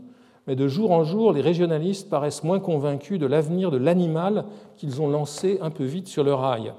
Mais 0.48 0.56
de 0.56 0.68
jour 0.68 0.92
en 0.92 1.04
jour, 1.04 1.34
les 1.34 1.42
régionalistes 1.42 2.10
paraissent 2.10 2.44
moins 2.44 2.62
convaincus 2.62 3.20
de 3.20 3.26
l'avenir 3.26 3.70
de 3.70 3.78
l'animal 3.78 4.46
qu'ils 4.78 5.02
ont 5.02 5.10
lancé 5.10 5.60
un 5.62 5.70
peu 5.70 5.84
vite 5.84 6.08
sur 6.08 6.24
le 6.24 6.34
rail. 6.34 6.74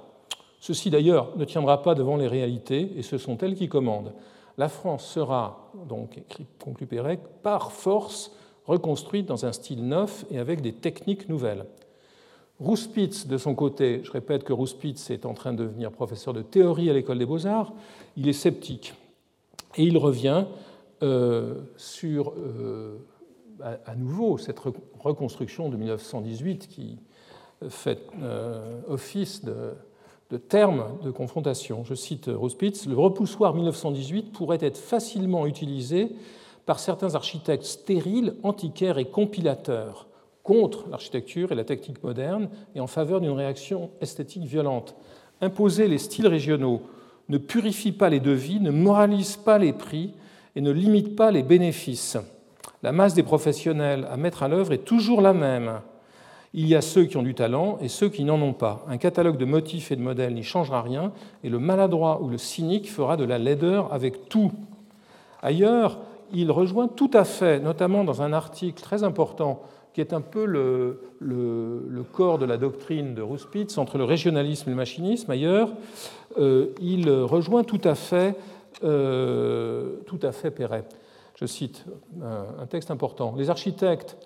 Ceci 0.58 0.90
d'ailleurs 0.90 1.36
ne 1.36 1.44
tiendra 1.44 1.82
pas 1.82 1.94
devant 1.94 2.16
les 2.16 2.26
réalités, 2.26 2.92
et 2.96 3.02
ce 3.02 3.18
sont 3.18 3.36
elles 3.38 3.54
qui 3.54 3.68
commandent. 3.68 4.14
La 4.56 4.68
France 4.68 5.06
sera, 5.06 5.70
donc, 5.88 6.20
conclut 6.62 6.86
Pérec, 6.86 7.20
par 7.42 7.70
force 7.70 8.32
reconstruites 8.66 9.26
dans 9.26 9.46
un 9.46 9.52
style 9.52 9.86
neuf 9.86 10.24
et 10.30 10.38
avec 10.38 10.60
des 10.60 10.72
techniques 10.72 11.28
nouvelles. 11.28 11.64
Rouspitz, 12.58 13.26
de 13.26 13.38
son 13.38 13.54
côté, 13.54 14.00
je 14.02 14.10
répète 14.10 14.42
que 14.42 14.52
Rouspitz 14.52 15.10
est 15.10 15.26
en 15.26 15.32
train 15.32 15.52
de 15.52 15.62
devenir 15.62 15.92
professeur 15.92 16.34
de 16.34 16.42
théorie 16.42 16.90
à 16.90 16.92
l'école 16.92 17.18
des 17.18 17.26
beaux-arts, 17.26 17.72
il 18.16 18.28
est 18.28 18.32
sceptique. 18.32 18.94
Et 19.76 19.84
il 19.84 19.96
revient 19.96 20.44
euh, 21.04 21.54
sur, 21.76 22.32
euh, 22.36 22.98
à, 23.62 23.94
nouveau, 23.94 24.38
cette 24.38 24.58
reconstruction 24.98 25.68
de 25.68 25.76
1918 25.76 26.68
qui 26.68 26.98
fait 27.68 28.00
euh, 28.22 28.80
office 28.88 29.44
de, 29.44 30.36
terme 30.36 30.98
de 31.02 31.10
confrontation. 31.10 31.84
Je 31.84 31.94
cite 31.94 32.30
Rouspitz, 32.32 32.86
le 32.86 32.96
repoussoir 32.96 33.54
1918 33.54 34.32
pourrait 34.32 34.58
être 34.60 34.76
facilement 34.76 35.46
utilisé 35.46 36.12
par 36.66 36.78
certains 36.78 37.14
architectes 37.14 37.64
stériles, 37.64 38.34
antiquaires 38.42 38.98
et 38.98 39.06
compilateurs 39.06 40.06
contre 40.42 40.88
l'architecture 40.88 41.50
et 41.52 41.54
la 41.54 41.64
technique 41.64 42.02
moderne 42.02 42.48
et 42.74 42.80
en 42.80 42.86
faveur 42.86 43.20
d'une 43.20 43.32
réaction 43.32 43.90
esthétique 44.00 44.44
violente. 44.44 44.94
Imposer 45.40 45.88
les 45.88 45.98
styles 45.98 46.26
régionaux 46.26 46.82
ne 47.28 47.38
purifie 47.38 47.92
pas 47.92 48.08
les 48.08 48.20
devis, 48.20 48.60
ne 48.60 48.70
moralise 48.70 49.36
pas 49.36 49.58
les 49.58 49.72
prix 49.72 50.14
et 50.56 50.60
ne 50.60 50.70
limite 50.70 51.16
pas 51.16 51.30
les 51.30 51.42
bénéfices. 51.42 52.16
La 52.82 52.92
masse 52.92 53.14
des 53.14 53.22
professionnels 53.22 54.06
à 54.10 54.16
mettre 54.16 54.42
à 54.42 54.48
l'œuvre 54.48 54.72
est 54.72 54.84
toujours 54.84 55.20
la 55.20 55.32
même. 55.32 55.80
Il 56.54 56.66
y 56.66 56.76
a 56.76 56.80
ceux 56.80 57.04
qui 57.04 57.16
ont 57.16 57.22
du 57.22 57.34
talent 57.34 57.78
et 57.80 57.88
ceux 57.88 58.08
qui 58.08 58.24
n'en 58.24 58.40
ont 58.40 58.52
pas. 58.52 58.84
Un 58.88 58.96
catalogue 58.96 59.36
de 59.36 59.44
motifs 59.44 59.90
et 59.90 59.96
de 59.96 60.00
modèles 60.00 60.34
n'y 60.34 60.44
changera 60.44 60.80
rien 60.80 61.12
et 61.42 61.48
le 61.48 61.58
maladroit 61.58 62.22
ou 62.22 62.28
le 62.28 62.38
cynique 62.38 62.90
fera 62.90 63.16
de 63.16 63.24
la 63.24 63.38
laideur 63.38 63.92
avec 63.92 64.28
tout. 64.28 64.52
Ailleurs, 65.42 65.98
il 66.32 66.50
rejoint 66.50 66.88
tout 66.88 67.10
à 67.12 67.24
fait, 67.24 67.60
notamment 67.60 68.04
dans 68.04 68.22
un 68.22 68.32
article 68.32 68.80
très 68.80 69.02
important 69.02 69.62
qui 69.92 70.00
est 70.00 70.12
un 70.12 70.20
peu 70.20 70.44
le, 70.44 71.00
corps 72.12 72.38
de 72.38 72.44
la 72.44 72.56
doctrine 72.56 73.14
de 73.14 73.22
Rouspitz 73.22 73.76
entre 73.78 73.98
le 73.98 74.04
régionalisme 74.04 74.68
et 74.68 74.72
le 74.72 74.76
machinisme. 74.76 75.30
Ailleurs, 75.30 75.72
euh, 76.38 76.68
il 76.80 77.10
rejoint 77.10 77.64
tout 77.64 77.80
à 77.82 77.94
fait, 77.94 78.36
euh, 78.84 79.96
tout 80.06 80.20
à 80.22 80.30
fait 80.32 80.52
Perret. 80.52 80.84
Je 81.38 81.46
cite 81.46 81.84
un, 82.20 82.66
texte 82.66 82.90
important. 82.90 83.32
Les 83.36 83.48
architectes 83.48 84.16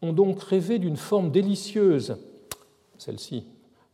ont 0.00 0.14
donc 0.14 0.42
rêvé 0.42 0.78
d'une 0.78 0.96
forme 0.96 1.30
délicieuse, 1.30 2.16
celle-ci, 2.96 3.44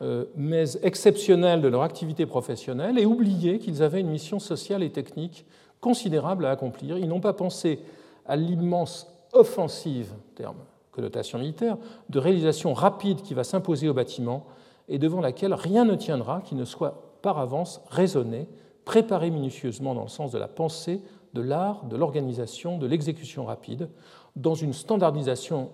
euh, 0.00 0.26
mais 0.36 0.76
exceptionnelle 0.82 1.60
de 1.60 1.66
leur 1.66 1.82
activité 1.82 2.24
professionnelle 2.24 3.00
et 3.00 3.04
oublié 3.04 3.58
qu'ils 3.58 3.82
avaient 3.82 3.98
une 3.98 4.10
mission 4.10 4.38
sociale 4.38 4.84
et 4.84 4.90
technique 4.90 5.44
considérable 5.80 6.46
à 6.46 6.50
accomplir. 6.50 6.98
Ils 6.98 7.08
n'ont 7.08 7.20
pas 7.20 7.32
pensé 7.32 7.80
à 8.26 8.36
l'immense 8.36 9.12
offensive, 9.32 10.12
terme 10.36 10.58
connotation 10.92 11.40
militaire, 11.40 11.78
de 12.10 12.18
réalisation 12.20 12.74
rapide 12.74 13.22
qui 13.22 13.34
va 13.34 13.42
s'imposer 13.42 13.88
au 13.88 13.94
bâtiment 13.94 14.46
et 14.88 14.98
devant 14.98 15.20
laquelle 15.20 15.54
rien 15.54 15.84
ne 15.84 15.96
tiendra 15.96 16.42
qui 16.42 16.54
ne 16.54 16.64
soit 16.64 17.16
par 17.22 17.38
avance 17.38 17.80
raisonné, 17.88 18.46
préparé 18.84 19.30
minutieusement 19.30 19.94
dans 19.94 20.02
le 20.02 20.08
sens 20.08 20.30
de 20.30 20.38
la 20.38 20.48
pensée, 20.48 21.00
de 21.34 21.40
l'art, 21.40 21.84
de 21.84 21.96
l'organisation, 21.96 22.78
de 22.78 22.86
l'exécution 22.86 23.44
rapide, 23.44 23.88
dans 24.36 24.54
une 24.54 24.72
standardisation 24.72 25.70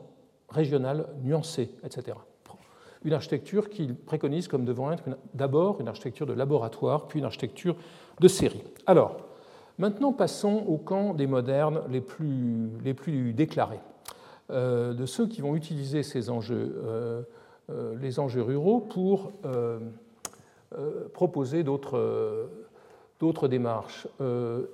régionale 0.49 1.09
nuancée, 1.23 1.71
etc. 1.85 2.17
Une 3.05 3.13
architecture 3.13 3.69
qu'il 3.71 3.95
préconise 3.95 4.49
comme 4.49 4.65
devant 4.65 4.91
être 4.91 5.05
d'abord 5.35 5.81
une 5.81 5.89
architecture 5.89 6.27
de 6.27 6.33
laboratoire, 6.33 7.07
puis 7.07 7.21
une 7.21 7.25
architecture 7.25 7.77
de 8.21 8.29
série. 8.29 8.63
Alors, 8.87 9.19
maintenant 9.79 10.13
passons 10.13 10.65
au 10.67 10.79
camp 10.79 11.15
des 11.15 11.27
modernes 11.27 11.83
les 11.91 12.01
plus, 12.01 13.33
déclarés. 13.33 13.81
Euh, 14.51 14.95
de 14.95 15.07
ceux 15.07 15.27
qui 15.27 15.43
vont 15.43 15.55
utiliser 15.55 16.03
ces 16.03 16.31
enjeux, 16.31 16.83
euh, 16.85 17.23
euh, 17.71 17.95
les 18.01 18.19
enjeux 18.19 18.43
ruraux 18.43 18.81
pour 18.81 19.33
proposer 21.15 21.63
d'autres 21.63 22.49
démarches. 23.49 24.07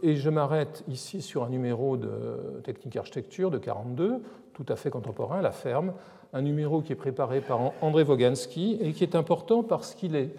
et 0.03 0.16
je 0.16 0.30
m'arrête 0.30 0.84
ici 0.88 1.22
sur 1.22 1.45
un 1.45 1.49
numéro 1.49 1.97
de 1.97 2.61
technique 2.62 2.97
architecture 2.97 3.51
de 3.51 3.59
42, 3.59 4.22
tout 4.53 4.66
à 4.68 4.76
fait 4.76 4.90
contemporain, 4.90 5.40
La 5.40 5.53
Ferme, 5.53 5.95
un 6.32 6.42
numéro 6.42 6.82
qui 6.82 6.92
est 6.92 6.97
préparé 6.97 7.40
par 7.40 7.72
André 7.80 8.05
Vogansky 8.05 8.78
et 8.80 8.92
qui 8.92 9.03
est 9.03 9.14
important 9.14 9.62
parce 9.62 9.95
qu'il 9.95 10.14
est 10.14 10.34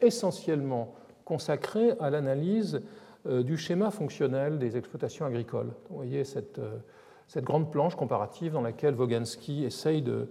essentiellement 0.00 0.94
consacré 1.24 1.92
à 2.00 2.10
l'analyse 2.10 2.80
du 3.28 3.56
schéma 3.56 3.90
fonctionnel 3.90 4.58
des 4.58 4.76
exploitations 4.76 5.26
agricoles. 5.26 5.72
Vous 5.90 5.96
voyez 5.96 6.24
cette 6.24 6.60
cette 7.26 7.44
grande 7.44 7.70
planche 7.70 7.94
comparative 7.94 8.52
dans 8.52 8.60
laquelle 8.60 8.94
Vogansky 8.94 9.64
essaye 9.64 10.02
de, 10.02 10.28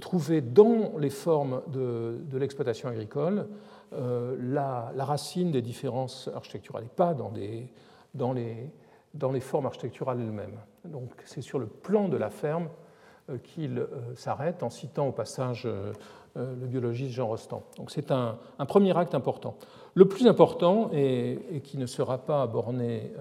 trouver 0.00 0.40
dans 0.40 0.92
les 0.98 1.10
formes 1.10 1.62
de, 1.68 2.38
l'exploitation 2.38 2.88
agricole 2.88 3.46
euh, 3.92 4.36
la, 4.40 4.92
racine 5.04 5.50
des 5.50 5.62
différences 5.62 6.30
architecturales 6.34 6.84
et 6.84 6.94
pas 6.94 7.12
dans, 7.12 7.32
les, 7.32 9.40
formes 9.40 9.66
architecturales 9.66 10.20
elles-mêmes. 10.20 10.58
Donc 10.84 11.10
c'est 11.24 11.42
sur 11.42 11.58
le 11.58 11.66
plan 11.66 12.08
de 12.08 12.16
la 12.16 12.30
ferme 12.30 12.68
euh, 13.28 13.38
qu'il 13.38 13.80
euh, 13.80 14.14
s'arrête 14.14 14.62
en 14.62 14.70
citant 14.70 15.08
au 15.08 15.12
passage 15.12 15.68
le 16.36 16.66
biologiste 16.66 17.14
Jean 17.14 17.26
Rostand. 17.26 17.64
Donc 17.76 17.90
c'est 17.90 18.12
un, 18.12 18.38
premier 18.68 18.96
acte 18.96 19.16
important. 19.16 19.56
Le 19.94 20.06
plus 20.06 20.28
important, 20.28 20.90
et, 20.92 21.60
qui 21.64 21.76
ne 21.76 21.86
sera 21.86 22.18
pas 22.18 22.46
borné 22.46 23.12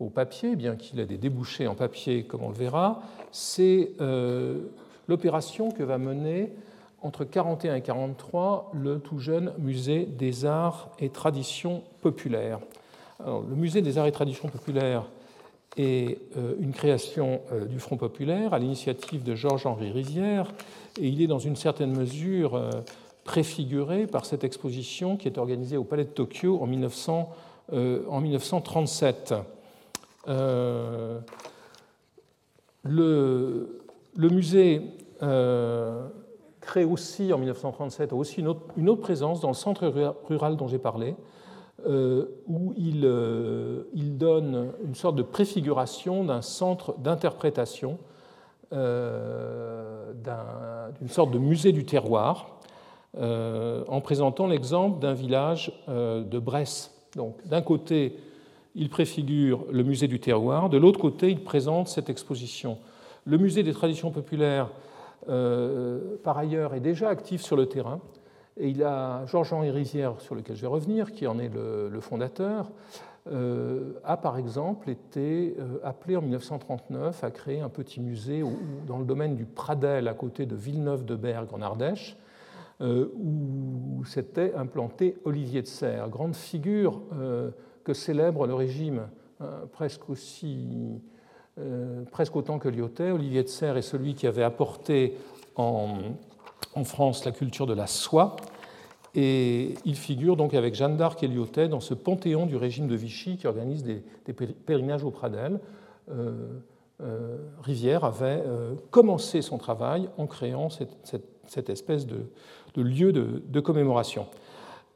au 0.00 0.10
papier, 0.10 0.56
bien 0.56 0.74
qu'il 0.74 0.98
ait 0.98 1.06
des 1.06 1.16
débouchés 1.16 1.68
en 1.68 1.76
papier, 1.76 2.24
comme 2.24 2.42
on 2.42 2.48
le 2.48 2.56
verra, 2.56 3.02
c'est 3.30 3.92
l'opération 5.06 5.70
que 5.70 5.84
va 5.84 5.96
mener 5.96 6.52
entre 7.04 7.24
41 7.24 7.76
et 7.76 7.82
43 7.82 8.72
le 8.74 8.98
tout 8.98 9.18
jeune 9.18 9.52
musée 9.58 10.06
des 10.06 10.44
arts 10.44 10.90
et 10.98 11.10
traditions 11.10 11.82
populaires. 12.00 12.58
le 13.24 13.54
musée 13.54 13.82
des 13.82 13.98
arts 13.98 14.06
et 14.06 14.12
traditions 14.12 14.48
populaires 14.48 15.04
est 15.76 16.18
euh, 16.36 16.54
une 16.60 16.72
création 16.72 17.40
euh, 17.52 17.64
du 17.64 17.78
Front 17.78 17.96
populaire 17.96 18.54
à 18.54 18.58
l'initiative 18.58 19.22
de 19.22 19.34
Georges-Henri 19.34 19.90
Rizière 19.92 20.52
et 21.00 21.08
il 21.08 21.20
est 21.20 21.26
dans 21.26 21.38
une 21.38 21.56
certaine 21.56 21.96
mesure 21.96 22.60
préfiguré 23.24 24.06
par 24.06 24.26
cette 24.26 24.44
exposition 24.44 25.16
qui 25.16 25.28
est 25.28 25.38
organisée 25.38 25.76
au 25.76 25.84
Palais 25.84 26.04
de 26.04 26.10
Tokyo 26.10 26.58
en, 26.60 26.66
1900, 26.66 27.32
en 27.72 28.20
1937. 28.20 29.34
Euh, 30.28 31.20
le, 32.82 33.80
musée 34.16 34.82
euh, 35.22 36.06
crée 36.64 36.84
aussi, 36.84 37.32
en 37.32 37.38
1937, 37.38 38.12
aussi 38.12 38.40
une 38.40 38.48
autre, 38.48 39.00
présence 39.00 39.40
dans 39.40 39.48
le 39.48 39.54
centre 39.54 39.86
rural 40.28 40.56
dont 40.56 40.66
j'ai 40.66 40.78
parlé, 40.78 41.14
euh, 41.86 42.26
où 42.46 42.72
il, 42.76 43.00
donne 44.16 44.72
une 44.84 44.94
sorte 44.94 45.16
de 45.16 45.22
préfiguration 45.22 46.24
d'un 46.24 46.42
centre 46.42 46.94
d'interprétation, 46.98 47.98
d'une 48.72 48.78
sorte 51.08 51.30
de 51.30 51.38
musée 51.38 51.72
du 51.72 51.84
terroir, 51.84 52.58
en 53.16 54.00
présentant 54.00 54.46
l'exemple 54.46 55.00
d'un 55.00 55.14
village 55.14 55.72
de 55.86 56.38
Bresse. 56.38 56.90
Donc, 57.14 57.36
d'un 57.46 57.62
côté, 57.62 58.16
il 58.74 58.88
préfigure 58.88 59.64
le 59.70 59.82
musée 59.82 60.08
du 60.08 60.20
terroir. 60.20 60.68
De 60.68 60.78
l'autre 60.78 60.98
côté, 60.98 61.30
il 61.30 61.42
présente 61.42 61.88
cette 61.88 62.10
exposition. 62.10 62.78
Le 63.24 63.38
musée 63.38 63.62
des 63.62 63.72
traditions 63.72 64.10
populaires, 64.10 64.66
euh, 64.66 64.93
par 65.26 66.38
ailleurs, 66.38 66.74
est 66.74 66.80
déjà 66.80 67.08
actif 67.08 67.42
sur 67.42 67.56
le 67.56 67.66
terrain. 67.66 68.00
Et 68.56 68.68
il 68.68 68.84
a 68.84 69.26
Georges-Henri 69.26 69.70
Rizière, 69.70 70.20
sur 70.20 70.34
lequel 70.34 70.56
je 70.56 70.60
vais 70.62 70.68
revenir, 70.68 71.12
qui 71.12 71.26
en 71.26 71.38
est 71.38 71.50
le, 71.52 72.00
fondateur, 72.00 72.70
euh, 73.30 73.94
a 74.04 74.16
par 74.16 74.36
exemple 74.36 74.90
été 74.90 75.56
euh, 75.58 75.78
appelé 75.82 76.16
en 76.16 76.22
1939 76.22 77.24
à 77.24 77.30
créer 77.30 77.60
un 77.60 77.70
petit 77.70 78.00
musée 78.00 78.44
dans 78.86 78.98
le 78.98 79.04
domaine 79.04 79.34
du 79.34 79.44
Pradel, 79.44 80.08
à 80.08 80.14
côté 80.14 80.46
de 80.46 80.54
Villeneuve-de-Berg 80.54 81.48
en 81.52 81.62
Ardèche, 81.62 82.16
où 82.80 84.04
s'était 84.04 84.52
implanté 84.54 85.16
Olivier 85.24 85.62
de 85.62 85.66
Serres, 85.66 86.10
grande 86.10 86.34
figure 86.34 87.00
que 87.84 87.94
célèbre 87.94 88.46
le 88.46 88.54
régime 88.54 89.06
euh, 89.40 89.66
presque, 89.66 90.08
aussi, 90.10 91.00
euh, 91.58 92.02
presque 92.10 92.36
autant 92.36 92.58
que 92.58 92.68
Lyotet. 92.68 93.10
Olivier 93.10 93.42
de 93.42 93.48
Serres 93.48 93.76
est 93.76 93.82
celui 93.82 94.14
qui 94.14 94.26
avait 94.26 94.42
apporté 94.42 95.16
en, 95.56 95.98
France 96.84 97.24
la 97.24 97.32
culture 97.32 97.66
de 97.66 97.74
la 97.74 97.86
soie. 97.86 98.36
Et 99.14 99.74
il 99.84 99.94
figure 99.94 100.36
donc 100.36 100.54
avec 100.54 100.74
Jeanne 100.74 100.96
d'Arc 100.96 101.22
et 101.22 101.28
Lyotet 101.28 101.68
dans 101.68 101.80
ce 101.80 101.94
panthéon 101.94 102.46
du 102.46 102.56
régime 102.56 102.88
de 102.88 102.96
Vichy 102.96 103.36
qui 103.36 103.46
organise 103.46 103.84
des, 103.84 104.02
pèlerinages 104.32 105.04
au 105.04 105.10
Pradel. 105.10 105.60
Euh, 106.10 107.36
Rivière 107.62 108.04
avait 108.04 108.42
commencé 108.90 109.42
son 109.42 109.58
travail 109.58 110.08
en 110.16 110.26
créant 110.26 110.68
cette, 110.70 111.70
espèce 111.70 112.06
de, 112.06 112.26
lieu 112.76 113.12
de 113.12 113.60
commémoration. 113.60 114.26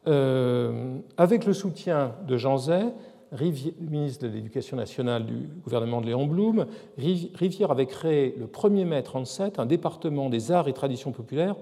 Euh, 0.08 0.96
avec 1.18 1.44
le 1.44 1.52
soutien 1.52 2.14
de 2.26 2.38
Jean 2.38 2.56
Zay, 2.56 2.84
ministre 3.32 4.26
de 4.26 4.32
l'Éducation 4.32 4.76
nationale 4.76 5.26
du 5.26 5.48
gouvernement 5.62 6.00
de 6.00 6.06
Léon 6.06 6.26
Blum, 6.26 6.66
Rivière 6.96 7.70
avait 7.70 7.86
créé 7.86 8.34
le 8.38 8.46
1er 8.46 8.70
mai 8.70 9.02
1937 9.02 9.58
un 9.58 9.66
département 9.66 10.30
des 10.30 10.50
arts 10.50 10.68
et 10.68 10.72
traditions 10.72 11.12
populaires 11.12 11.56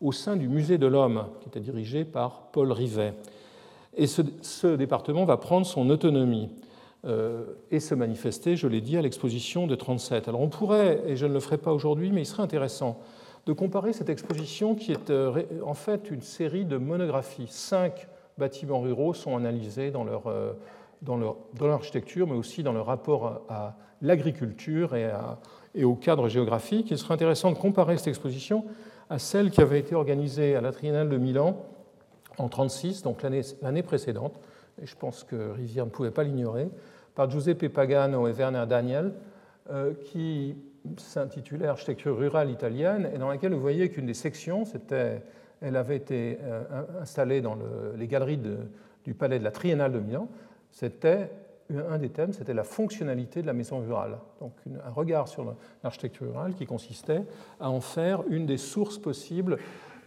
au 0.00 0.12
sein 0.12 0.36
du 0.36 0.48
Musée 0.48 0.78
de 0.78 0.86
l'Homme, 0.86 1.26
qui 1.40 1.48
était 1.48 1.60
dirigé 1.60 2.04
par 2.04 2.48
Paul 2.52 2.72
Rivet. 2.72 3.14
Et 3.96 4.06
ce, 4.06 4.74
département 4.74 5.24
va 5.24 5.36
prendre 5.36 5.66
son 5.66 5.88
autonomie 5.88 6.50
euh, 7.04 7.44
et 7.70 7.80
se 7.80 7.94
manifester, 7.94 8.56
je 8.56 8.66
l'ai 8.66 8.80
dit, 8.80 8.96
à 8.96 9.02
l'exposition 9.02 9.62
de 9.62 9.74
1937. 9.74 10.28
Alors 10.28 10.40
on 10.40 10.48
pourrait, 10.48 11.02
et 11.06 11.16
je 11.16 11.26
ne 11.26 11.32
le 11.32 11.40
ferai 11.40 11.58
pas 11.58 11.72
aujourd'hui, 11.72 12.10
mais 12.10 12.22
il 12.22 12.26
serait 12.26 12.42
intéressant 12.42 12.98
de 13.46 13.52
comparer 13.52 13.92
cette 13.92 14.08
exposition 14.08 14.74
qui 14.74 14.90
est 14.90 15.10
euh, 15.10 15.42
en 15.64 15.74
fait 15.74 16.10
une 16.10 16.22
série 16.22 16.64
de 16.64 16.76
monographies. 16.76 17.46
Cinq 17.48 18.08
bâtiments 18.36 18.80
ruraux 18.80 19.14
sont 19.14 19.36
analysés 19.36 19.90
dans 19.90 20.02
leur, 20.02 20.26
euh, 20.26 20.52
dans 21.04 21.16
leur, 21.16 21.36
mais 22.26 22.34
aussi 22.34 22.62
dans 22.62 22.72
leur 22.72 22.86
rapport 22.86 23.42
à, 23.48 23.76
l'agriculture 24.02 24.94
et, 24.94 25.84
au 25.84 25.94
cadre 25.94 26.28
géographique. 26.28 26.90
Il 26.90 26.98
serait 26.98 27.14
intéressant 27.14 27.52
de 27.52 27.56
comparer 27.56 27.96
cette 27.96 28.08
exposition 28.08 28.64
à 29.08 29.18
celle 29.18 29.50
qui 29.50 29.60
avait 29.60 29.78
été 29.78 29.94
organisée 29.94 30.56
à 30.56 30.60
la 30.60 30.72
Triennale 30.72 31.08
de 31.08 31.16
Milan 31.16 31.56
en 32.38 32.48
1936, 32.48 33.02
donc 33.02 33.22
l'année 33.22 33.82
précédente, 33.82 34.34
et 34.82 34.86
je 34.86 34.96
pense 34.96 35.24
que 35.24 35.52
Rivière 35.52 35.86
ne 35.86 35.90
pouvait 35.90 36.10
pas 36.10 36.24
l'ignorer, 36.24 36.68
par 37.14 37.30
Giuseppe 37.30 37.68
Pagano 37.68 38.26
et 38.26 38.32
Werner 38.32 38.64
Daniel, 38.68 39.12
euh, 39.70 39.94
qui 39.94 40.56
s'intitulait 40.96 41.66
Architecture 41.66 42.16
rurale 42.16 42.50
italienne, 42.50 43.08
et 43.14 43.18
dans 43.18 43.28
laquelle 43.28 43.54
vous 43.54 43.60
voyez 43.60 43.88
qu'une 43.88 44.06
des 44.06 44.14
sections, 44.14 44.64
elle 45.60 45.76
avait 45.76 45.96
été 45.96 46.38
euh, 46.42 46.82
installée 47.00 47.40
dans 47.40 47.56
les 47.96 48.06
galeries 48.06 48.40
du 49.04 49.14
palais 49.14 49.38
de 49.38 49.44
la 49.44 49.52
Triennale 49.52 49.92
de 49.92 50.00
Milan, 50.00 50.28
c'était 50.74 51.30
un 51.70 51.98
des 51.98 52.10
thèmes, 52.10 52.32
c'était 52.32 52.52
la 52.52 52.64
fonctionnalité 52.64 53.40
de 53.40 53.46
la 53.46 53.52
maison 53.52 53.78
rurale. 53.78 54.18
Donc 54.40 54.52
un 54.84 54.90
regard 54.90 55.28
sur 55.28 55.54
l'architecture 55.82 56.26
rurale 56.26 56.54
qui 56.54 56.66
consistait 56.66 57.22
à 57.60 57.70
en 57.70 57.80
faire 57.80 58.22
une 58.28 58.44
des 58.44 58.58
sources 58.58 58.98
possibles 58.98 59.58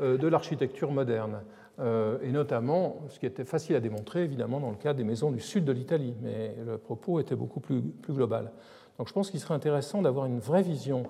euh, 0.02 0.18
de 0.18 0.28
l'architecture 0.28 0.92
moderne. 0.92 1.42
Euh, 1.80 2.18
et 2.22 2.32
notamment 2.32 2.98
ce 3.08 3.18
qui 3.18 3.26
était 3.26 3.46
facile 3.46 3.78
à 3.78 3.80
démontrer, 3.80 4.24
évidemment, 4.24 4.60
dans 4.60 4.70
le 4.70 4.76
cas 4.76 4.94
des 4.94 5.06
maisons 5.06 5.32
du 5.32 5.40
sud 5.40 5.64
de 5.64 5.72
l'Italie, 5.72 6.16
mais 6.22 6.54
le 6.66 6.78
propos 6.78 7.20
était 7.20 7.36
beaucoup 7.36 7.62
plus, 7.62 7.82
plus 7.82 8.14
global. 8.14 8.52
Donc 8.98 9.08
je 9.08 9.14
pense 9.14 9.30
qu'il 9.30 9.40
serait 9.40 9.54
intéressant 9.54 10.02
d'avoir 10.02 10.26
une 10.26 10.40
vraie 10.40 10.64
vision 10.64 11.04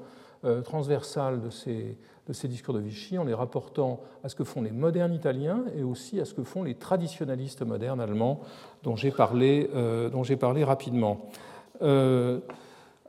euh, 0.46 0.62
transversale 0.62 1.42
de 1.42 1.50
ces, 1.50 2.48
discours 2.48 2.74
de 2.74 2.80
Vichy 2.80 3.18
en 3.18 3.24
les 3.24 3.34
rapportant 3.34 4.00
à 4.24 4.30
ce 4.30 4.36
que 4.36 4.44
font 4.44 4.62
les 4.62 4.72
modernes 4.72 5.14
italiens 5.14 5.64
et 5.76 5.84
aussi 5.84 6.20
à 6.20 6.26
ce 6.26 6.34
que 6.34 6.44
font 6.44 6.64
les 6.64 6.76
traditionalistes 6.76 7.64
modernes 7.64 8.02
allemands 8.02 8.42
dont 8.84 8.96
j'ai 8.96 9.12
parlé, 9.12 9.70
euh, 9.76 10.36
parlé 10.40 10.64
rapidement. 10.64 11.30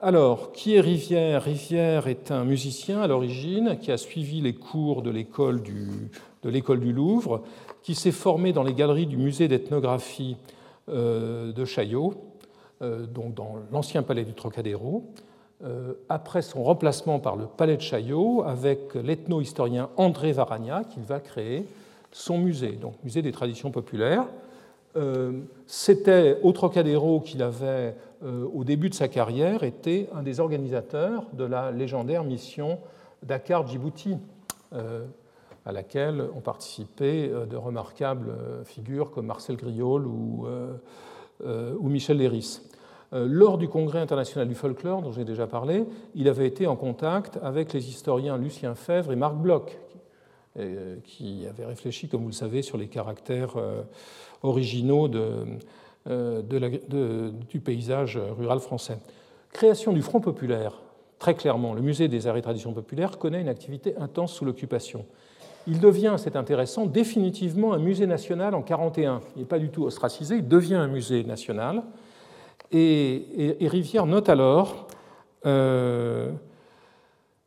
alors, 0.01 0.53
qui 0.53 0.77
est 0.77 0.81
Rivière? 0.81 1.43
Rivière 1.43 2.07
est 2.07 2.31
un 2.31 2.45
musicien 2.45 3.03
à 3.03 3.09
l'origine 3.09 3.79
qui 3.81 3.91
a 3.91 3.97
suivi 3.97 4.41
les 4.41 4.55
cours 4.55 5.03
de 5.03 5.11
l'école 5.11 5.61
du, 5.61 6.93
Louvre, 6.93 7.43
qui 7.83 7.95
s'est 7.95 8.13
formé 8.13 8.53
dans 8.53 8.63
les 8.63 8.75
galeries 8.75 9.07
du 9.07 9.17
musée 9.17 9.49
d'ethnographie 9.49 10.37
euh, 10.89 11.53
de 11.53 11.65
Chaillot, 11.67 12.15
euh, 12.15 12.28
donc 12.81 13.35
dans 13.35 13.57
l'ancien 13.73 14.03
palais 14.03 14.25
du 14.25 14.35
Trocadéro, 14.35 15.05
euh, 15.65 15.95
après 16.09 16.43
son 16.43 16.63
remplacement 16.63 17.19
par 17.19 17.37
le 17.37 17.47
palais 17.47 17.77
de 17.77 17.83
Chaillot, 17.83 18.43
avec 18.45 18.95
l'ethno-historien 18.95 19.91
André 19.97 20.33
Varagna, 20.33 20.85
qu'il 20.85 21.03
va 21.03 21.21
créer 21.21 21.67
son 22.13 22.39
musée, 22.39 22.73
donc 22.73 22.95
musée 23.05 23.23
des 23.23 23.33
traditions 23.33 23.71
populaires. 23.71 24.25
C'était 25.69 26.39
au 26.43 26.51
Trocadéro 26.51 27.21
qu'il 27.21 27.41
avait, 27.43 27.95
au 28.25 28.65
début 28.65 28.89
de 28.89 28.95
sa 28.95 29.07
carrière, 29.07 29.63
été 29.63 30.09
un 30.13 30.25
des 30.25 30.41
organisateurs 30.41 31.27
de 31.35 31.45
la 31.45 31.71
légendaire 31.71 32.25
mission 32.25 32.81
Dakar-Djibouti 33.23 34.17
à 35.69 35.73
laquelle 35.73 36.27
ont 36.35 36.41
participé 36.41 37.29
euh, 37.29 37.45
de 37.45 37.57
remarquables 37.57 38.31
euh, 38.31 38.65
figures 38.65 39.11
comme 39.11 39.27
Marcel 39.27 39.57
Griol 39.57 40.09
euh, 41.45 41.75
ou 41.79 41.89
Michel 41.89 42.17
Léris. 42.17 42.63
Lors 43.13 43.57
du 43.57 43.69
Congrès 43.69 44.01
international 44.01 44.49
du 44.49 44.55
folklore, 44.55 45.01
dont 45.01 45.13
j'ai 45.13 45.25
déjà 45.25 45.47
parlé, 45.47 45.87
il 46.15 46.29
avait 46.29 46.47
été 46.47 46.67
en 46.67 46.77
contact 46.77 47.39
avec 47.43 47.73
les 47.73 47.89
historiens 47.89 48.37
Lucien 48.37 48.75
Fèvre 48.75 49.13
et 49.13 49.17
Marc 49.17 49.37
Bloch, 49.37 49.79
qui 51.05 51.47
avaient 51.49 51.65
réfléchi, 51.65 52.09
comme 52.09 52.23
vous 52.23 52.29
le 52.29 52.35
savez, 52.35 52.61
sur 52.61 52.77
les 52.77 52.89
caractères 52.89 53.55
originaux 54.43 55.09
de, 55.09 55.47
de 56.07 57.33
du 57.49 57.61
paysage 57.61 58.19
rural 58.19 58.61
français. 58.61 58.99
Création 59.53 59.93
du 59.93 60.03
Front 60.03 60.21
populaire, 60.21 60.83
très 61.19 61.35
clairement, 61.35 61.75
le 61.75 61.81
musée 61.81 62.09
des 62.09 62.27
arts 62.27 62.37
et 62.37 62.43
traditions 62.43 62.73
populaires 62.73 63.19
connaît 63.19 63.41
une 63.41 63.49
activité 63.49 63.97
intense 63.97 64.33
sous 64.35 64.45
l'occupation. 64.45 65.05
Il 65.67 65.81
devient, 65.81 66.15
c'est 66.17 66.37
intéressant, 66.37 66.87
définitivement 66.87 67.73
un 67.73 67.79
musée 67.79 68.07
national 68.07 68.55
en 68.55 68.63
1941. 68.63 69.21
Il 69.37 69.41
n'est 69.41 69.47
pas 69.47 69.59
du 69.59 69.69
tout 69.71 69.85
ostracisé, 69.85 70.37
il 70.37 70.49
devient 70.49 70.77
un 70.77 70.89
musée 70.89 71.25
national. 71.25 71.83
Et, 72.73 73.57
Rivière 73.61 74.07
note 74.07 74.29
alors 74.29 74.89
euh, 75.47 76.31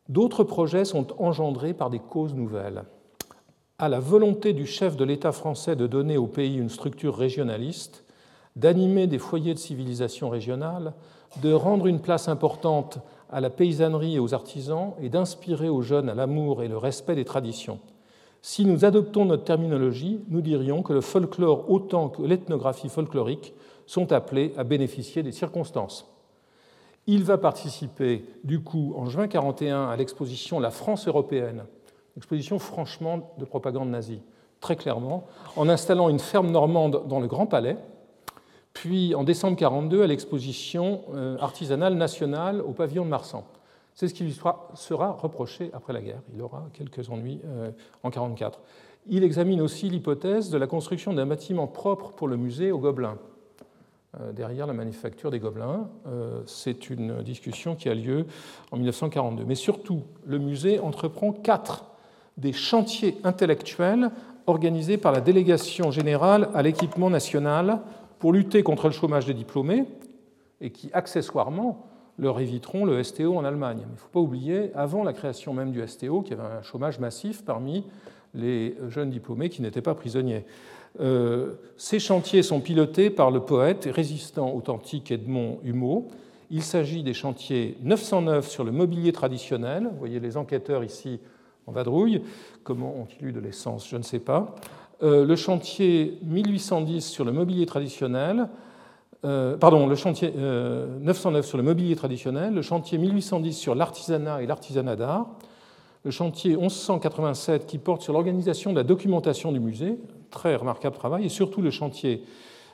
D'autres 0.10 0.44
projets 0.44 0.84
sont 0.84 1.08
engendrés 1.22 1.74
par 1.74 1.90
des 1.90 2.00
causes 2.00 2.34
nouvelles. 2.34 2.84
À 3.80 3.88
la 3.88 4.00
volonté 4.00 4.54
du 4.54 4.66
chef 4.66 4.98
de 4.98 5.06
l'État 5.06 5.32
français 5.32 5.76
de 5.76 5.88
donner 5.88 6.18
au 6.18 6.28
pays 6.28 6.58
une 6.58 6.70
structure 6.70 7.16
régionaliste, 7.16 8.04
d'animer 8.56 9.08
des 9.08 9.20
foyers 9.20 9.54
de 9.54 9.60
civilisation 9.60 10.30
régionale, 10.30 10.94
de 11.42 11.54
rendre 11.54 11.88
une 11.88 12.02
place 12.02 12.28
importante 12.28 13.00
à 13.32 13.40
la 13.40 13.50
paysannerie 13.50 14.16
et 14.16 14.20
aux 14.20 14.34
artisans 14.34 14.94
et 15.02 15.08
d'inspirer 15.08 15.70
aux 15.70 15.82
jeunes 15.82 16.10
à 16.10 16.16
l'amour 16.16 16.62
et 16.62 16.68
le 16.68 16.78
respect 16.78 17.16
des 17.16 17.24
traditions. 17.24 17.80
Si 18.42 18.66
nous 18.66 18.84
adoptons 18.84 19.26
notre 19.26 19.46
terminologie, 19.46 20.20
nous 20.30 20.42
dirions 20.42 20.82
que 20.82 20.94
le 20.94 21.02
folklore 21.02 21.72
autant 21.72 22.10
que 22.10 22.24
l'ethnographie 22.24 22.90
folklorique 22.90 23.54
sont 23.92 24.14
appelés 24.14 24.54
à 24.56 24.64
bénéficier 24.64 25.22
des 25.22 25.34
circonstances. 25.34 26.10
Il 27.08 27.26
va 27.26 27.38
participer 27.38 28.24
du 28.46 28.62
coup 28.62 28.94
en 28.96 29.08
juin 29.08 29.24
1941 29.24 29.90
à 29.90 29.98
l'exposition 29.98 30.62
La 30.62 30.72
France 30.72 31.10
européenne, 31.10 31.66
exposition 32.16 32.58
franchement 32.58 33.34
de 33.38 33.44
propagande 33.44 33.90
nazie, 33.90 34.22
très 34.62 34.78
clairement, 34.78 35.26
en 35.58 35.68
installant 35.68 36.08
une 36.08 36.20
ferme 36.20 36.52
normande 36.52 37.06
dans 37.10 37.20
le 37.20 37.28
Grand 37.28 37.48
Palais, 37.48 37.76
puis 38.72 39.14
en 39.14 39.26
décembre 39.26 39.58
1942 39.58 40.04
à 40.04 40.08
l'exposition 40.08 41.02
euh, 41.14 41.38
artisanale 41.40 41.96
nationale 41.96 42.62
au 42.62 42.72
pavillon 42.72 43.04
de 43.04 43.10
Marsan. 43.10 43.44
C'est 43.94 44.08
ce 44.08 44.14
qui 44.14 44.24
lui 44.24 44.32
sera 44.32 45.12
reproché 45.12 45.70
après 45.74 45.92
la 45.92 46.00
guerre. 46.00 46.22
Il 46.34 46.42
aura 46.42 46.66
quelques 46.72 47.10
ennuis 47.10 47.42
euh, 47.44 47.72
en 48.04 48.08
1944. 48.08 48.62
Il 49.08 49.26
examine 49.26 49.60
aussi 49.60 49.90
l'hypothèse 49.90 50.50
de 50.50 50.58
la 50.58 50.68
construction 50.68 51.12
d'un 51.12 51.26
bâtiment 51.26 51.68
propre 51.68 52.14
pour 52.14 52.30
le 52.30 52.38
musée 52.38 52.72
aux 52.72 52.80
Gobelins, 52.80 53.18
euh, 53.18 53.31
derrière 54.34 54.68
la 54.68 54.74
manufacture 54.74 55.32
des 55.32 55.40
Gobelins. 55.40 55.90
Euh, 56.08 56.42
c'est 56.46 56.90
une 56.90 57.22
discussion 57.24 57.76
qui 57.76 57.90
a 57.90 57.96
lieu 57.96 58.26
en 58.72 58.78
1942. 58.78 59.46
Mais 59.46 59.56
surtout, 59.56 60.04
le 60.26 60.38
musée 60.38 60.80
entreprend 60.80 61.32
quatre 61.32 61.86
des 62.38 62.54
chantiers 62.54 63.18
intellectuels 63.24 64.12
organisés 64.48 64.98
par 64.98 65.12
la 65.12 65.22
délégation 65.22 65.92
générale 65.92 66.50
à 66.54 66.62
l'équipement 66.62 67.10
national 67.10 67.80
pour 68.20 68.34
lutter 68.34 68.64
contre 68.64 68.88
le 68.88 68.94
chômage 68.94 69.26
des 69.26 69.34
diplômés 69.34 69.86
et 70.60 70.72
qui, 70.72 70.90
accessoirement, 70.94 71.88
leur 72.18 72.40
éviteront 72.40 72.86
le 72.86 73.02
STO 73.04 73.36
en 73.38 73.46
Allemagne. 73.46 73.80
Mais 73.80 73.88
il 73.90 73.94
ne 73.94 73.98
faut 74.00 74.10
pas 74.10 74.20
oublier, 74.20 74.72
avant 74.76 75.04
la 75.04 75.14
création 75.14 75.54
même 75.54 75.72
du 75.72 75.86
STO, 75.88 76.22
qu'il 76.22 76.38
y 76.38 76.40
avait 76.40 76.54
un 76.54 76.62
chômage 76.62 77.00
massif 77.00 77.44
parmi 77.46 77.86
les 78.34 78.78
jeunes 78.90 79.10
diplômés 79.10 79.50
qui 79.50 79.62
n'étaient 79.62 79.82
pas 79.82 79.96
prisonniers. 79.96 80.46
Euh, 81.00 81.54
ces 81.78 82.00
chantiers 82.00 82.44
sont 82.44 82.60
pilotés 82.60 83.10
par 83.10 83.32
le 83.32 83.40
poète 83.40 83.88
résistant 83.92 84.54
authentique 84.54 85.12
Edmond 85.12 85.60
Humeau. 85.64 86.10
Il 86.50 86.64
s'agit 86.64 87.02
des 87.02 87.14
chantiers 87.14 87.78
909 87.82 88.48
sur 88.50 88.64
le 88.64 88.72
mobilier 88.72 89.14
traditionnel. 89.14 89.88
Vous 89.92 90.00
voyez 90.00 90.20
les 90.20 90.36
enquêteurs 90.36 90.84
ici 90.84 91.20
en 91.66 91.72
vadrouille. 91.72 92.22
Comment 92.64 92.94
ont-ils 92.94 93.28
eu 93.28 93.32
de 93.32 93.40
l'essence 93.40 93.88
Je 93.88 93.96
ne 93.96 94.04
sais 94.04 94.20
pas. 94.20 94.56
Euh, 95.04 95.26
le 95.26 95.36
chantier 95.36 96.20
1810 96.24 97.02
sur 97.06 97.26
le 97.26 97.32
mobilier 97.32 97.66
traditionnel, 97.66 98.50
euh, 99.24 99.58
pardon, 99.58 99.88
le 99.88 99.96
chantier 99.96 100.32
909 100.32 101.46
euh, 101.46 101.48
sur 101.48 101.58
le 101.58 101.64
mobilier 101.64 101.96
traditionnel, 101.96 102.54
le 102.54 102.62
chantier 102.62 102.98
1810 102.98 103.54
sur 103.54 103.74
l'artisanat 103.74 104.44
et 104.44 104.46
l'artisanat 104.46 104.96
d'art, 104.96 105.28
le 106.04 106.12
chantier 106.12 106.56
1187 106.56 107.66
qui 107.66 107.78
porte 107.78 108.02
sur 108.02 108.14
l'organisation 108.14 108.72
de 108.72 108.78
la 108.78 108.84
documentation 108.84 109.52
du 109.52 109.60
musée, 109.60 109.98
très 110.32 110.56
remarquable 110.56 110.96
travail, 110.96 111.26
et 111.26 111.30
surtout 111.30 111.62
le 111.62 111.70
chantier 111.70 112.24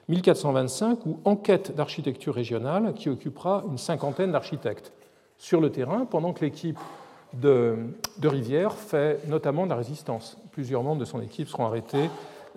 1425 0.08 1.06
ou 1.06 1.20
enquête 1.26 1.76
d'architecture 1.76 2.34
régionale 2.34 2.94
qui 2.94 3.10
occupera 3.10 3.64
une 3.70 3.78
cinquantaine 3.78 4.32
d'architectes 4.32 4.94
sur 5.38 5.60
le 5.60 5.70
terrain 5.70 6.06
pendant 6.06 6.34
que 6.34 6.46
l'équipe 6.46 6.80
de, 7.34 7.76
Rivière 8.24 8.74
fait 8.74 9.28
notamment 9.28 9.66
de 9.66 9.72
la 9.72 9.76
résistance. 9.76 10.38
Plusieurs 10.52 10.82
membres 10.82 11.02
de 11.02 11.06
son 11.06 11.22
équipe 11.22 11.50
seront 11.50 11.66
arrêtés, 11.66 12.10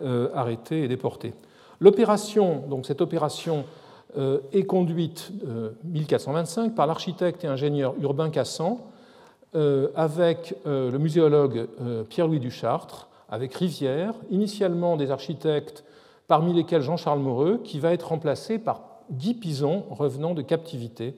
euh, 0.03 0.29
arrêtés 0.33 0.85
et 0.85 0.89
déportés. 0.89 1.35
L'opération, 1.81 2.63
donc 2.69 2.87
cette 2.87 3.01
opération 3.01 3.65
est 4.53 4.65
conduite 4.65 5.31
1425 5.85 6.75
par 6.75 6.89
l'architecte 6.89 7.45
et 7.45 7.47
ingénieur 7.47 7.95
Urbain 8.03 8.29
Cassan 8.29 8.81
avec 9.55 10.57
le 10.67 10.99
muséologue 10.99 11.69
Pierre-Louis 12.09 12.41
Duchartre, 12.41 13.10
avec 13.31 13.55
Rivière, 13.55 14.15
initialement 14.31 14.97
des 14.97 15.11
architectes 15.11 15.85
parmi 16.27 16.53
lesquels 16.53 16.83
Jean-Charles 16.83 17.21
Moreux, 17.21 17.61
qui 17.65 17.79
va 17.79 17.93
être 17.93 18.09
remplacé 18.09 18.59
par 18.59 18.83
Guy 19.11 19.35
Pison, 19.35 19.85
revenant 19.91 20.35
de 20.35 20.43
captivité, 20.43 21.17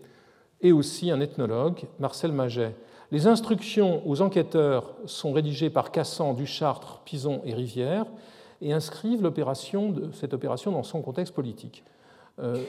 et 0.62 0.72
aussi 0.72 1.10
un 1.10 1.20
ethnologue, 1.20 1.82
Marcel 1.98 2.32
Maget. 2.32 2.74
Les 3.10 3.26
instructions 3.26 4.00
aux 4.08 4.22
enquêteurs 4.22 4.94
sont 5.04 5.32
rédigées 5.32 5.68
par 5.68 5.90
Cassan, 5.90 6.34
Duchartre, 6.34 7.02
Pison 7.04 7.42
et 7.44 7.52
Rivière 7.52 8.06
et 8.62 8.72
inscrivent 8.72 9.30
cette 10.12 10.32
opération 10.32 10.72
dans 10.72 10.82
son 10.82 11.02
contexte 11.02 11.34
politique. 11.34 11.84
Euh, 12.38 12.62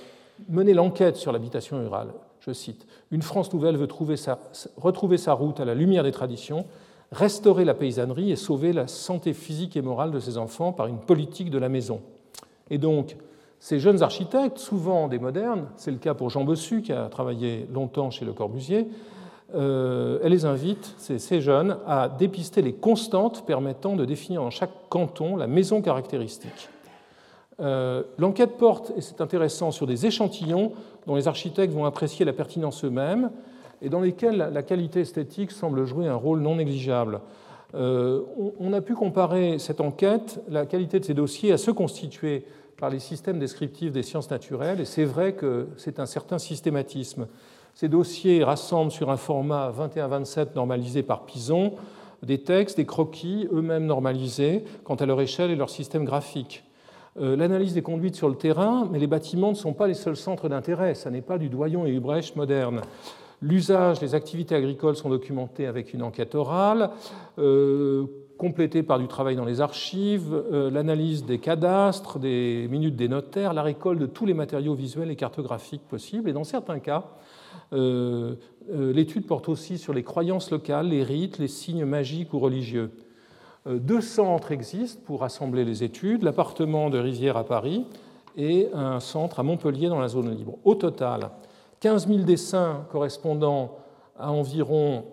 mener 0.50 0.74
l'enquête 0.74 1.16
sur 1.16 1.32
l'habitation 1.32 1.78
rurale, 1.78 2.10
je 2.42 2.52
cite, 2.52 2.86
Une 3.12 3.22
France 3.22 3.54
nouvelle 3.54 3.78
veut 3.78 3.88
retrouver 4.78 5.18
sa 5.18 5.34
route 5.34 5.60
à 5.62 5.66
la 5.66 5.76
lumière 5.76 6.04
des 6.04 6.12
traditions, 6.12 6.66
restaurer 7.14 7.66
la 7.66 7.74
paysannerie 7.74 8.32
et 8.32 8.36
sauver 8.36 8.74
la 8.74 8.88
santé 8.88 9.34
physique 9.34 9.78
et 9.78 9.82
morale 9.82 10.12
de 10.12 10.20
ses 10.20 10.38
enfants 10.38 10.74
par 10.74 10.88
une 10.88 10.98
politique 10.98 11.50
de 11.50 11.58
la 11.58 11.70
maison. 11.70 12.02
Et 12.70 12.78
donc, 12.78 13.16
ces 13.60 13.80
jeunes 13.80 14.04
architectes, 14.04 14.58
souvent 14.58 15.08
des 15.08 15.20
modernes, 15.20 15.68
c'est 15.78 15.92
le 15.92 15.98
cas 15.98 16.14
pour 16.14 16.30
Jean 16.30 16.44
Bossu 16.44 16.82
qui 16.82 16.92
a 16.92 17.08
travaillé 17.08 17.68
longtemps 17.72 18.12
chez 18.12 18.26
Le 18.26 18.34
Corbusier, 18.34 18.88
euh, 19.56 20.20
elle 20.24 20.32
les 20.32 20.46
invite, 20.46 20.96
ces, 20.98 21.42
jeunes, 21.42 21.78
à 21.86 22.10
dépister 22.10 22.62
les 22.62 22.74
constantes 22.74 23.46
permettant 23.46 23.96
de 23.96 24.04
définir 24.04 24.42
dans 24.42 24.50
chaque 24.50 24.90
canton 24.90 25.36
la 25.36 25.48
maison 25.48 25.82
caractéristique. 25.82 26.70
Euh, 27.60 28.02
l'enquête 28.18 28.58
porte, 28.58 28.92
et 28.98 29.02
c'est 29.02 29.22
intéressant, 29.22 29.72
sur 29.72 29.86
des 29.86 30.08
échantillons 30.08 30.72
dont 31.06 31.16
les 31.16 31.28
architectes 31.28 31.74
vont 31.74 31.86
apprécier 31.86 32.26
la 32.26 32.34
pertinence 32.34 32.84
eux-mêmes 32.84 33.30
et 33.82 33.90
dans 33.90 34.02
lesquels 34.02 34.38
la 34.38 34.64
qualité 34.64 35.02
esthétique 35.02 35.52
semble 35.52 35.86
jouer 35.86 36.08
un 36.08 36.16
rôle 36.16 36.42
non 36.42 36.56
négligeable. 36.56 37.22
Euh, 37.76 38.22
on, 38.60 38.72
a 38.72 38.82
pu 38.82 38.94
comparer 38.94 39.58
cette 39.58 39.82
enquête, 39.82 40.42
la 40.48 40.66
qualité 40.66 41.00
de 41.00 41.06
ces 41.06 41.16
dossiers, 41.16 41.52
à 41.52 41.58
ceux 41.58 41.74
constitués 41.74 42.46
par 42.78 42.90
les 42.90 43.00
systèmes 43.00 43.40
descriptifs 43.40 43.92
des 43.92 44.04
sciences 44.04 44.30
naturelles, 44.30 44.82
et 44.82 44.86
c'est 44.86 45.06
vrai 45.06 45.34
que 45.34 45.68
c'est 45.78 46.00
un 46.00 46.06
certain 46.06 46.38
systématisme. 46.38 47.28
Ces 47.74 47.90
dossiers 47.90 48.44
rassemblent 48.44 48.92
sur 48.92 49.10
un 49.10 49.18
format 49.18 49.72
21-27 49.72 50.50
normalisé 50.56 51.02
par 51.02 51.26
Pison 51.26 51.74
des 52.22 52.40
textes, 52.40 52.78
des 52.78 52.86
croquis, 52.86 53.48
eux-mêmes 53.52 53.86
normalisés 53.86 54.64
quant 54.84 54.96
à 54.96 55.06
leur 55.06 55.20
échelle 55.20 55.52
et 55.52 55.56
leur 55.56 55.70
système 55.70 56.06
graphique. 56.06 56.64
Euh, 57.20 57.36
l'analyse 57.36 57.74
des 57.74 57.82
conduites 57.82 58.16
sur 58.16 58.30
le 58.30 58.36
terrain, 58.36 58.88
mais 58.92 58.98
les 58.98 59.08
bâtiments 59.08 59.50
ne 59.50 59.56
sont 59.56 59.74
pas 59.74 59.88
les 59.88 59.94
seuls 59.94 60.16
centres 60.16 60.50
d'intérêt, 60.50 60.96
ça 60.96 61.12
n'est 61.12 61.22
pas 61.22 61.38
du 61.38 61.50
Doyon 61.50 61.86
et 61.86 61.92
Ubrecht 61.92 62.36
moderne. 62.36 62.82
L'usage 63.44 64.00
des 64.00 64.16
activités 64.16 64.56
agricoles 64.56 64.96
sont 64.96 65.10
documentés 65.10 65.68
avec 65.68 65.94
une 65.94 66.02
enquête 66.02 66.34
orale. 66.34 66.92
Euh, 67.40 68.06
complétée 68.38 68.84
par 68.84 69.00
du 69.00 69.08
travail 69.08 69.36
dans 69.36 69.44
les 69.44 69.60
archives, 69.60 70.34
euh, 70.34 70.72
l'analyse 70.72 71.26
des 71.26 71.40
cadastres, 71.40 72.20
des 72.20 72.68
minutes 72.72 72.96
des 72.96 73.10
notaires, 73.10 73.54
la 73.54 73.62
récolte 73.62 74.00
de 74.00 74.06
tous 74.06 74.26
les 74.26 74.34
matériaux 74.34 74.76
visuels 74.76 75.12
et 75.12 75.18
cartographiques 75.18 75.86
possibles. 75.90 76.30
Et 76.30 76.34
dans 76.34 76.46
certains 76.46 76.80
cas, 76.80 77.04
euh, 77.74 78.36
l'étude 78.72 79.28
porte 79.28 79.50
aussi 79.50 79.78
sur 79.78 79.94
les 79.94 80.04
croyances 80.04 80.50
locales, 80.50 80.88
les 80.88 81.04
rites, 81.04 81.38
les 81.38 81.50
signes 81.50 81.84
magiques 81.84 82.34
ou 82.34 82.40
religieux. 82.40 82.92
Deux 83.66 84.02
centres 84.02 84.54
existent 84.54 85.02
pour 85.06 85.20
rassembler 85.20 85.66
les 85.66 85.84
études, 85.84 86.24
l'appartement 86.24 86.90
de 86.90 86.98
Rivière 86.98 87.36
à 87.36 87.46
Paris 87.46 87.86
et 88.38 88.68
un 88.74 89.00
centre 89.00 89.40
à 89.40 89.44
Montpellier 89.44 89.90
dans 89.90 90.00
la 90.00 90.10
zone 90.10 90.36
libre. 90.36 90.58
Au 90.66 90.76
total, 90.76 91.30
15 91.84 92.08
000 92.08 92.20
dessins 92.20 92.86
correspondant 92.94 93.76
à 94.18 94.32
environ 94.32 95.04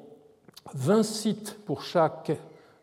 20 0.72 1.02
sites 1.02 1.58
pour 1.66 1.82
chaque 1.82 2.30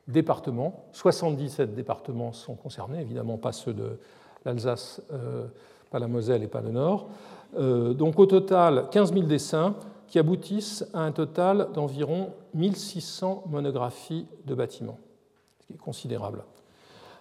départements. 0.10 0.88
77 0.92 1.74
départements 1.74 2.34
sont 2.34 2.56
concernés, 2.56 3.00
évidemment 3.00 3.38
pas 3.38 3.54
ceux 3.54 3.74
de 3.74 3.98
l'Alsace, 4.44 5.02
euh, 5.14 5.46
pas 5.90 6.00
la 6.00 6.10
Moselle 6.10 6.44
et 6.44 6.48
pas 6.48 6.60
le 6.60 6.72
Nord. 6.72 7.08
Euh, 7.58 7.94
donc 7.94 8.20
au 8.20 8.26
total, 8.26 8.88
15 8.92 9.14
000 9.14 9.26
dessins 9.26 9.76
qui 10.08 10.20
aboutissent 10.20 10.86
à 10.94 11.00
un 11.00 11.14
total 11.14 11.70
d'environ 11.74 12.32
1600 12.56 13.46
monographies 13.50 14.28
de 14.46 14.54
bâtiments, 14.54 15.00
ce 15.62 15.68
qui 15.68 15.74
est 15.76 15.78
considérable. 15.78 16.44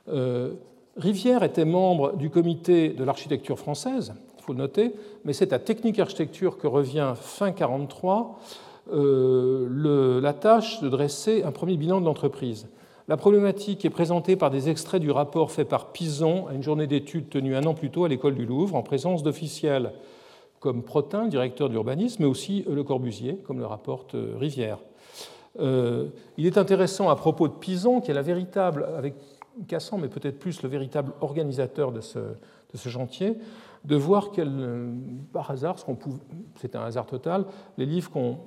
Euh, 0.09 0.55
Rivière 0.97 1.45
était 1.45 1.64
membre 1.64 2.17
du 2.17 2.29
comité 2.29 2.89
de 2.89 3.05
l'architecture 3.05 3.61
française, 3.61 4.14
faut 4.47 4.55
noter, 4.55 4.94
mais 5.24 5.32
c'est 5.32 5.53
à 5.53 5.59
Technique 5.59 5.99
Architecture 5.99 6.57
que 6.57 6.66
revient 6.66 7.14
fin 7.16 7.47
1943 7.47 8.38
la 10.22 10.32
tâche 10.32 10.80
de 10.80 10.88
dresser 10.88 11.42
un 11.42 11.51
premier 11.51 11.76
bilan 11.76 12.01
de 12.01 12.07
l'entreprise. 12.07 12.68
La 13.09 13.16
problématique 13.16 13.84
est 13.84 13.90
présentée 13.90 14.36
par 14.36 14.51
des 14.51 14.68
extraits 14.68 15.01
du 15.01 15.11
rapport 15.11 15.51
fait 15.51 15.64
par 15.64 15.92
Pison 15.92 16.47
à 16.47 16.55
une 16.55 16.62
journée 16.62 16.86
d'études 16.86 17.28
tenue 17.28 17.57
un 17.57 17.64
an 17.64 17.74
plus 17.74 17.90
tôt 17.90 18.05
à 18.05 18.09
l'école 18.09 18.34
du 18.34 18.47
Louvre, 18.47 18.76
en 18.76 18.82
présence 18.82 19.22
d'officiels 19.22 19.92
comme 20.61 20.82
Protin, 20.82 21.26
directeur 21.26 21.68
de 21.68 21.74
l'urbanisme, 21.74 22.22
mais 22.22 22.28
aussi 22.28 22.64
Le 22.68 22.82
Corbusier, 22.82 23.36
comme 23.47 23.59
le 23.59 23.66
rapporte 23.66 24.14
euh, 24.14 24.34
Rivière. 24.38 24.78
Euh, 25.61 26.07
il 26.36 26.47
est 26.47 26.59
intéressant 26.59 27.09
à 27.09 27.16
propos 27.16 27.47
de 27.47 27.53
Pison, 27.53 28.01
qui 28.01 28.11
est 28.11 28.14
la 28.14 28.22
véritable, 28.22 28.86
avec 28.97 29.14
Cassan, 29.68 30.01
mais 30.01 30.09
peut-être 30.09 30.38
plus 30.38 30.62
le 30.62 30.68
véritable 30.68 31.12
organisateur 31.20 31.92
de 31.92 32.01
ce 32.01 32.88
chantier, 32.88 33.36
de 33.87 33.97
voir 33.97 34.30
quel, 34.32 34.49
euh, 34.49 34.93
par 35.32 35.51
hasard, 35.51 35.76
c'est 36.57 36.74
un 36.74 36.82
hasard 36.82 37.07
total, 37.07 37.45
les 37.78 37.87
livres 37.87 38.11
qu'on 38.11 38.39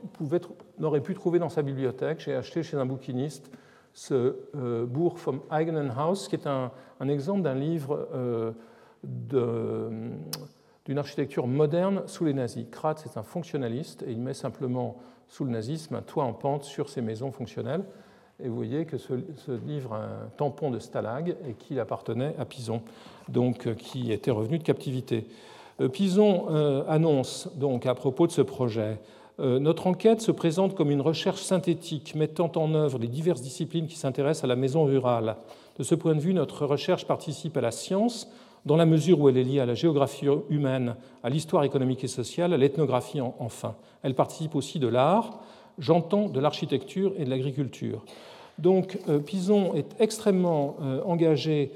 aurait 0.82 1.02
pu 1.02 1.14
trouver 1.14 1.40
dans 1.40 1.50
sa 1.50 1.62
bibliothèque. 1.62 2.20
J'ai 2.20 2.36
acheté 2.36 2.62
chez 2.62 2.78
un 2.78 2.86
bouquiniste 2.86 3.50
ce 3.94 4.36
euh, 4.56 4.86
Buch 4.86 5.18
vom 5.18 5.42
eigenen 5.52 5.92
Haus, 5.98 6.28
qui 6.28 6.36
est 6.36 6.48
un, 6.48 6.72
exemple 7.02 7.42
d'un 7.42 7.56
livre 7.56 8.08
euh, 8.14 8.52
d'une 9.04 10.98
architecture 10.98 11.48
moderne 11.48 12.04
sous 12.06 12.26
les 12.26 12.34
nazis. 12.34 12.66
Kratz 12.70 13.06
est 13.06 13.18
un 13.18 13.24
fonctionnaliste 13.24 14.04
et 14.04 14.12
il 14.12 14.22
met 14.22 14.34
simplement 14.34 14.98
sous 15.28 15.46
le 15.46 15.52
nazisme 15.52 15.96
un 15.96 16.02
toit 16.02 16.26
en 16.26 16.34
pente 16.34 16.64
sur 16.64 16.90
ses 16.90 17.02
maisons 17.02 17.32
fonctionnelles. 17.32 17.86
Et 18.44 18.48
vous 18.48 18.56
voyez 18.56 18.86
que 18.86 18.98
ce, 18.98 19.14
livre 19.68 19.94
a 19.94 20.04
un 20.04 20.30
tampon 20.38 20.72
de 20.72 20.80
Stalag 20.80 21.36
et 21.48 21.54
qu'il 21.54 21.80
appartenait 21.80 22.36
à 22.40 22.46
Pison, 22.46 22.82
donc 23.28 23.68
euh, 23.68 23.74
qui 23.74 24.12
était 24.12 24.32
revenu 24.32 24.58
de 24.58 24.64
captivité. 24.64 25.28
Pison 25.94 26.48
annonce 26.90 27.48
donc 27.56 27.86
à 27.86 27.96
propos 27.96 28.28
de 28.28 28.34
ce 28.34 28.42
projet 28.42 29.00
euh, 29.40 29.58
notre 29.58 29.88
enquête 29.88 30.22
se 30.22 30.32
présente 30.32 30.76
comme 30.76 30.92
une 30.92 31.02
recherche 31.02 31.42
synthétique 31.42 32.14
mettant 32.14 32.52
en 32.56 32.74
œuvre 32.74 33.00
les 33.00 33.08
diverses 33.08 33.42
disciplines 33.42 33.88
qui 33.88 33.96
s'intéressent 33.96 34.44
à 34.44 34.48
la 34.48 34.58
maison 34.58 34.84
rurale. 34.84 35.38
De 35.78 35.84
ce 35.84 35.96
point 35.96 36.14
de 36.14 36.20
vue, 36.20 36.34
notre 36.34 36.66
recherche 36.66 37.06
participe 37.06 37.56
à 37.56 37.62
la 37.62 37.72
science 37.72 38.30
dans 38.66 38.76
la 38.76 38.86
mesure 38.86 39.22
où 39.22 39.30
elle 39.30 39.38
est 39.38 39.44
liée 39.44 39.62
à 39.62 39.66
la 39.66 39.76
géographie 39.76 40.28
humaine, 40.50 40.96
à 41.24 41.30
l'histoire 41.30 41.64
économique 41.64 42.04
et 42.04 42.10
sociale, 42.10 42.54
à 42.54 42.58
l'ethnographie 42.58 43.22
enfin. 43.22 43.76
Elle 44.04 44.14
participe 44.14 44.56
aussi 44.56 44.78
de 44.78 44.88
l'art, 44.88 45.40
j'entends 45.80 46.30
de 46.30 46.40
l'architecture 46.40 47.14
et 47.18 47.26
de 47.26 47.30
l'agriculture. 47.30 48.04
Donc 48.58 49.00
euh, 49.08 49.20
Pison 49.20 49.74
est 49.74 49.96
extrêmement 50.00 50.78
euh, 50.82 51.02
engagé 51.04 51.72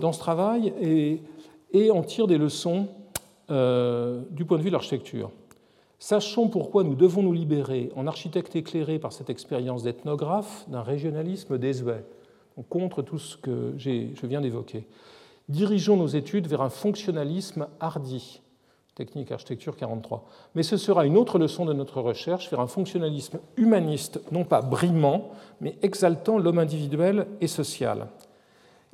dans 0.00 0.12
ce 0.12 0.18
travail 0.18 0.72
et, 0.80 1.20
et 1.72 1.90
en 1.90 2.02
tire 2.02 2.26
des 2.26 2.38
leçons 2.38 2.88
du 3.48 4.44
point 4.46 4.56
de 4.56 4.62
vue 4.62 4.70
de 4.70 4.72
l'architecture. 4.72 5.30
Sachons 5.98 6.48
pourquoi 6.48 6.82
nous 6.82 6.94
devons 6.94 7.22
nous 7.22 7.32
libérer, 7.32 7.90
en 7.94 8.06
architecte 8.06 8.56
éclairé 8.56 8.98
par 8.98 9.12
cette 9.12 9.28
expérience 9.28 9.82
d'ethnographe, 9.82 10.64
d'un 10.68 10.82
régionalisme 10.82 11.58
désuet, 11.58 12.04
contre 12.68 13.02
tout 13.02 13.18
ce 13.18 13.36
que 13.36 13.74
je 13.76 14.26
viens 14.26 14.40
d'évoquer. 14.40 14.86
Dirigeons 15.48 15.96
nos 15.96 16.06
études 16.06 16.48
vers 16.48 16.60
un 16.60 16.70
fonctionnalisme 16.70 17.68
hardi, 17.80 18.40
technique 18.96 19.30
architecture 19.30 19.76
43. 19.76 20.24
Mais 20.54 20.62
ce 20.62 20.78
sera 20.78 21.06
une 21.06 21.18
autre 21.18 21.38
leçon 21.38 21.66
de 21.66 21.74
notre 21.74 22.00
recherche 22.00 22.50
vers 22.50 22.60
un 22.60 22.66
fonctionnalisme 22.66 23.38
humaniste, 23.56 24.20
non 24.32 24.44
pas 24.44 24.62
brimant, 24.62 25.30
mais 25.60 25.76
exaltant 25.82 26.38
l'homme 26.38 26.58
individuel 26.58 27.26
et 27.40 27.46
social. 27.46 28.08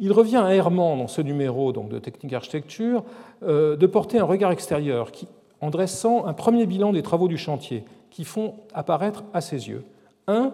Il 0.01 0.13
revient 0.13 0.43
à 0.45 0.53
Herman, 0.55 0.99
dans 0.99 1.07
ce 1.07 1.23
numéro 1.23 1.73
donc, 1.73 1.89
de 1.89 2.01
technique 2.01 2.33
architecture, 2.33 3.05
euh, 3.45 3.77
de 3.77 3.87
porter 3.87 4.19
un 4.19 4.25
regard 4.25 4.51
extérieur 4.51 5.13
qui 5.13 5.29
en 5.61 5.71
dressant 5.71 6.27
un 6.27 6.33
premier 6.33 6.67
bilan 6.67 6.93
des 6.93 7.03
travaux 7.03 7.29
du 7.29 7.39
chantier 7.39 7.85
qui 8.11 8.25
font 8.25 8.55
apparaître 8.75 9.23
à 9.33 9.41
ses 9.41 9.69
yeux 9.69 9.85
1. 10.27 10.53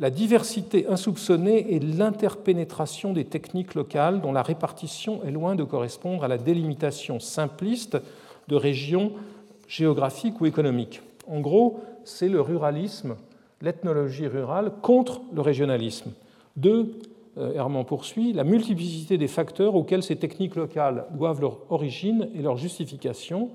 La 0.00 0.10
diversité 0.10 0.86
insoupçonnée 0.88 1.74
et 1.74 1.80
l'interpénétration 1.80 3.12
des 3.12 3.24
techniques 3.24 3.74
locales 3.74 4.22
dont 4.22 4.32
la 4.32 4.42
répartition 4.42 5.20
est 5.26 5.30
loin 5.32 5.54
de 5.54 5.64
correspondre 5.64 6.24
à 6.24 6.28
la 6.28 6.38
délimitation 6.38 7.20
simpliste 7.20 7.98
de 8.48 8.56
régions 8.56 9.12
géographiques 9.68 10.40
ou 10.40 10.46
économiques. 10.46 11.02
En 11.28 11.40
gros, 11.40 11.80
c'est 12.04 12.28
le 12.28 12.40
ruralisme, 12.40 13.16
l'ethnologie 13.60 14.26
rurale 14.26 14.72
contre 14.82 15.20
le 15.32 15.42
régionalisme. 15.42 16.12
2. 16.56 16.98
Euh, 17.38 17.52
Herman 17.54 17.84
poursuit, 17.84 18.32
la 18.32 18.44
multiplicité 18.44 19.18
des 19.18 19.28
facteurs 19.28 19.74
auxquels 19.74 20.02
ces 20.02 20.16
techniques 20.16 20.56
locales 20.56 21.04
doivent 21.12 21.40
leur 21.40 21.58
origine 21.70 22.28
et 22.34 22.42
leur 22.42 22.56
justification, 22.56 23.50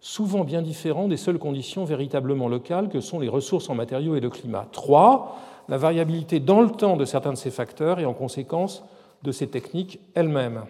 souvent 0.00 0.44
bien 0.44 0.62
différents 0.62 1.08
des 1.08 1.16
seules 1.16 1.38
conditions 1.38 1.84
véritablement 1.84 2.48
locales 2.48 2.88
que 2.88 3.00
sont 3.00 3.18
les 3.18 3.28
ressources 3.28 3.68
en 3.68 3.74
matériaux 3.74 4.16
et 4.16 4.20
le 4.20 4.30
climat. 4.30 4.66
3. 4.72 5.36
La 5.68 5.78
variabilité 5.78 6.38
dans 6.38 6.60
le 6.60 6.70
temps 6.70 6.96
de 6.96 7.04
certains 7.04 7.32
de 7.32 7.38
ces 7.38 7.50
facteurs 7.50 7.98
et 7.98 8.06
en 8.06 8.14
conséquence 8.14 8.84
de 9.22 9.32
ces 9.32 9.48
techniques 9.48 9.98
elles-mêmes. 10.14 10.62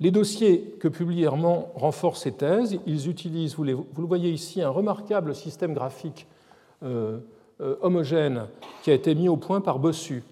Les 0.00 0.10
dossiers 0.10 0.76
que 0.80 0.88
publie 0.88 1.22
Herman 1.22 1.64
renforcent 1.74 2.22
ces 2.22 2.32
thèses. 2.32 2.78
Ils 2.86 3.10
utilisent, 3.10 3.54
vous, 3.56 3.64
le 3.64 3.76
voyez 3.98 4.30
ici, 4.30 4.62
un 4.62 4.70
remarquable 4.70 5.34
système 5.34 5.74
graphique 5.74 6.26
euh, 6.82 7.18
euh, 7.60 7.76
homogène 7.82 8.46
qui 8.82 8.90
a 8.90 8.94
été 8.94 9.14
mis 9.14 9.28
au 9.28 9.36
point 9.36 9.60
par 9.60 9.78
Bossu. 9.78 10.22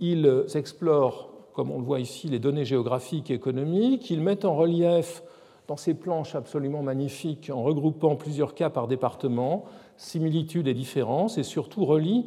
Ils 0.00 0.46
explorent, 0.54 1.28
comme 1.52 1.70
on 1.70 1.78
le 1.78 1.84
voit 1.84 2.00
ici, 2.00 2.28
les 2.28 2.38
données 2.38 2.64
géographiques 2.64 3.30
et 3.30 3.34
économiques. 3.34 4.10
Ils 4.10 4.22
mettent 4.22 4.46
en 4.46 4.56
relief 4.56 5.22
dans 5.66 5.76
ces 5.76 5.92
planches 5.92 6.34
absolument 6.34 6.82
magnifiques, 6.82 7.50
en 7.52 7.62
regroupant 7.62 8.16
plusieurs 8.16 8.54
cas 8.54 8.70
par 8.70 8.88
département, 8.88 9.66
similitudes 9.98 10.66
et 10.66 10.74
différences, 10.74 11.36
et 11.36 11.42
surtout 11.42 11.84
relient 11.84 12.24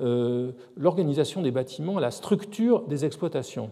euh, 0.00 0.52
l'organisation 0.76 1.42
des 1.42 1.50
bâtiments 1.50 1.98
à 1.98 2.00
la 2.00 2.12
structure 2.12 2.82
des 2.86 3.04
exploitations. 3.04 3.70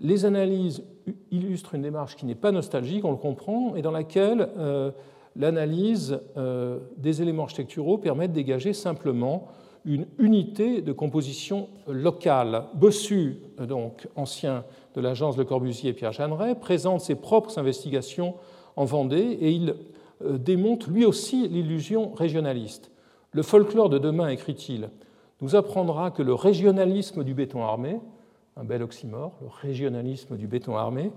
Les 0.00 0.24
analyses 0.24 0.84
illustrent 1.30 1.74
une 1.74 1.82
démarche 1.82 2.16
qui 2.16 2.26
n'est 2.26 2.34
pas 2.34 2.52
nostalgique, 2.52 3.04
on 3.04 3.10
le 3.10 3.16
comprend, 3.16 3.74
et 3.74 3.82
dans 3.82 3.90
laquelle 3.90 4.48
euh, 4.56 4.90
l'analyse 5.36 6.20
euh, 6.36 6.78
des 6.96 7.22
éléments 7.22 7.44
architecturaux 7.44 7.98
permet 7.98 8.28
de 8.28 8.32
dégager 8.32 8.72
simplement 8.72 9.48
une 9.84 10.06
unité 10.18 10.80
de 10.80 10.92
composition 10.92 11.68
locale. 11.88 12.64
Bossu, 12.74 13.38
donc 13.58 14.06
ancien 14.14 14.64
de 14.94 15.00
l'agence 15.00 15.36
Le 15.36 15.44
Corbusier 15.44 15.92
Pierre 15.92 16.12
Jeanneret, 16.12 16.54
présente 16.54 17.00
ses 17.00 17.16
propres 17.16 17.58
investigations 17.58 18.34
en 18.76 18.84
Vendée 18.84 19.38
et 19.40 19.50
il 19.50 19.74
euh, 20.24 20.38
démonte 20.38 20.86
lui 20.86 21.04
aussi 21.04 21.48
l'illusion 21.48 22.12
régionaliste. 22.14 22.90
Le 23.32 23.42
folklore 23.42 23.88
de 23.88 23.98
demain, 23.98 24.28
écrit-il, 24.28 24.90
nous 25.40 25.56
apprendra 25.56 26.10
que 26.10 26.22
le 26.22 26.34
régionalisme 26.34 27.24
du 27.24 27.34
béton 27.34 27.64
armé, 27.64 27.98
un 28.56 28.64
bel 28.64 28.82
oxymore, 28.82 29.32
le 29.40 29.48
régionalisme 29.48 30.36
du 30.36 30.46
béton 30.46 30.76
armé, 30.76 31.10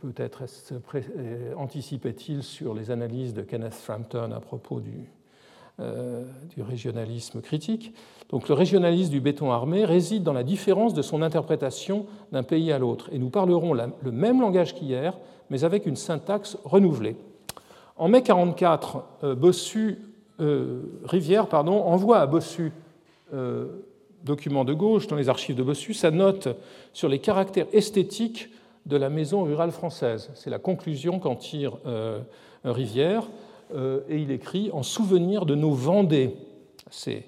peut-être 0.00 0.44
anticipait-il 1.56 2.42
sur 2.42 2.74
les 2.74 2.90
analyses 2.90 3.34
de 3.34 3.42
Kenneth 3.42 3.74
Frampton 3.74 4.32
à 4.32 4.40
propos 4.40 4.80
du, 4.80 5.08
euh, 5.80 6.24
du 6.56 6.60
régionalisme 6.60 7.40
critique. 7.40 7.94
Donc 8.30 8.48
le 8.48 8.54
régionalisme 8.56 9.12
du 9.12 9.20
béton 9.20 9.52
armé 9.52 9.84
réside 9.84 10.24
dans 10.24 10.32
la 10.32 10.42
différence 10.42 10.92
de 10.92 11.02
son 11.02 11.22
interprétation 11.22 12.06
d'un 12.32 12.42
pays 12.42 12.72
à 12.72 12.80
l'autre. 12.80 13.08
Et 13.12 13.18
nous 13.20 13.30
parlerons 13.30 13.74
le 13.74 14.10
même 14.10 14.40
langage 14.40 14.74
qu'hier, 14.74 15.16
mais 15.50 15.62
avec 15.62 15.86
une 15.86 15.94
syntaxe 15.94 16.58
renouvelée. 16.64 17.14
En 17.96 18.08
mai 18.08 18.22
1944, 18.22 19.04
euh, 19.22 19.34
Bossu, 19.36 19.98
euh, 20.40 20.82
Rivière 21.04 21.46
pardon, 21.46 21.80
envoie 21.80 22.18
à 22.18 22.26
Bossu, 22.26 22.72
document 24.24 24.64
de 24.64 24.74
gauche 24.74 25.06
dans 25.06 25.16
les 25.16 25.28
archives 25.28 25.56
de 25.56 25.62
Bossu, 25.62 25.94
sa 25.94 26.10
note 26.10 26.48
sur 26.92 27.08
les 27.08 27.18
caractères 27.18 27.66
esthétiques 27.72 28.50
de 28.86 28.96
la 28.96 29.10
maison 29.10 29.42
rurale 29.42 29.70
française. 29.70 30.30
C'est 30.34 30.50
la 30.50 30.58
conclusion 30.58 31.18
qu'en 31.18 31.36
tire 31.36 31.78
Rivière. 32.64 33.24
Euh, 33.74 34.00
et 34.08 34.18
il 34.18 34.30
écrit 34.30 34.70
En 34.72 34.82
souvenir 34.82 35.46
de 35.46 35.54
nos 35.54 35.72
Vendées. 35.72 36.34
C'est 36.90 37.24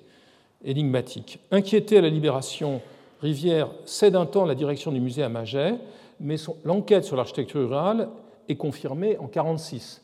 énigmatique. 0.65 1.39
Inquiété 1.51 1.99
à 1.99 2.01
la 2.01 2.09
libération, 2.09 2.81
Rivière 3.21 3.69
cède 3.85 4.17
un 4.17 4.27
temps 4.27 4.47
la 4.47 4.55
direction 4.55 4.93
du 4.93 5.01
musée 5.01 5.23
à 5.23 5.29
Maget, 5.29 5.75
mais 6.21 6.37
l'enquête 6.65 7.05
sur 7.05 7.17
l'architecture 7.17 7.61
rurale 7.61 8.09
est 8.49 8.57
confirmée 8.57 9.19
en 9.19 9.29
1946, 9.29 10.03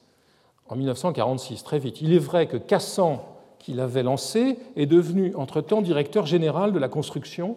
en 0.69 0.77
1946, 0.77 1.63
très 1.63 1.79
vite. 1.79 2.01
Il 2.03 2.13
est 2.13 2.19
vrai 2.19 2.47
que 2.47 2.59
Cassan, 2.59 3.21
qui 3.67 3.73
l'avait 3.73 4.05
lancé, 4.05 4.59
est 4.77 4.87
devenu 4.87 5.35
entre-temps 5.35 5.83
directeur 5.83 6.25
général 6.25 6.73
de 6.73 6.79
la 6.79 6.87
construction 6.87 7.57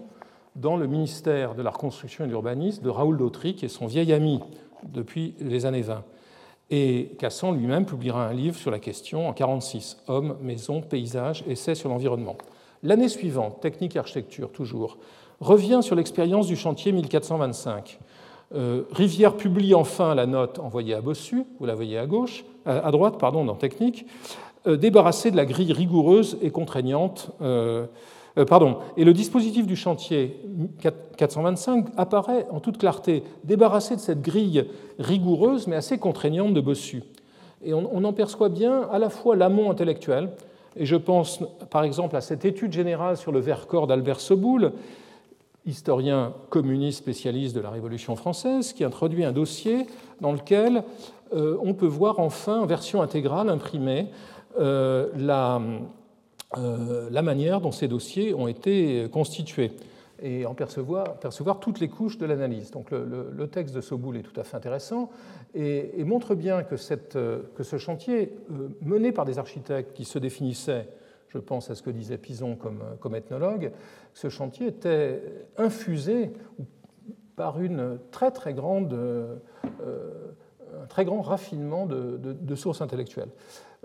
dans 0.55 0.75
le 0.75 0.87
ministère 0.87 1.53
de 1.53 1.61
la 1.61 1.69
Reconstruction 1.69 2.23
et 2.23 2.27
de 2.27 2.31
l'Urbanisme 2.31 2.81
de 2.81 2.89
Raoul 2.89 3.15
Dautry, 3.15 3.53
qui 3.53 3.65
est 3.65 3.69
son 3.69 3.85
vieil 3.85 4.11
ami 4.11 4.39
depuis 4.91 5.35
les 5.39 5.67
années 5.67 5.83
20. 5.83 6.03
Et 6.71 7.11
Cassan 7.19 7.51
lui-même 7.51 7.85
publiera 7.85 8.27
un 8.27 8.33
livre 8.33 8.57
sur 8.57 8.71
la 8.71 8.79
question 8.79 9.19
en 9.19 9.33
1946, 9.33 9.97
Hommes, 10.07 10.35
maisons, 10.41 10.81
paysages, 10.81 11.43
essais 11.47 11.75
sur 11.75 11.89
l'environnement. 11.89 12.39
L'année 12.81 13.07
suivante, 13.07 13.61
Technique 13.61 13.95
et 13.95 13.99
architecture 13.99 14.51
toujours, 14.51 14.97
revient 15.39 15.81
sur 15.83 15.95
l'expérience 15.95 16.47
du 16.47 16.55
chantier 16.55 16.91
1425. 16.91 17.99
Euh, 18.55 18.81
Rivière 18.91 19.37
publie 19.37 19.75
enfin 19.75 20.15
la 20.15 20.25
note 20.25 20.57
envoyée 20.57 20.95
à 20.95 21.01
Bossu, 21.01 21.43
vous 21.59 21.67
la 21.67 21.75
voyez 21.75 21.99
à 21.99 22.07
gauche, 22.07 22.45
à 22.65 22.91
droite, 22.91 23.17
pardon, 23.19 23.45
dans 23.45 23.55
Technique, 23.55 24.05
euh, 24.67 24.75
débarrassée 24.75 25.31
de 25.31 25.37
la 25.37 25.45
grille 25.45 25.71
rigoureuse 25.71 26.37
et 26.41 26.51
contraignante 26.51 27.31
euh, 27.41 27.85
euh, 28.37 28.43
pardon, 28.43 28.79
et 28.97 29.05
le 29.05 29.13
dispositif 29.13 29.65
du 29.65 29.77
chantier 29.77 30.37
425 31.15 31.87
apparaît 31.95 32.45
en 32.51 32.59
toute 32.59 32.77
clarté, 32.77 33.23
débarrassé 33.45 33.95
de 33.95 34.01
cette 34.01 34.21
grille 34.21 34.65
rigoureuse 34.99 35.67
mais 35.67 35.77
assez 35.77 35.97
contraignante 35.97 36.53
de 36.53 36.59
Bossu. 36.59 37.03
Et 37.63 37.73
on, 37.73 38.03
en 38.03 38.13
perçoit 38.13 38.49
bien 38.49 38.81
à 38.91 38.99
la 38.99 39.09
fois 39.09 39.37
l'amont 39.37 39.71
intellectuel, 39.71 40.29
et 40.75 40.85
je 40.85 40.97
pense 40.97 41.41
par 41.69 41.83
exemple 41.83 42.17
à 42.17 42.21
cette 42.21 42.43
étude 42.43 42.73
générale 42.73 43.15
sur 43.15 43.31
le 43.31 43.39
Vercors 43.39 43.87
d'Albert 43.87 44.19
Soboul, 44.19 44.73
historien 45.65 46.33
communiste 46.49 46.99
spécialiste 46.99 47.55
de 47.55 47.61
la 47.61 47.69
Révolution 47.69 48.17
française, 48.17 48.73
qui 48.73 48.83
introduit 48.83 49.23
un 49.23 49.31
dossier 49.31 49.87
dans 50.19 50.33
lequel 50.33 50.83
on 51.31 51.73
peut 51.73 51.85
voir 51.85 52.19
enfin 52.19 52.59
en 52.59 52.65
version 52.65 53.01
intégrale 53.01 53.49
imprimée 53.49 54.07
la, 54.57 55.61
euh, 56.57 57.09
la 57.11 57.21
manière 57.21 57.61
dont 57.61 57.71
ces 57.71 57.87
dossiers 57.87 58.33
ont 58.33 58.47
été 58.47 59.07
constitués 59.11 59.71
et 60.21 60.45
en 60.45 60.53
percevoir, 60.55 61.59
toutes 61.61 61.79
les 61.79 61.87
couches 61.87 62.17
de 62.17 62.25
l'analyse. 62.25 62.71
Donc 62.71 62.91
le, 62.91 63.47
texte 63.47 63.73
de 63.73 63.81
Soboul 63.81 64.17
est 64.17 64.23
tout 64.23 64.37
à 64.37 64.43
fait 64.43 64.57
intéressant 64.57 65.11
et, 65.53 66.03
montre 66.03 66.35
bien 66.35 66.63
que, 66.63 66.75
que, 66.75 67.63
ce 67.63 67.77
chantier, 67.77 68.35
euh, 68.51 68.67
mené 68.81 69.11
par 69.11 69.25
des 69.25 69.39
architectes 69.39 69.93
qui 69.93 70.05
se 70.05 70.19
définissaient, 70.19 70.87
je 71.29 71.37
pense 71.37 71.69
à 71.69 71.75
ce 71.75 71.83
que 71.83 71.91
disait 71.91 72.17
Pison 72.17 72.57
comme, 72.57 73.15
ethnologue, 73.15 73.71
ce 74.13 74.29
chantier 74.29 74.67
était 74.67 75.21
infusé 75.57 76.31
par 77.35 77.61
une 77.61 77.99
très 78.11 78.31
très 78.31 78.53
grande, 78.53 78.91
euh, 78.93 79.37
un 80.81 80.85
très 80.85 81.05
grand 81.05 81.21
raffinement 81.21 81.85
de, 81.85 82.55
sources 82.55 82.81
intellectuelles. 82.81 83.29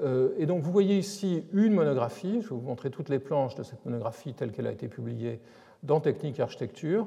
Euh, 0.01 0.30
et 0.38 0.47
donc 0.47 0.62
vous 0.62 0.72
voyez 0.72 0.99
ici 0.99 1.45
une 1.53 1.74
monographie, 1.74 2.40
je 2.42 2.49
vais 2.49 2.57
vous 2.57 2.66
montrer 2.66 2.90
toutes 2.90 3.09
les 3.09 3.18
planches 3.18 3.55
de 3.55 3.62
cette 3.62 3.84
monographie 3.84 4.34
telle 4.34 4.51
qu'elle 4.51 4.66
a 4.66 4.72
été 4.72 4.88
publiée 4.88 5.40
dans 5.82 6.01
Technique 6.01 6.38
et 6.40 6.42
Architecture, 6.42 7.07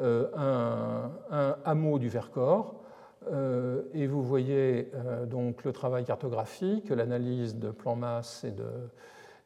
euh, 0.00 0.26
un, 1.30 1.56
hameau 1.64 1.98
du 1.98 2.08
Vercors, 2.08 2.82
euh, 3.32 3.82
et 3.94 4.06
vous 4.06 4.22
voyez 4.22 4.90
donc 5.28 5.64
le 5.64 5.72
travail 5.72 6.04
cartographique, 6.04 6.90
l'analyse 6.90 7.56
de 7.56 7.70
plan 7.70 7.96
masse 7.96 8.44
et, 8.44 8.50
de, 8.50 8.64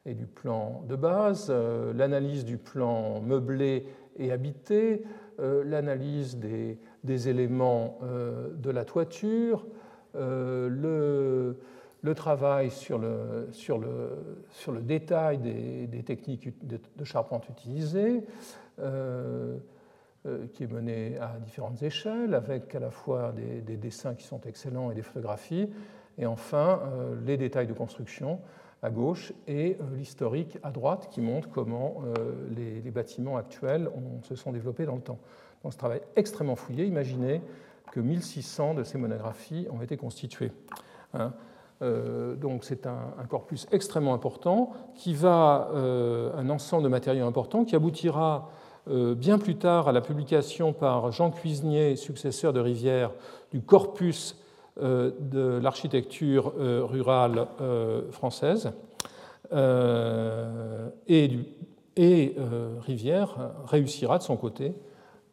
et, 0.05 0.13
du 0.13 0.25
plan 0.25 0.83
de 0.87 0.95
base, 0.95 1.51
l'analyse 1.95 2.43
du 2.43 2.57
plan 2.57 3.21
meublé 3.21 3.85
et 4.17 4.31
habité, 4.31 5.03
l'analyse 5.39 6.37
des, 6.37 6.77
des, 7.03 7.29
éléments 7.29 7.99
de 8.01 8.69
la 8.69 8.83
toiture, 8.83 9.65
le 10.13 11.55
le 12.01 12.15
travail 12.15 12.71
sur 12.71 12.97
le, 12.97 13.47
détail 14.81 15.37
des, 15.37 16.03
techniques 16.03 16.49
de, 16.65 17.03
charpente 17.03 17.47
utilisées, 17.49 18.23
euh, 18.79 19.57
euh, 20.25 20.45
qui 20.53 20.63
est 20.63 20.71
mené 20.71 21.17
à 21.19 21.37
différentes 21.39 21.81
échelles, 21.83 22.33
avec 22.33 22.73
à 22.75 22.79
la 22.79 22.91
fois 22.91 23.33
des, 23.65 23.77
dessins 23.77 24.15
qui 24.15 24.23
sont 24.23 24.41
excellents 24.41 24.91
et 24.91 24.95
des 24.95 25.01
photographies, 25.01 25.69
et 26.17 26.25
enfin 26.25 26.81
euh, 26.83 27.15
les 27.25 27.37
détails 27.37 27.67
de 27.67 27.73
construction 27.73 28.39
à 28.83 28.89
gauche 28.89 29.31
et 29.47 29.77
l'historique 29.95 30.57
à 30.63 30.71
droite 30.71 31.09
qui 31.11 31.21
montre 31.21 31.47
comment 31.49 32.01
les, 32.55 32.89
bâtiments 32.89 33.37
actuels 33.37 33.91
se 34.23 34.33
sont 34.33 34.51
développés 34.51 34.87
dans 34.87 34.95
le 34.95 35.01
temps. 35.01 35.19
Dans 35.63 35.69
ce 35.69 35.77
travail 35.77 36.01
extrêmement 36.15 36.55
fouillé, 36.55 36.85
imaginez 36.85 37.41
que 37.91 37.99
1600 37.99 38.75
de 38.75 38.83
ces 38.83 38.97
monographies 38.97 39.67
ont 39.71 39.81
été 39.81 39.97
constituées. 39.97 40.51
Hein. 41.13 41.33
Euh, 41.81 42.35
donc 42.35 42.63
c'est 42.63 42.85
un, 42.85 43.25
corpus 43.27 43.67
extrêmement 43.71 44.13
important 44.13 44.71
qui 44.95 45.15
va, 45.15 45.69
euh, 45.73 46.31
un 46.37 46.49
ensemble 46.49 46.83
de 46.83 46.89
matériaux 46.89 47.25
importants 47.25 47.65
qui 47.65 47.75
aboutira 47.75 48.49
euh, 48.89 49.15
bien 49.15 49.39
plus 49.39 49.55
tard 49.55 49.87
à 49.87 49.91
la 49.91 50.01
publication 50.01 50.73
par 50.73 51.11
Jean 51.11 51.31
Cuisnier, 51.31 51.95
successeur 51.95 52.53
de 52.53 52.59
Rivière, 52.59 53.11
du 53.51 53.61
corpus 53.61 54.37
de 54.79 55.59
l'architecture 55.61 56.53
rurale 56.57 57.45
française. 58.09 58.71
et 61.07 61.35
Rivière 62.79 63.51
réussira 63.65 64.17
de 64.17 64.23
son 64.23 64.37
côté 64.37 64.73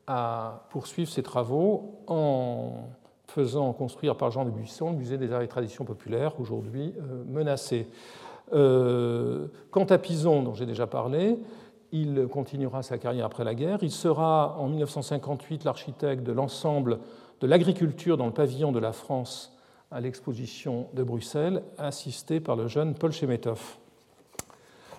à 0.08 0.64
poursuivre 0.70 1.10
ses 1.10 1.22
travaux 1.22 2.00
en 2.06 2.88
faisant 3.26 3.72
construire 3.74 4.16
par 4.16 4.30
Jean 4.30 4.44
de 4.44 4.50
Buisson 4.50 4.90
le 4.90 4.96
musée 4.96 5.18
des 5.18 5.32
arts 5.32 5.42
et 5.42 5.48
traditions 5.48 5.84
populaires, 5.84 6.40
aujourd'hui 6.40 6.94
menacé. 7.26 7.86
quant 8.50 9.84
à 9.84 9.98
Pison, 9.98 10.42
dont 10.42 10.54
j'ai 10.54 10.66
déjà 10.66 10.86
parlé, 10.86 11.38
il 11.92 12.26
continuera 12.30 12.82
sa 12.82 12.98
carrière 12.98 13.26
après 13.26 13.44
la 13.44 13.54
guerre. 13.54 13.78
Il 13.82 13.90
sera 13.90 14.56
en 14.58 14.68
1958 14.68 15.64
l'architecte 15.64 16.22
de 16.22 16.32
l'ensemble 16.32 16.98
de 17.40 17.46
l'agriculture 17.46 18.16
dans 18.16 18.26
le 18.26 18.32
pavillon 18.32 18.72
de 18.72 18.78
la 18.78 18.92
France 18.92 19.54
à 19.90 20.00
l'exposition 20.00 20.88
de 20.94 21.02
Bruxelles, 21.02 21.62
assisté 21.78 22.40
par 22.40 22.56
le 22.56 22.66
jeune 22.66 22.94
Paul 22.94 23.12
Chemetov. 23.12 23.78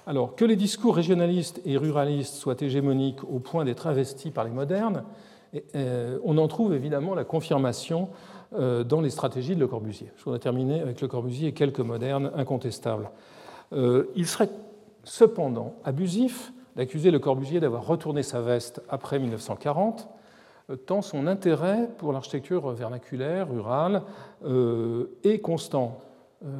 Alors, 0.10 0.36
que 0.36 0.44
les 0.44 0.56
discours 0.56 0.96
régionalistes 0.96 1.62
et 1.66 1.78
ruralistes 1.78 2.34
soient 2.34 2.60
hégémoniques 2.60 3.24
au 3.26 3.38
point 3.38 3.64
d'être 3.64 3.86
investis 3.86 4.32
par 4.32 4.44
les 4.44 4.50
modernes, 4.50 5.04
euh, 5.76 6.18
on 6.24 6.40
en 6.40 6.48
trouve 6.48 6.74
évidemment 6.74 7.14
la 7.14 7.24
confirmation 7.24 8.10
euh, 8.56 8.84
dans 8.84 9.02
les 9.02 9.12
stratégies 9.12 9.54
de 9.54 9.60
Le 9.60 9.68
Corbusier. 9.68 10.12
Je 10.18 10.24
voudrais 10.24 10.40
terminer 10.40 10.82
avec 10.82 11.00
Le 11.00 11.08
Corbusier 11.08 11.50
et 11.50 11.54
quelques 11.54 11.82
modernes 11.82 12.32
incontestables. 12.36 13.12
Euh, 13.72 14.06
il 14.16 14.26
serait 14.26 14.50
cependant 15.04 15.76
abusif 15.84 16.54
d'accuser 16.76 17.12
Le 17.12 17.20
Corbusier 17.20 17.60
d'avoir 17.60 17.86
retourné 17.86 18.24
sa 18.24 18.42
veste 18.42 18.82
après 18.90 19.20
1940 19.20 20.10
tant 20.88 21.04
son 21.04 21.28
intérêt 21.28 21.88
pour 22.00 22.14
l'architecture 22.14 22.68
vernaculaire, 22.72 23.48
rurale, 23.50 24.04
est 25.24 25.40
constant. 25.40 26.00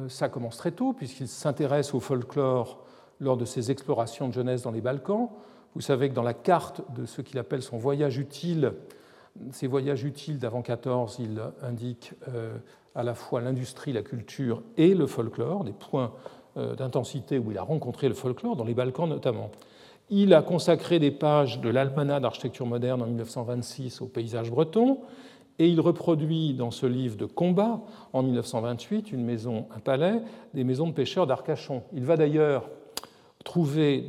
Ça 0.08 0.28
commence 0.28 0.56
très 0.56 0.72
tôt, 0.72 0.92
puisqu'il 0.92 1.28
s'intéresse 1.28 1.94
au 1.94 2.00
folklore 2.00 2.84
lors 3.20 3.36
de 3.36 3.44
ses 3.44 3.70
explorations 3.70 4.28
de 4.28 4.32
jeunesse 4.32 4.62
dans 4.62 4.70
les 4.70 4.80
Balkans. 4.80 5.28
Vous 5.74 5.80
savez 5.80 6.08
que 6.08 6.14
dans 6.14 6.22
la 6.22 6.34
carte 6.34 6.82
de 6.94 7.06
ce 7.06 7.22
qu'il 7.22 7.38
appelle 7.38 7.62
son 7.62 7.78
voyage 7.78 8.18
utile, 8.18 8.72
ses 9.52 9.66
voyages 9.66 10.04
utiles 10.04 10.38
d'avant 10.38 10.62
14, 10.62 11.18
il 11.20 11.40
indique 11.62 12.14
euh, 12.28 12.56
à 12.94 13.04
la 13.04 13.14
fois 13.14 13.40
l'industrie, 13.40 13.92
la 13.92 14.02
culture 14.02 14.62
et 14.76 14.94
le 14.94 15.06
folklore, 15.06 15.64
des 15.64 15.72
points 15.72 16.12
d'intensité 16.56 17.38
où 17.38 17.52
il 17.52 17.58
a 17.58 17.62
rencontré 17.62 18.08
le 18.08 18.14
folklore, 18.14 18.56
dans 18.56 18.64
les 18.64 18.74
Balkans 18.74 19.08
notamment. 19.08 19.52
Il 20.12 20.34
a 20.34 20.42
consacré 20.42 20.98
des 20.98 21.12
pages 21.12 21.60
de 21.60 21.68
l'Almanach 21.68 22.20
d'architecture 22.20 22.66
moderne 22.66 23.00
en 23.00 23.06
1926 23.06 24.00
au 24.00 24.06
paysage 24.06 24.50
breton, 24.50 24.98
et 25.60 25.68
il 25.68 25.80
reproduit 25.80 26.54
dans 26.54 26.72
ce 26.72 26.86
livre 26.86 27.16
de 27.16 27.26
combat, 27.26 27.80
en 28.12 28.24
1928, 28.24 29.12
une 29.12 29.22
maison, 29.22 29.66
un 29.76 29.78
palais, 29.78 30.20
des 30.52 30.64
maisons 30.64 30.88
de 30.88 30.92
pêcheurs 30.92 31.28
d'Arcachon. 31.28 31.84
Il 31.92 32.04
va 32.04 32.16
d'ailleurs 32.16 32.70
trouver, 33.44 34.04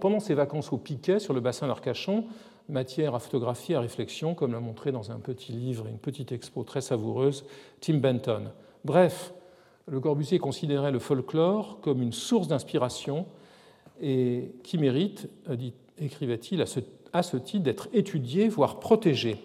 pendant 0.00 0.20
ses 0.20 0.34
vacances 0.34 0.72
au 0.72 0.78
Piquet, 0.78 1.18
sur 1.18 1.34
le 1.34 1.40
bassin 1.40 1.66
d'Arcachon, 1.66 2.24
matière 2.68 3.14
à 3.14 3.18
photographie, 3.18 3.74
à 3.74 3.80
réflexion, 3.80 4.34
comme 4.34 4.52
l'a 4.52 4.60
montré 4.60 4.92
dans 4.92 5.10
un 5.10 5.18
petit 5.18 5.52
livre 5.52 5.86
et 5.86 5.90
une 5.90 5.98
petite 5.98 6.32
expo 6.32 6.62
très 6.62 6.80
savoureuse 6.80 7.44
Tim 7.80 7.98
Benton. 7.98 8.50
Bref, 8.84 9.34
Le 9.86 10.00
Corbusier 10.00 10.38
considérait 10.38 10.92
le 10.92 10.98
folklore 10.98 11.80
comme 11.80 12.00
une 12.00 12.12
source 12.12 12.48
d'inspiration 12.48 13.26
et 14.00 14.52
qui 14.62 14.78
mérite, 14.78 15.28
euh, 15.48 15.56
écrivait-il, 15.98 16.62
à 16.62 17.22
ce, 17.22 17.36
titre 17.36 17.64
d'être 17.64 17.88
étudié, 17.92 18.48
voire 18.48 18.80
protégé. 18.80 19.36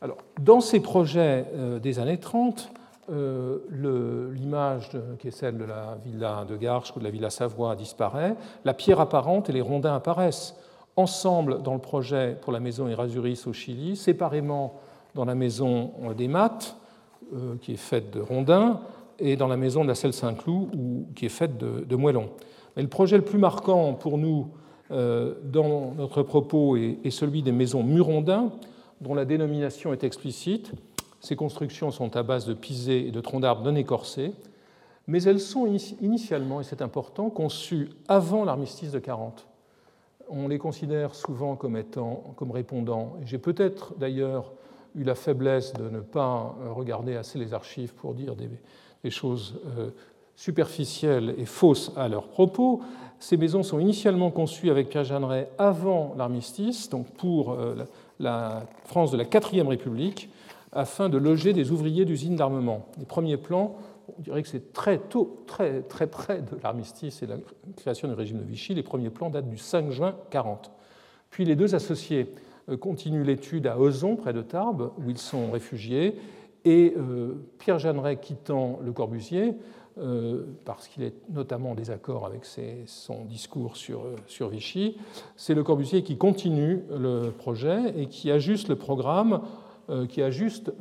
Alors, 0.00 0.18
dans 0.40 0.60
ces 0.60 0.80
projets 0.80 1.46
euh, 1.54 1.78
des 1.78 1.98
années 1.98 2.18
30, 2.18 2.70
euh, 3.10 4.32
l'image 4.32 4.90
qui 5.18 5.28
est 5.28 5.32
celle 5.32 5.58
de 5.58 5.64
la 5.64 5.98
villa 6.04 6.44
de 6.48 6.56
Garches 6.56 6.94
ou 6.96 6.98
de 6.98 7.04
la 7.04 7.10
villa 7.10 7.30
Savoie 7.30 7.76
disparaît, 7.76 8.36
la 8.64 8.74
pierre 8.74 9.00
apparente 9.00 9.50
et 9.50 9.52
les 9.52 9.60
rondins 9.60 9.94
apparaissent 9.94 10.54
ensemble 10.96 11.62
dans 11.62 11.74
le 11.74 11.80
projet 11.80 12.36
pour 12.40 12.52
la 12.52 12.60
maison 12.60 12.88
Erasuris 12.88 13.42
au 13.46 13.52
Chili, 13.52 13.96
séparément 13.96 14.80
dans 15.14 15.24
la 15.24 15.34
maison 15.34 15.92
des 16.16 16.28
Mattes, 16.28 16.76
qui 17.62 17.72
est 17.72 17.76
faite 17.76 18.12
de 18.12 18.20
rondins, 18.20 18.80
et 19.20 19.36
dans 19.36 19.48
la 19.48 19.56
maison 19.56 19.82
de 19.82 19.88
la 19.88 19.94
Selle 19.94 20.12
Saint-Cloud, 20.12 20.68
qui 21.14 21.26
est 21.26 21.30
faite 21.30 21.58
de, 21.58 21.96
moellons. 21.96 22.30
Mais 22.76 22.82
le 22.82 22.88
projet 22.88 23.16
le 23.16 23.24
plus 23.24 23.38
marquant 23.38 23.94
pour 23.94 24.18
nous 24.18 24.48
euh, 24.90 25.34
dans 25.44 25.92
notre 25.96 26.22
propos 26.22 26.76
est 26.76 27.10
celui 27.10 27.42
des 27.42 27.52
maisons 27.52 27.82
Murondins, 27.82 28.52
dont 29.00 29.14
la 29.14 29.24
dénomination 29.24 29.92
est 29.92 30.04
explicite. 30.04 30.72
Ces 31.20 31.36
constructions 31.36 31.90
sont 31.90 32.16
à 32.16 32.22
base 32.22 32.46
de 32.46 32.54
pisés 32.54 33.06
et 33.06 33.10
de 33.10 33.20
troncs 33.20 33.42
d'arbres 33.42 33.64
non 33.64 33.76
écorcés, 33.76 34.32
mais 35.06 35.22
elles 35.22 35.40
sont 35.40 35.66
initialement, 36.00 36.60
et 36.60 36.64
c'est 36.64 36.82
important, 36.82 37.30
conçues 37.30 37.90
avant 38.08 38.44
l'armistice 38.44 38.92
de 38.92 38.98
40. 38.98 39.46
On 40.28 40.48
les 40.48 40.58
considère 40.58 41.14
souvent 41.14 41.56
comme, 41.56 41.76
étant, 41.76 42.34
comme 42.36 42.52
répondant, 42.52 43.16
j'ai 43.24 43.38
peut-être 43.38 43.94
d'ailleurs 43.98 44.52
eu 44.94 45.04
la 45.04 45.14
faiblesse 45.14 45.72
de 45.74 45.88
ne 45.88 46.00
pas 46.00 46.56
regarder 46.74 47.16
assez 47.16 47.38
les 47.38 47.54
archives 47.54 47.94
pour 47.94 48.14
dire 48.14 48.34
des, 48.36 49.10
choses 49.10 49.60
euh, 49.78 49.90
superficielles 50.36 51.34
et 51.38 51.44
fausses 51.44 51.92
à 51.96 52.08
leurs 52.08 52.28
propos. 52.28 52.80
Ces 53.18 53.36
maisons 53.36 53.62
sont 53.62 53.78
initialement 53.78 54.30
conçues 54.30 54.70
avec 54.70 54.88
Pierre 54.88 55.04
Jeanneret 55.04 55.50
avant 55.58 56.14
l'armistice, 56.16 56.88
donc 56.88 57.06
pour 57.14 57.52
euh, 57.52 57.84
la 58.18 58.64
France 58.84 59.10
de 59.10 59.16
la 59.16 59.24
Quatrième 59.24 59.68
République, 59.68 60.30
afin 60.72 61.08
de 61.08 61.18
loger 61.18 61.52
des 61.52 61.72
ouvriers 61.72 62.04
d'usines 62.04 62.36
d'armement. 62.36 62.86
Les 62.98 63.04
premiers 63.04 63.36
plans, 63.36 63.76
on 64.18 64.22
dirait 64.22 64.42
que 64.42 64.48
c'est 64.48 64.72
très 64.72 64.98
tôt, 64.98 65.42
très, 65.46 65.82
très 65.82 66.06
près 66.06 66.42
de 66.42 66.56
l'armistice 66.62 67.22
et 67.22 67.26
de 67.26 67.32
la 67.32 67.38
création 67.76 68.08
du 68.08 68.14
régime 68.14 68.38
de 68.38 68.44
Vichy. 68.44 68.74
Les 68.74 68.82
premiers 68.82 69.10
plans 69.10 69.30
datent 69.30 69.48
du 69.48 69.58
5 69.58 69.90
juin 69.90 70.14
40. 70.30 70.70
Puis 71.30 71.44
les 71.44 71.56
deux 71.56 71.74
associés 71.74 72.32
euh, 72.68 72.76
continuent 72.76 73.24
l'étude 73.24 73.66
à 73.66 73.78
Ozon, 73.78 74.16
près 74.16 74.32
de 74.32 74.42
Tarbes, 74.42 74.92
où 74.98 75.10
ils 75.10 75.18
sont 75.18 75.50
réfugiés, 75.50 76.16
et 76.64 76.94
euh, 76.96 77.34
Pierre 77.58 77.78
Jeanneret 77.78 78.16
quittant 78.16 78.78
Le 78.82 78.92
Corbusier 78.92 79.54
euh, 79.98 80.44
parce 80.64 80.86
qu'il 80.88 81.02
est 81.02 81.14
notamment 81.30 81.72
en 81.72 81.74
désaccord 81.74 82.24
avec 82.24 82.42
son 82.86 83.24
discours 83.24 83.76
sur, 83.76 84.04
sur 84.26 84.48
Vichy, 84.48 84.96
c'est 85.36 85.54
Le 85.54 85.64
Corbusier 85.64 86.02
qui 86.02 86.16
continue 86.16 86.84
le 86.90 87.30
projet 87.30 87.92
et 87.96 88.06
qui 88.06 88.30
ajuste 88.30 88.68
le 88.68 88.76
programme, 88.76 89.40
qui 90.08 90.22
ajuste 90.22 90.72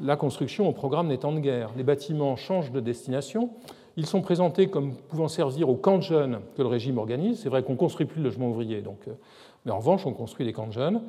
la 0.00 0.16
construction 0.16 0.68
au 0.68 0.72
programme 0.72 1.08
des 1.08 1.18
temps 1.18 1.32
de 1.32 1.40
guerre. 1.40 1.70
Les 1.76 1.84
bâtiments 1.84 2.36
changent 2.36 2.72
de 2.72 2.80
destination. 2.80 3.50
Ils 3.96 4.06
sont 4.06 4.20
présentés 4.20 4.68
comme 4.68 4.94
pouvant 4.94 5.28
servir 5.28 5.68
aux 5.68 5.76
camps 5.76 5.98
de 5.98 6.02
jeunes 6.02 6.40
que 6.56 6.62
le 6.62 6.68
régime 6.68 6.98
organise. 6.98 7.40
C'est 7.40 7.48
vrai 7.48 7.62
qu'on 7.62 7.72
ne 7.72 7.78
construit 7.78 8.06
plus 8.06 8.20
de 8.20 8.24
logements 8.24 8.50
ouvriers, 8.50 8.82
donc, 8.82 9.06
mais 9.64 9.72
en 9.72 9.78
revanche, 9.78 10.06
on 10.06 10.12
construit 10.12 10.44
des 10.44 10.52
camps 10.52 10.66
de 10.66 10.72
jeunes. 10.72 11.02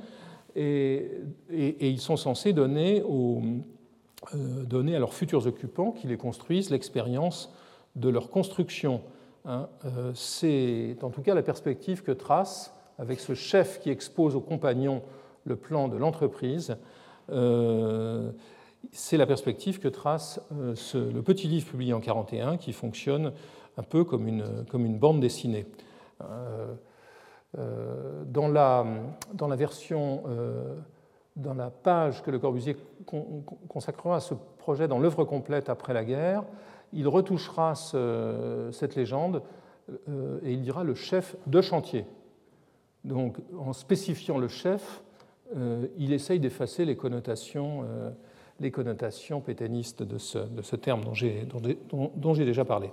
Et, 0.56 1.12
ils 1.52 2.00
sont 2.00 2.16
censés 2.16 2.54
donner 2.54 3.02
aux, 3.04 3.42
euh, 4.34 4.64
donner 4.64 4.96
à 4.96 5.00
leurs 5.00 5.14
futurs 5.14 5.46
occupants 5.48 5.92
qui 5.92 6.08
les 6.08 6.18
construisent 6.18 6.70
l'expérience 6.70 7.54
de 7.96 8.10
leur 8.10 8.30
construction. 8.30 9.02
Hein. 9.46 9.68
Euh, 9.84 10.12
c'est 10.16 10.96
en 11.02 11.10
tout 11.10 11.22
cas 11.22 11.34
la 11.34 11.44
perspective 11.44 12.04
que 12.04 12.12
trace, 12.12 12.74
avec 12.98 13.20
ce 13.20 13.34
chef 13.34 13.82
qui 13.82 13.90
expose 13.90 14.36
aux 14.36 14.42
compagnons 14.42 15.02
le 15.46 15.56
plan 15.56 15.88
de 15.88 15.98
l'entreprise, 15.98 16.78
euh, 17.32 18.32
c'est 18.92 19.18
la 19.18 19.26
perspective 19.26 19.80
que 19.80 19.88
trace 19.88 20.40
le 20.52 21.22
petit 21.22 21.48
livre 21.48 21.66
publié 21.68 21.94
en 21.94 22.00
1941 22.00 22.58
qui 22.58 22.74
fonctionne 22.74 23.32
un 23.78 23.84
peu 23.84 24.04
comme 24.04 24.28
une, 24.28 24.98
bande 24.98 25.20
dessinée. 25.20 25.66
dans, 27.58 28.48
la, 28.48 28.86
dans 29.34 29.48
la 29.48 29.56
version 29.56 30.24
dans 31.36 31.54
la 31.54 31.70
page 31.70 32.22
que 32.22 32.32
Le 32.32 32.40
Corbusier 32.40 32.78
consacrera 33.68 34.18
à 34.18 34.20
ce 34.20 34.36
projet 34.58 34.88
dans 34.88 35.00
l'œuvre 35.00 35.26
complète 35.26 35.70
après 35.70 35.94
la 35.94 36.06
guerre, 36.06 36.44
il 36.94 37.08
retouchera 37.08 37.74
cette 37.76 38.96
légende 38.96 39.42
euh, 40.10 40.40
et 40.44 40.54
il 40.54 40.62
dira 40.62 40.84
le 40.84 40.96
chef 40.96 41.36
de 41.46 41.62
chantier. 41.62 42.06
Donc, 43.04 43.38
en 43.58 43.74
spécifiant 43.74 44.38
le 44.38 44.48
chef, 44.48 44.82
euh, 44.82 45.05
il 45.98 46.14
essaye 46.14 46.40
d'effacer 46.40 46.86
les 46.86 46.96
connotations, 46.96 47.84
euh, 47.84 48.10
les 48.60 48.72
pétainistes 49.42 50.04
de 50.04 50.18
ce, 50.18 50.76
terme 50.76 51.04
dont 51.04 52.34
j'ai 52.34 52.46
déjà 52.46 52.66
parlé. 52.66 52.90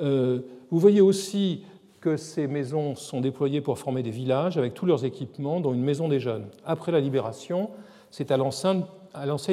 vous 0.00 0.78
voyez 0.78 1.00
aussi 1.00 1.62
que 2.00 2.16
ces 2.18 2.46
maisons 2.46 2.94
sont 2.94 3.22
déployées 3.22 3.62
pour 3.62 3.78
former 3.78 4.02
des 4.02 4.10
villages 4.10 4.58
avec 4.58 4.74
tous 4.74 4.84
leurs 4.84 5.06
équipements, 5.06 5.60
dont 5.60 5.72
une 5.72 5.82
maison 5.82 6.06
des 6.06 6.20
jeunes. 6.20 6.44
Après 6.66 6.92
la 6.92 7.00
libération, 7.00 7.70
c'est 8.10 8.30
à 8.30 8.36
l'enseigne 8.36 8.84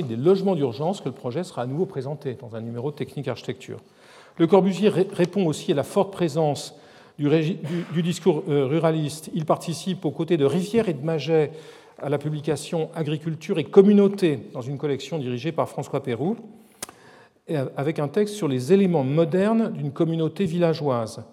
des 0.05 0.17
logements 0.17 0.55
d'urgence 0.55 0.99
que 0.99 1.09
le 1.09 1.15
projet 1.15 1.43
sera 1.43 1.61
à 1.61 1.65
nouveau 1.65 1.85
présenté 1.85 2.33
dans 2.33 2.55
un 2.55 2.61
numéro 2.61 2.91
de 2.91 2.95
technique 2.97 3.27
architecture. 3.27 3.79
Le 4.37 4.47
Corbusier 4.47 4.89
répond 4.89 5.45
aussi 5.45 5.71
à 5.71 5.75
la 5.75 5.83
forte 5.83 6.11
présence 6.11 6.75
du, 7.17 8.03
discours 8.03 8.43
euh, 8.49 8.65
ruraliste. 8.65 9.29
Il 9.33 9.45
participe 9.45 10.05
aux 10.05 10.11
côtés 10.11 10.37
de 10.37 10.45
Rivière 10.45 10.89
et 10.89 10.93
de 10.93 11.03
Maget 11.03 11.51
à 12.01 12.09
la 12.09 12.17
publication 12.17 12.89
Agriculture 12.95 13.59
et 13.59 13.63
communauté 13.63 14.39
dans 14.53 14.61
une 14.61 14.77
collection 14.77 15.19
dirigée 15.19 15.51
par 15.51 15.69
François 15.69 16.03
Pérou, 16.03 16.35
avec 17.75 17.99
un 17.99 18.07
texte 18.07 18.35
sur 18.35 18.47
les 18.47 18.73
éléments 18.73 19.03
modernes 19.03 19.71
d'une 19.71 19.91
communauté 19.91 20.45
villageoise. 20.45 21.23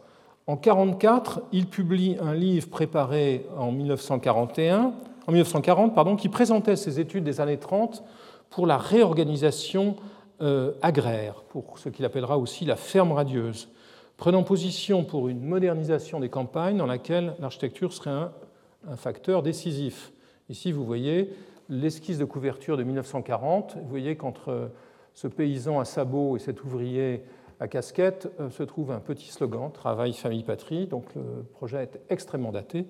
En 0.46 0.54
1944, 0.54 1.42
il 1.52 1.66
publie 1.66 2.16
un 2.20 2.34
livre 2.34 2.68
préparé 2.68 3.44
en, 3.56 3.70
1941, 3.70 4.92
en 5.26 5.32
1940 5.32 5.94
pardon, 5.94 6.16
qui 6.16 6.28
présentait 6.28 6.76
ses 6.76 7.00
études 7.00 7.24
des 7.24 7.40
années 7.40 7.58
30 7.58 8.02
pour 8.48 8.66
la 8.66 8.78
réorganisation 8.78 9.96
euh, 10.40 10.72
agraire, 10.80 11.42
pour 11.50 11.78
ce 11.78 11.88
qu'il 11.88 12.04
appellera 12.04 12.38
aussi 12.38 12.64
la 12.64 12.76
ferme 12.76 13.12
radieuse, 13.12 13.68
prenant 14.16 14.42
position 14.42 15.04
pour 15.04 15.28
une 15.28 15.42
modernisation 15.42 16.18
des 16.18 16.30
campagnes 16.30 16.78
dans 16.78 16.86
laquelle 16.86 17.34
l'architecture 17.40 17.92
serait 17.92 18.10
un, 18.10 18.32
un, 18.88 18.96
facteur 18.96 19.42
décisif. 19.42 20.12
Ici, 20.50 20.72
vous 20.72 20.84
voyez 20.84 21.30
l'esquisse 21.68 22.18
de 22.18 22.24
couverture 22.24 22.76
de 22.76 22.82
1940. 22.82 23.76
Vous 23.76 23.88
voyez 23.88 24.16
qu'entre 24.16 24.70
ce 25.12 25.26
paysan 25.26 25.78
à 25.78 25.84
sabot 25.84 26.36
et 26.36 26.38
cet 26.38 26.64
ouvrier 26.64 27.22
à 27.60 27.68
casquette 27.68 28.30
euh, 28.40 28.50
se 28.50 28.62
trouve 28.62 28.90
un 28.90 29.00
petit 29.00 29.28
slogan 29.28 29.70
Travail, 29.72 30.12
famille, 30.12 30.44
patrie. 30.44 30.86
Donc 30.86 31.04
le 31.14 31.42
projet 31.52 31.82
est 31.82 32.00
extrêmement 32.08 32.52
daté. 32.52 32.86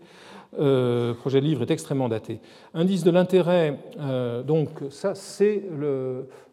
Euh, 0.59 1.09
le 1.09 1.15
projet 1.15 1.41
de 1.41 1.47
livre 1.47 1.63
est 1.63 1.71
extrêmement 1.71 2.09
daté. 2.09 2.41
Indice 2.75 3.03
de 3.03 3.11
l'intérêt, 3.11 3.79
euh, 3.99 4.43
donc 4.43 4.69
ça 4.91 5.15
c'est 5.15 5.63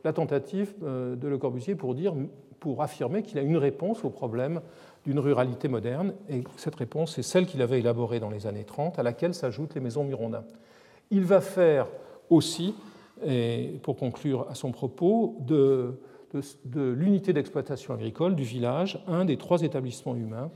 la 0.04 0.14
tentative 0.14 0.74
de 0.82 1.28
Le 1.28 1.38
Corbusier 1.38 1.76
pour, 1.76 1.94
dire, 1.94 2.14
pour 2.60 2.82
affirmer 2.82 3.24
qu'il 3.24 3.38
a 3.38 3.42
une 3.42 3.58
réponse 3.58 4.04
au 4.06 4.10
problème 4.10 4.62
d'une 5.06 5.20
ruralité 5.20 5.68
moderne. 5.68 6.14
Et 6.30 6.44
cette 6.58 6.76
réponse 6.76 7.18
est 7.20 7.24
celle 7.24 7.46
qu'il 7.46 7.62
avait 7.62 7.80
élaborée 7.80 8.20
dans 8.20 8.30
les 8.30 8.48
années 8.48 8.64
30, 8.64 8.98
à 8.98 9.04
laquelle 9.04 9.34
s'ajoutent 9.34 9.76
les 9.76 9.82
maisons 9.82 10.04
Mirondin. 10.04 10.44
Il 11.12 11.24
va 11.24 11.42
faire 11.42 11.88
aussi, 12.30 12.74
pour 13.84 13.96
conclure 13.96 14.48
à 14.50 14.56
son 14.56 14.72
propos, 14.72 15.38
de 15.42 15.98
l'unité 16.74 17.34
d'exploitation 17.34 17.94
agricole 17.94 18.36
du 18.36 18.44
village, 18.44 19.04
un 19.08 19.26
des 19.26 19.38
trois 19.38 19.62
établissements 19.62 20.16
humains 20.16 20.52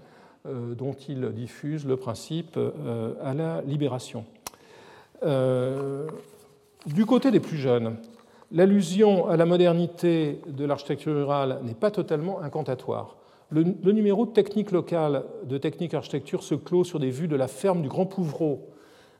euh, 0.45 0.73
dont 0.73 0.93
il 0.93 1.33
diffuse 1.33 1.85
le 1.85 1.97
principe 1.97 2.55
euh, 2.55 3.13
à 3.21 3.33
la 3.33 3.61
libération. 3.63 4.23
Euh, 5.21 6.07
du 6.85 7.05
côté 7.05 7.29
des 7.29 7.41
plus 7.41 7.57
jeunes, 7.57 7.97
l'allusion 8.49 9.27
à 9.27 9.35
la 9.35 9.45
modernité 9.45 10.39
de 10.47 10.63
l'architecture 10.63 11.13
rurale 11.13 11.59
n'est 11.63 11.73
pas 11.73 11.91
totalement 11.91 12.41
incantatoire. 12.41 13.17
Le, 13.49 13.91
numéro 13.91 14.25
de 14.25 14.31
technique 14.31 14.71
locale 14.71 15.25
de 15.43 15.57
technique 15.57 15.93
architecture 15.93 16.41
se 16.41 16.55
clôt 16.55 16.85
sur 16.85 16.99
des 16.99 17.09
vues 17.09 17.27
de 17.27 17.35
la 17.35 17.49
ferme 17.49 17.81
du 17.81 17.89
Grand 17.89 18.05
Pouvreau, 18.05 18.69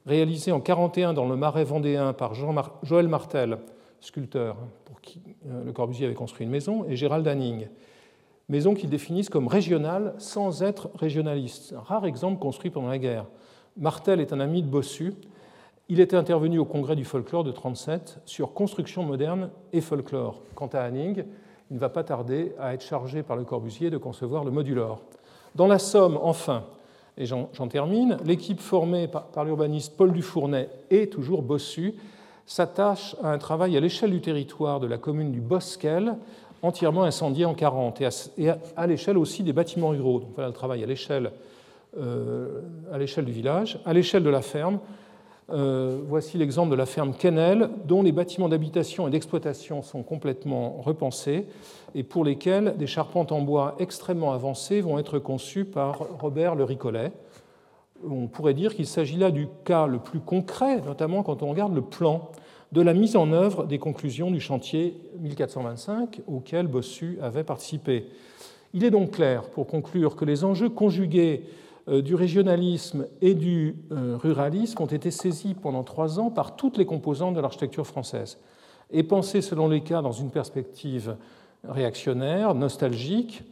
réalisée 0.09 0.51
en 0.51 0.55
1941 0.55 1.13
dans 1.13 1.27
le 1.27 1.35
Marais 1.35 1.63
vendéen 1.63 2.13
par 2.13 2.33
Jean 2.33 2.55
Joël 2.81 3.07
Martel, 3.07 3.59
sculpteur 4.01 4.57
pour 4.85 5.01
qui 5.01 5.21
euh, 5.47 5.63
Le 5.63 5.71
Corbusier 5.71 6.07
avait 6.07 6.15
construit 6.15 6.45
une 6.45 6.51
maison, 6.51 6.83
et 6.89 6.95
Gérald 6.95 7.27
Hanning. 7.27 7.67
Maison 8.49 8.73
qu'ils 8.73 8.89
définissent 8.89 9.29
comme 9.29 9.47
régionale 9.47 10.15
sans 10.17 10.63
être 10.63 10.89
régionaliste. 10.95 11.75
Un 11.77 11.81
rare 11.81 12.07
exemple 12.07 12.39
construit 12.39 12.71
pendant 12.71 12.87
la 12.87 12.97
guerre. 12.97 13.25
Martel 13.77 14.19
est 14.19 14.33
un 14.33 14.39
ami 14.39 14.63
de 14.63 14.67
Bossu. 14.67 15.13
Il 15.89 15.99
était 15.99 16.17
intervenu 16.17 16.57
au 16.57 16.65
congrès 16.65 16.95
du 16.95 17.05
folklore 17.05 17.43
de 17.43 17.49
1937 17.49 18.21
sur 18.25 18.53
construction 18.53 19.03
moderne 19.03 19.51
et 19.73 19.81
folklore. 19.81 20.41
Quant 20.55 20.69
à 20.73 20.87
Hanning, 20.87 21.23
il 21.69 21.75
ne 21.75 21.79
va 21.79 21.89
pas 21.89 22.03
tarder 22.03 22.53
à 22.59 22.73
être 22.73 22.83
chargé 22.83 23.21
par 23.21 23.37
Le 23.37 23.43
Corbusier 23.43 23.91
de 23.91 23.97
concevoir 23.97 24.43
le 24.43 24.49
modulor. 24.49 25.03
Dans 25.53 25.67
la 25.67 25.77
Somme, 25.77 26.17
enfin, 26.19 26.63
et 27.19 27.25
j'en 27.25 27.67
termine, 27.67 28.17
l'équipe 28.25 28.61
formée 28.61 29.07
par, 29.07 29.43
l'urbaniste 29.43 29.93
Paul 29.97 30.13
Dufournay 30.13 30.69
est 30.89 31.11
toujours 31.11 31.41
Bossu 31.41 31.95
s'attache 32.45 33.15
à 33.21 33.31
un 33.31 33.37
travail 33.37 33.77
à 33.77 33.79
l'échelle 33.79 34.09
du 34.09 34.21
territoire 34.21 34.79
de 34.79 34.87
la 34.87 34.97
commune 34.97 35.31
du 35.31 35.39
Bosquel, 35.39 36.15
entièrement 36.63 37.03
incendié 37.03 37.45
en 37.45 37.53
40, 37.53 38.01
et 38.37 38.49
à, 38.75 38.87
l'échelle 38.87 39.19
aussi 39.19 39.43
des 39.43 39.53
bâtiments 39.53 39.89
ruraux. 39.89 40.21
Donc 40.21 40.29
voilà 40.33 40.47
le 40.47 40.53
travail 40.53 40.81
à 40.83 40.87
l'échelle 40.87 41.31
euh, 41.99 42.61
du 42.91 43.31
village, 43.31 43.79
à 43.85 43.93
l'échelle 43.93 44.23
de 44.23 44.29
la 44.29 44.41
ferme. 44.41 44.79
Euh, 45.51 45.99
voici 46.07 46.37
l'exemple 46.37 46.69
de 46.69 46.75
la 46.75 46.85
ferme 46.85 47.13
Kennel, 47.13 47.69
dont 47.85 48.03
les 48.03 48.11
bâtiments 48.11 48.49
d'habitation 48.49 49.07
et 49.07 49.11
d'exploitation 49.11 49.81
sont 49.81 50.03
complètement 50.03 50.81
repensés 50.81 51.47
et 51.95 52.03
pour 52.03 52.23
lesquels 52.23 52.75
des 52.77 52.85
charpentes 52.85 53.31
en 53.31 53.41
bois 53.41 53.75
extrêmement 53.79 54.33
avancées 54.33 54.81
vont 54.81 54.99
être 54.99 55.17
conçues 55.17 55.65
par 55.65 55.99
Robert 56.19 56.55
Le 56.55 56.63
Ricollet. 56.63 57.11
On 58.07 58.27
pourrait 58.27 58.53
dire 58.53 58.75
qu'il 58.75 58.85
s'agit 58.85 59.17
là 59.17 59.31
du 59.31 59.47
cas 59.65 59.87
le 59.87 59.99
plus 59.99 60.19
concret, 60.19 60.81
notamment 60.81 61.23
quand 61.23 61.41
on 61.41 61.49
regarde 61.49 61.73
le 61.73 61.81
plan 61.81 62.29
de 62.71 62.81
la 62.81 62.93
mise 62.93 63.15
en 63.15 63.31
œuvre 63.31 63.65
des 63.65 63.79
conclusions 63.79 64.29
du 64.29 64.39
chantier 64.39 65.01
1425 65.19 66.21
auquel 66.27 66.67
Bossu 66.67 67.17
avait 67.21 67.43
participé. 67.43 68.05
Il 68.73 68.83
est 68.83 68.91
donc 68.91 69.11
clair, 69.11 69.49
pour 69.49 69.65
conclure, 69.65 70.15
que 70.15 70.25
les 70.25 70.43
enjeux 70.43 70.69
conjugués 70.69 71.43
du 71.89 72.15
régionalisme 72.15 73.07
et 73.21 73.33
du 73.33 73.75
euh, 73.91 74.17
ruralisme 74.17 74.81
ont 74.81 74.87
été 74.87 75.11
saisis 75.11 75.55
pendant 75.55 75.83
trois 75.83 76.19
ans 76.19 76.29
par 76.29 76.55
toutes 76.55 76.77
les 76.77 76.85
composantes 76.85 77.35
de 77.35 77.41
l'architecture 77.41 77.87
française 77.87 78.37
et 78.91 79.03
pensés 79.03 79.41
selon 79.41 79.67
les 79.67 79.81
cas 79.81 80.01
dans 80.01 80.11
une 80.11 80.31
perspective 80.31 81.15
réactionnaire, 81.63 82.55
nostalgique, 82.55 83.43